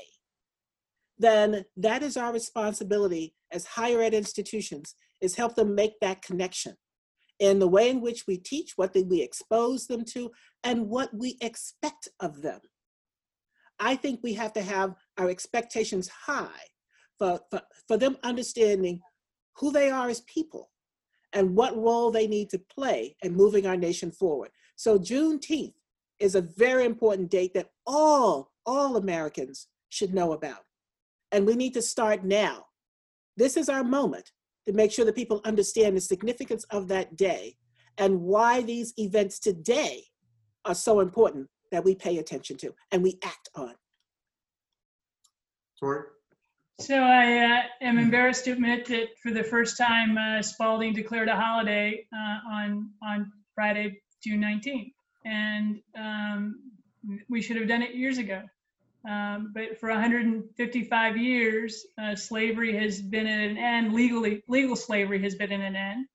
then 1.19 1.65
that 1.77 2.03
is 2.03 2.17
our 2.17 2.33
responsibility 2.33 3.35
as 3.53 3.65
higher 3.65 4.03
ed 4.03 4.13
institutions 4.13 4.95
is 5.23 5.37
help 5.37 5.55
them 5.55 5.75
make 5.75 5.99
that 6.01 6.23
connection 6.23 6.75
in 7.39 7.59
the 7.59 7.69
way 7.69 7.91
in 7.91 8.01
which 8.01 8.27
we 8.27 8.39
teach, 8.39 8.73
what 8.77 8.95
we 8.95 9.23
expose 9.23 9.87
them 9.87 10.05
to, 10.05 10.31
and 10.65 10.89
what 10.89 11.13
we 11.15 11.37
expect 11.41 12.09
of 12.21 12.43
them. 12.43 12.61
I 13.79 13.97
think 13.97 14.21
we 14.23 14.35
have 14.35 14.53
to 14.55 14.63
have 14.63 14.95
our 15.19 15.29
expectations 15.29 16.09
high 16.09 16.65
for, 17.19 17.41
for, 17.51 17.61
for 17.87 17.97
them 17.97 18.17
understanding 18.23 19.01
who 19.57 19.71
they 19.71 19.91
are 19.91 20.09
as 20.09 20.21
people 20.23 20.71
and 21.33 21.55
what 21.55 21.77
role 21.77 22.11
they 22.11 22.27
need 22.27 22.49
to 22.51 22.59
play 22.59 23.17
in 23.23 23.35
moving 23.35 23.67
our 23.67 23.77
nation 23.77 24.11
forward. 24.11 24.51
So 24.77 24.99
Juneteenth 24.99 25.75
is 26.19 26.35
a 26.35 26.41
very 26.41 26.85
important 26.85 27.31
date 27.31 27.53
that 27.55 27.71
all, 27.87 28.53
all 28.65 28.97
Americans 28.97 29.69
should 29.91 30.15
know 30.15 30.33
about. 30.33 30.61
And 31.33 31.47
we 31.47 31.55
need 31.55 31.75
to 31.75 31.83
start 31.83 32.25
now. 32.25 32.67
This 33.37 33.57
is 33.57 33.69
our 33.69 33.85
moment 33.85 34.33
to 34.67 34.73
make 34.73 34.93
sure 34.93 35.05
that 35.05 35.15
people 35.15 35.41
understand 35.45 35.97
the 35.97 36.01
significance 36.01 36.65
of 36.71 36.89
that 36.89 37.17
day 37.17 37.57
and 37.99 38.21
why 38.21 38.63
these 38.63 38.93
events 38.99 39.39
today 39.39 40.05
are 40.65 40.75
so 40.75 41.01
important 41.01 41.49
that 41.73 41.85
we 41.85 41.95
pay 41.95 42.19
attention 42.19 42.57
to 42.59 42.75
and 42.93 43.03
we 43.03 43.19
act 43.23 43.49
on. 43.55 43.75
Tori? 45.79 46.03
So 46.79 46.95
I 46.95 47.39
uh, 47.39 47.63
am 47.81 47.99
embarrassed 47.99 48.45
to 48.45 48.53
admit 48.53 48.85
that 48.87 49.09
for 49.23 49.33
the 49.33 49.43
first 49.43 49.79
time, 49.79 50.19
uh, 50.19 50.43
Spalding 50.43 50.93
declared 50.93 51.29
a 51.29 51.37
holiday 51.37 52.07
uh, 52.15 52.53
on 52.53 52.91
on 53.03 53.33
Friday, 53.55 53.99
June 54.23 54.43
19th, 54.43 54.93
and 55.25 55.81
um, 55.99 56.57
we 57.31 57.41
should 57.41 57.57
have 57.57 57.69
done 57.69 57.81
it 57.81 57.95
years 57.95 58.19
ago. 58.19 58.43
Um, 59.09 59.53
but 59.55 59.79
for 59.79 59.89
155 59.89 61.17
years, 61.17 61.87
uh, 62.01 62.17
slavery 62.17 62.77
has 62.77 63.01
been 63.01 63.27
at 63.27 63.51
an 63.51 63.57
end. 63.57 63.93
Legally, 63.93 64.43
legal 64.49 64.75
slavery 64.75 65.23
has 65.23 65.37
been 65.37 65.53
at 65.53 65.61
an 65.61 65.77
end, 65.77 66.07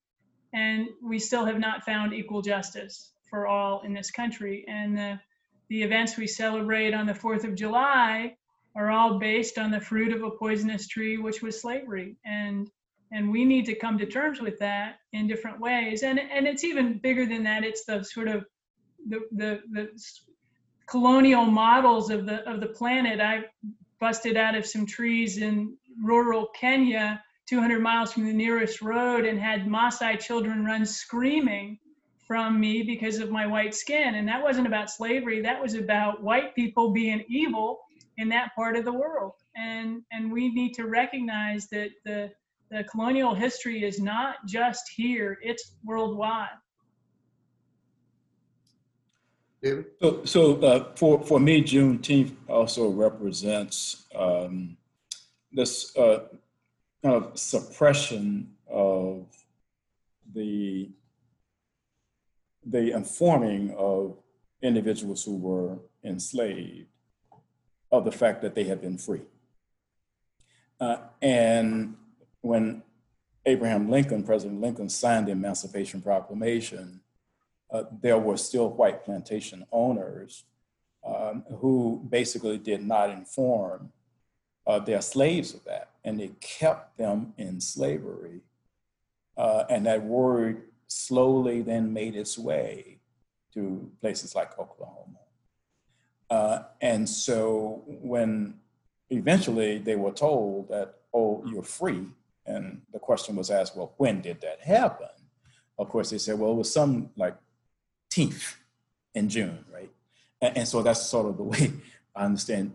and 0.54 0.88
we 1.02 1.18
still 1.18 1.46
have 1.46 1.60
not 1.60 1.86
found 1.86 2.14
equal 2.14 2.42
justice 2.42 3.14
for 3.30 3.48
all 3.48 3.82
in 3.82 3.94
this 3.94 4.12
country. 4.12 4.66
And 4.68 4.98
the 4.98 5.20
the 5.70 5.84
events 5.84 6.18
we 6.18 6.28
celebrate 6.28 6.94
on 6.94 7.06
the 7.06 7.14
4th 7.14 7.46
of 7.46 7.56
July 7.56 8.36
are 8.76 8.92
all 8.92 9.20
based 9.20 9.58
on 9.58 9.72
the 9.72 9.80
fruit 9.80 10.12
of 10.12 10.22
a 10.22 10.32
poisonous 10.32 10.86
tree, 10.86 11.18
which 11.18 11.42
was 11.42 11.62
slavery. 11.62 12.18
And 12.26 12.70
and 13.14 13.32
we 13.32 13.46
need 13.46 13.66
to 13.66 13.76
come 13.76 13.98
to 13.98 14.06
terms 14.06 14.42
with 14.42 14.60
that 14.60 14.96
in 15.14 15.28
different 15.28 15.62
ways. 15.62 16.04
And 16.04 16.20
and 16.20 16.46
it's 16.46 16.66
even 16.66 17.00
bigger 17.00 17.26
than 17.26 17.44
that. 17.44 17.64
It's 17.64 17.86
the 17.86 18.04
sort 18.04 18.28
of 18.28 18.46
the 19.08 19.22
the, 19.32 19.62
the 19.72 19.90
colonial 20.88 21.46
models 21.46 22.10
of 22.10 22.26
the 22.26 22.48
of 22.50 22.60
the 22.60 22.68
planet. 22.68 23.20
I 23.20 23.46
busted 24.00 24.38
out 24.38 24.56
of 24.56 24.66
some 24.66 24.86
trees 24.86 25.38
in 25.38 25.78
rural 26.02 26.48
Kenya, 26.56 27.24
200 27.48 27.80
miles 27.80 28.14
from 28.14 28.26
the 28.26 28.34
nearest 28.34 28.82
road, 28.82 29.26
and 29.26 29.40
had 29.40 29.68
Maasai 29.68 30.20
children 30.20 30.66
run 30.66 30.86
screaming 30.86 31.78
from 32.28 32.60
me 32.60 32.82
because 32.84 33.20
of 33.20 33.30
my 33.30 33.46
white 33.46 33.76
skin. 33.76 34.16
And 34.16 34.28
that 34.28 34.42
wasn't 34.42 34.68
about 34.68 34.90
slavery. 34.90 35.42
That 35.42 35.62
was 35.62 35.76
about 35.76 36.24
white 36.24 36.56
people 36.56 36.92
being 36.92 37.24
evil 37.28 37.80
in 38.18 38.30
that 38.30 38.56
part 38.56 38.76
of 38.76 38.86
the 38.86 38.94
world. 38.94 39.34
And 39.56 40.02
and 40.12 40.32
we 40.32 40.54
need 40.54 40.74
to 40.76 40.88
recognize 40.88 41.68
that 41.68 41.90
the 42.06 42.32
the 42.70 42.86
colonial 42.86 43.36
history 43.36 43.84
is 43.84 44.00
not 44.00 44.36
just 44.48 44.90
here; 44.96 45.38
it's 45.42 45.74
worldwide. 45.84 46.58
David? 49.62 49.86
So, 50.02 50.26
so 50.26 50.62
uh, 50.62 50.96
for, 50.96 51.22
for 51.24 51.40
me, 51.40 51.62
Juneteenth 51.62 52.36
also 52.48 52.90
represents 52.90 54.06
um, 54.16 54.78
this 55.52 55.96
uh, 55.96 56.24
kind 57.04 57.16
of 57.16 57.38
suppression 57.38 58.54
of 58.70 59.28
the, 60.34 60.90
the 62.66 62.92
informing 62.92 63.74
of 63.78 64.18
individuals 64.62 65.24
who 65.24 65.38
were 65.38 65.80
enslaved 66.04 66.88
of 67.92 68.06
the 68.06 68.12
fact 68.12 68.42
that 68.42 68.56
they 68.56 68.64
had 68.64 68.82
been 68.82 68.98
free. 68.98 69.22
Uh, 70.80 70.98
and 71.22 71.96
when 72.42 72.82
Abraham 73.46 73.90
Lincoln, 73.90 74.24
President 74.24 74.62
Lincoln, 74.62 74.90
signed 74.90 75.28
the 75.28 75.32
Emancipation 75.32 76.02
Proclamation, 76.02 77.02
uh, 77.72 77.84
there 78.02 78.18
were 78.18 78.38
still 78.38 78.70
white 78.70 79.04
plantation 79.04 79.66
owners 79.72 80.44
um, 81.06 81.44
who 81.60 82.06
basically 82.10 82.58
did 82.58 82.86
not 82.86 83.10
inform 83.10 83.92
uh, 84.68 84.80
their 84.80 85.02
slaves 85.02 85.54
of 85.54 85.64
that, 85.64 85.90
and 86.04 86.20
they 86.20 86.32
kept 86.40 86.98
them 86.98 87.34
in 87.38 87.60
slavery. 87.60 88.42
Uh, 89.38 89.64
and 89.70 89.86
that 89.86 90.04
word 90.04 90.64
slowly 90.88 91.62
then 91.62 91.92
made 91.94 92.16
its 92.16 92.38
way 92.38 93.00
to 93.54 93.90
places 94.00 94.36
like 94.36 94.58
Oklahoma. 94.60 95.18
Uh, 96.30 96.64
and 96.82 97.08
so 97.10 97.84
when 97.86 98.56
eventually 99.10 99.78
they 99.78 99.96
were 99.96 100.12
told 100.12 100.70
that, 100.70 100.96
oh, 101.14 101.44
you're 101.46 101.64
free, 101.64 102.06
and 102.46 102.82
the 102.94 103.00
question 103.00 103.36
was 103.36 103.50
asked, 103.50 103.76
well, 103.76 103.94
when 103.98 104.22
did 104.22 104.40
that 104.42 104.62
happen? 104.62 105.08
Of 105.78 105.90
course, 105.90 106.10
they 106.10 106.18
said, 106.18 106.38
well, 106.38 106.52
it 106.52 106.56
was 106.56 106.72
some 106.72 107.10
like 107.16 107.36
10th 108.12 108.56
in 109.16 109.30
June, 109.30 109.66
right? 109.74 109.90
And, 110.42 110.58
and, 110.58 110.68
so 110.68 110.82
that's 110.82 111.02
sort 111.02 111.28
of 111.28 111.38
the 111.38 111.44
way 111.44 111.74
I 112.16 112.26
understand, 112.26 112.72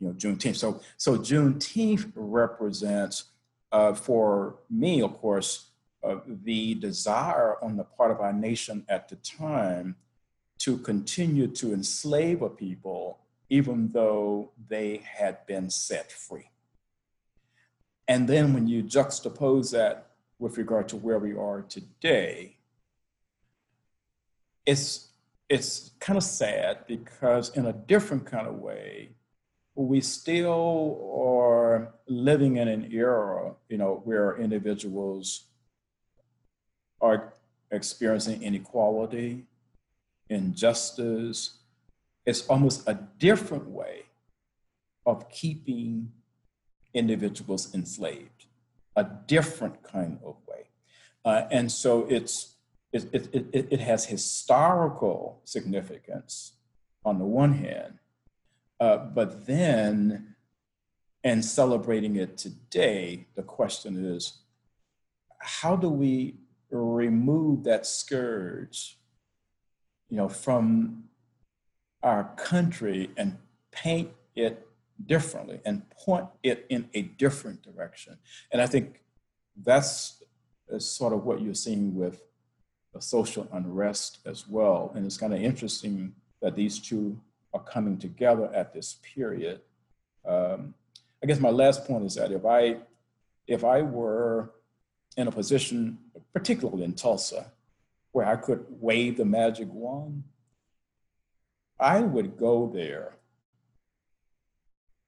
you 0.00 0.08
know, 0.08 0.14
Juneteenth. 0.14 0.56
So, 0.56 0.80
so 0.96 1.18
Juneteenth 1.18 2.12
represents, 2.14 3.24
uh, 3.72 3.94
for 3.94 4.56
me, 4.70 5.02
of 5.02 5.18
course, 5.18 5.70
uh, 6.02 6.16
the 6.26 6.74
desire 6.74 7.56
on 7.62 7.76
the 7.76 7.84
part 7.84 8.10
of 8.10 8.20
our 8.20 8.32
nation 8.32 8.84
at 8.88 9.08
the 9.08 9.16
time 9.16 9.96
to 10.58 10.78
continue 10.78 11.48
to 11.48 11.72
enslave 11.72 12.42
a 12.42 12.48
people, 12.48 13.18
even 13.50 13.88
though 13.88 14.52
they 14.68 15.02
had 15.04 15.44
been 15.46 15.68
set 15.68 16.10
free. 16.12 16.50
And 18.08 18.28
then 18.28 18.54
when 18.54 18.68
you 18.68 18.82
juxtapose 18.82 19.72
that 19.72 20.10
with 20.38 20.58
regard 20.58 20.88
to 20.88 20.96
where 20.96 21.18
we 21.18 21.34
are 21.34 21.62
today, 21.62 22.55
it's 24.66 25.08
it's 25.48 25.92
kind 26.00 26.16
of 26.16 26.24
sad 26.24 26.78
because 26.88 27.56
in 27.56 27.66
a 27.66 27.72
different 27.72 28.26
kind 28.26 28.48
of 28.48 28.56
way, 28.56 29.10
we 29.76 30.00
still 30.00 31.12
are 31.14 31.94
living 32.08 32.56
in 32.56 32.66
an 32.66 32.90
era, 32.92 33.54
you 33.68 33.78
know, 33.78 34.02
where 34.04 34.36
individuals 34.36 35.44
are 37.00 37.32
experiencing 37.70 38.42
inequality, 38.42 39.46
injustice. 40.28 41.58
It's 42.24 42.44
almost 42.48 42.88
a 42.88 42.98
different 43.18 43.68
way 43.68 44.06
of 45.04 45.30
keeping 45.30 46.10
individuals 46.92 47.72
enslaved, 47.72 48.46
a 48.96 49.04
different 49.04 49.80
kind 49.84 50.18
of 50.24 50.34
way. 50.48 50.64
Uh, 51.24 51.42
and 51.52 51.70
so 51.70 52.04
it's 52.06 52.55
it, 53.04 53.28
it, 53.32 53.46
it, 53.52 53.68
it 53.70 53.80
has 53.80 54.06
historical 54.06 55.40
significance 55.44 56.52
on 57.04 57.18
the 57.18 57.24
one 57.24 57.52
hand, 57.52 57.98
uh, 58.80 58.96
but 58.96 59.46
then 59.46 60.34
and 61.24 61.44
celebrating 61.44 62.14
it 62.16 62.36
today, 62.38 63.26
the 63.34 63.42
question 63.42 64.04
is 64.14 64.40
how 65.40 65.74
do 65.74 65.88
we 65.88 66.36
remove 66.70 67.64
that 67.64 67.86
scourge 67.86 68.98
you 70.08 70.16
know 70.16 70.28
from 70.28 71.04
our 72.02 72.32
country 72.36 73.10
and 73.16 73.36
paint 73.72 74.10
it 74.34 74.66
differently 75.04 75.60
and 75.64 75.88
point 75.90 76.26
it 76.42 76.64
in 76.68 76.88
a 76.94 77.02
different 77.02 77.62
direction? 77.62 78.18
And 78.52 78.62
i 78.62 78.66
think 78.66 79.02
that's 79.64 80.22
sort 80.78 81.12
of 81.12 81.24
what 81.24 81.40
you're 81.40 81.54
seeing 81.54 81.94
with 81.94 82.22
social 83.00 83.48
unrest 83.52 84.18
as 84.26 84.48
well. 84.48 84.92
And 84.94 85.04
it's 85.04 85.16
kind 85.16 85.34
of 85.34 85.40
interesting 85.40 86.14
that 86.40 86.54
these 86.54 86.78
two 86.78 87.18
are 87.52 87.60
coming 87.60 87.98
together 87.98 88.50
at 88.54 88.72
this 88.72 88.98
period. 89.14 89.60
Um, 90.26 90.74
I 91.22 91.26
guess 91.26 91.40
my 91.40 91.50
last 91.50 91.86
point 91.86 92.04
is 92.04 92.14
that 92.16 92.32
if 92.32 92.44
I, 92.44 92.76
if 93.46 93.64
I 93.64 93.82
were 93.82 94.50
in 95.16 95.28
a 95.28 95.32
position, 95.32 95.98
particularly 96.32 96.84
in 96.84 96.94
Tulsa, 96.94 97.52
where 98.12 98.26
I 98.26 98.36
could 98.36 98.64
wave 98.68 99.16
the 99.16 99.24
magic 99.24 99.68
wand, 99.72 100.24
I 101.78 102.00
would 102.00 102.36
go 102.38 102.70
there 102.72 103.16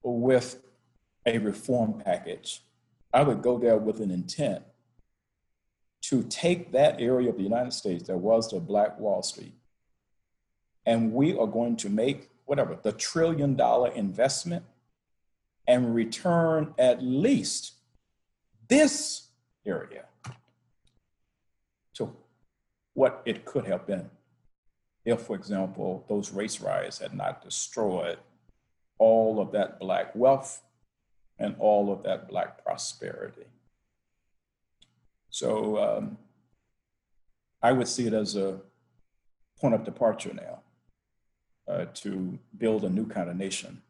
with 0.02 0.62
a 1.26 1.38
reform 1.38 2.02
package. 2.04 2.62
I 3.12 3.22
would 3.22 3.42
go 3.42 3.58
there 3.58 3.78
with 3.78 4.00
an 4.00 4.10
intent 4.10 4.62
to 6.08 6.22
take 6.24 6.72
that 6.72 7.00
area 7.00 7.28
of 7.28 7.36
the 7.36 7.42
United 7.42 7.72
States 7.72 8.06
that 8.06 8.16
was 8.16 8.50
the 8.50 8.58
Black 8.58 8.98
Wall 8.98 9.22
Street, 9.22 9.52
and 10.86 11.12
we 11.12 11.36
are 11.36 11.46
going 11.46 11.76
to 11.76 11.90
make 11.90 12.30
whatever 12.46 12.78
the 12.82 12.92
trillion 12.92 13.54
dollar 13.54 13.90
investment 13.92 14.64
and 15.66 15.94
return 15.94 16.72
at 16.78 17.02
least 17.02 17.74
this 18.68 19.28
area 19.66 20.06
to 21.92 22.16
what 22.94 23.20
it 23.26 23.44
could 23.44 23.66
have 23.66 23.86
been 23.86 24.08
if, 25.04 25.22
for 25.22 25.36
example, 25.36 26.06
those 26.08 26.32
race 26.32 26.58
riots 26.60 26.98
had 26.98 27.12
not 27.12 27.42
destroyed 27.44 28.18
all 28.98 29.40
of 29.40 29.52
that 29.52 29.78
Black 29.78 30.14
wealth 30.14 30.62
and 31.38 31.54
all 31.58 31.92
of 31.92 32.02
that 32.04 32.28
Black 32.28 32.64
prosperity. 32.64 33.44
So 35.38 35.78
um, 35.78 36.18
I 37.62 37.70
would 37.70 37.86
see 37.86 38.08
it 38.08 38.12
as 38.12 38.34
a 38.34 38.58
point 39.60 39.72
of 39.72 39.84
departure 39.84 40.34
now 40.34 40.62
uh, 41.72 41.84
to 41.94 42.36
build 42.56 42.82
a 42.82 42.90
new 42.90 43.06
kind 43.06 43.30
of 43.30 43.36
nation, 43.36 43.80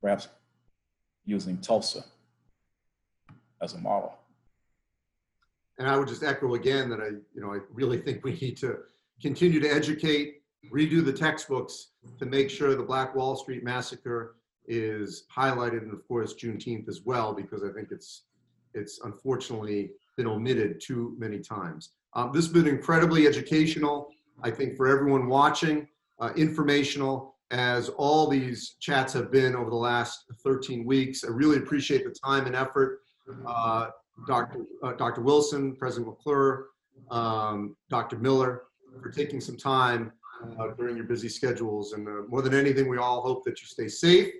perhaps 0.00 0.28
using 1.24 1.58
Tulsa 1.58 2.04
as 3.60 3.74
a 3.74 3.78
model. 3.78 4.14
And 5.80 5.88
I 5.88 5.96
would 5.96 6.06
just 6.06 6.22
echo 6.22 6.54
again 6.54 6.88
that 6.90 7.00
I, 7.00 7.08
you 7.34 7.40
know, 7.42 7.52
I 7.52 7.58
really 7.72 7.98
think 7.98 8.22
we 8.22 8.38
need 8.40 8.56
to 8.58 8.78
continue 9.20 9.58
to 9.58 9.68
educate, 9.68 10.42
redo 10.72 11.04
the 11.04 11.12
textbooks 11.12 11.88
to 12.20 12.24
make 12.24 12.48
sure 12.48 12.76
the 12.76 12.84
Black 12.84 13.16
Wall 13.16 13.34
Street 13.34 13.64
massacre 13.64 14.36
is 14.68 15.24
highlighted, 15.36 15.82
and 15.82 15.92
of 15.92 16.06
course 16.06 16.34
Juneteenth 16.34 16.88
as 16.88 17.00
well, 17.04 17.34
because 17.34 17.64
I 17.64 17.72
think 17.72 17.88
it's 17.90 18.26
it's 18.74 19.00
unfortunately 19.02 19.90
been 20.16 20.26
omitted 20.26 20.80
too 20.80 21.14
many 21.18 21.38
times. 21.38 21.90
Um, 22.14 22.30
this 22.32 22.44
has 22.44 22.52
been 22.52 22.66
incredibly 22.66 23.26
educational, 23.26 24.08
I 24.42 24.50
think, 24.50 24.76
for 24.76 24.86
everyone 24.86 25.26
watching, 25.28 25.88
uh, 26.20 26.30
informational, 26.36 27.34
as 27.50 27.88
all 27.90 28.28
these 28.28 28.76
chats 28.80 29.12
have 29.12 29.30
been 29.30 29.54
over 29.54 29.70
the 29.70 29.76
last 29.76 30.24
13 30.42 30.84
weeks. 30.84 31.24
I 31.24 31.28
really 31.28 31.58
appreciate 31.58 32.04
the 32.04 32.10
time 32.10 32.46
and 32.46 32.56
effort. 32.56 33.00
Uh, 33.46 33.90
Dr. 34.26 34.64
Uh, 34.82 34.92
Dr. 34.92 35.22
Wilson, 35.22 35.74
President 35.76 36.08
McClure, 36.08 36.66
um, 37.10 37.76
Dr. 37.90 38.18
Miller, 38.18 38.62
for 39.02 39.10
taking 39.10 39.40
some 39.40 39.56
time 39.56 40.12
uh, 40.58 40.68
during 40.78 40.96
your 40.96 41.06
busy 41.06 41.28
schedules. 41.28 41.92
And 41.92 42.06
uh, 42.06 42.22
more 42.28 42.42
than 42.42 42.54
anything, 42.54 42.88
we 42.88 42.98
all 42.98 43.22
hope 43.22 43.44
that 43.44 43.60
you 43.60 43.66
stay 43.66 43.88
safe 43.88 44.32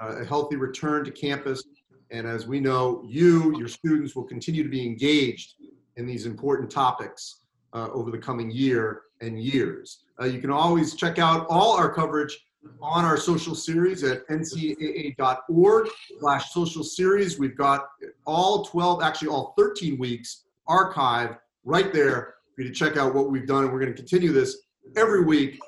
uh, 0.00 0.16
a 0.20 0.24
healthy 0.24 0.56
return 0.56 1.04
to 1.04 1.10
campus. 1.10 1.62
And 2.10 2.26
as 2.26 2.46
we 2.46 2.60
know, 2.60 3.02
you, 3.04 3.56
your 3.58 3.68
students 3.68 4.14
will 4.14 4.24
continue 4.24 4.62
to 4.62 4.68
be 4.68 4.86
engaged 4.86 5.54
in 5.96 6.06
these 6.06 6.26
important 6.26 6.70
topics 6.70 7.40
uh, 7.72 7.88
over 7.90 8.10
the 8.10 8.18
coming 8.18 8.50
year 8.50 9.02
and 9.20 9.40
years. 9.40 10.04
Uh, 10.20 10.26
you 10.26 10.40
can 10.40 10.50
always 10.50 10.94
check 10.94 11.18
out 11.18 11.46
all 11.48 11.76
our 11.76 11.92
coverage 11.92 12.38
on 12.80 13.04
our 13.04 13.16
social 13.16 13.54
series 13.54 14.02
at 14.02 14.26
ncaa.org 14.28 15.88
slash 16.20 16.52
social 16.52 16.82
series. 16.82 17.38
We've 17.38 17.56
got 17.56 17.88
all 18.26 18.64
12, 18.64 19.02
actually 19.02 19.28
all 19.28 19.54
13 19.56 19.98
weeks 19.98 20.44
archived 20.68 21.38
right 21.64 21.92
there 21.92 22.34
for 22.54 22.62
you 22.62 22.68
to 22.68 22.74
check 22.74 22.96
out 22.96 23.14
what 23.14 23.30
we've 23.30 23.46
done. 23.46 23.64
And 23.64 23.72
we're 23.72 23.80
going 23.80 23.92
to 23.92 23.96
continue 23.96 24.32
this 24.32 24.58
every 24.96 25.24
week, 25.24 25.58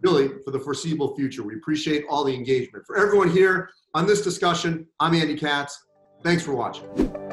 really, 0.00 0.30
for 0.44 0.50
the 0.50 0.58
foreseeable 0.58 1.14
future. 1.14 1.42
We 1.42 1.56
appreciate 1.56 2.04
all 2.08 2.24
the 2.24 2.34
engagement. 2.34 2.86
For 2.86 2.96
everyone 2.96 3.30
here 3.30 3.70
on 3.94 4.06
this 4.06 4.22
discussion, 4.22 4.86
I'm 5.00 5.14
Andy 5.14 5.36
Katz. 5.36 5.86
Thanks 6.22 6.42
for 6.42 6.54
watching. 6.54 7.31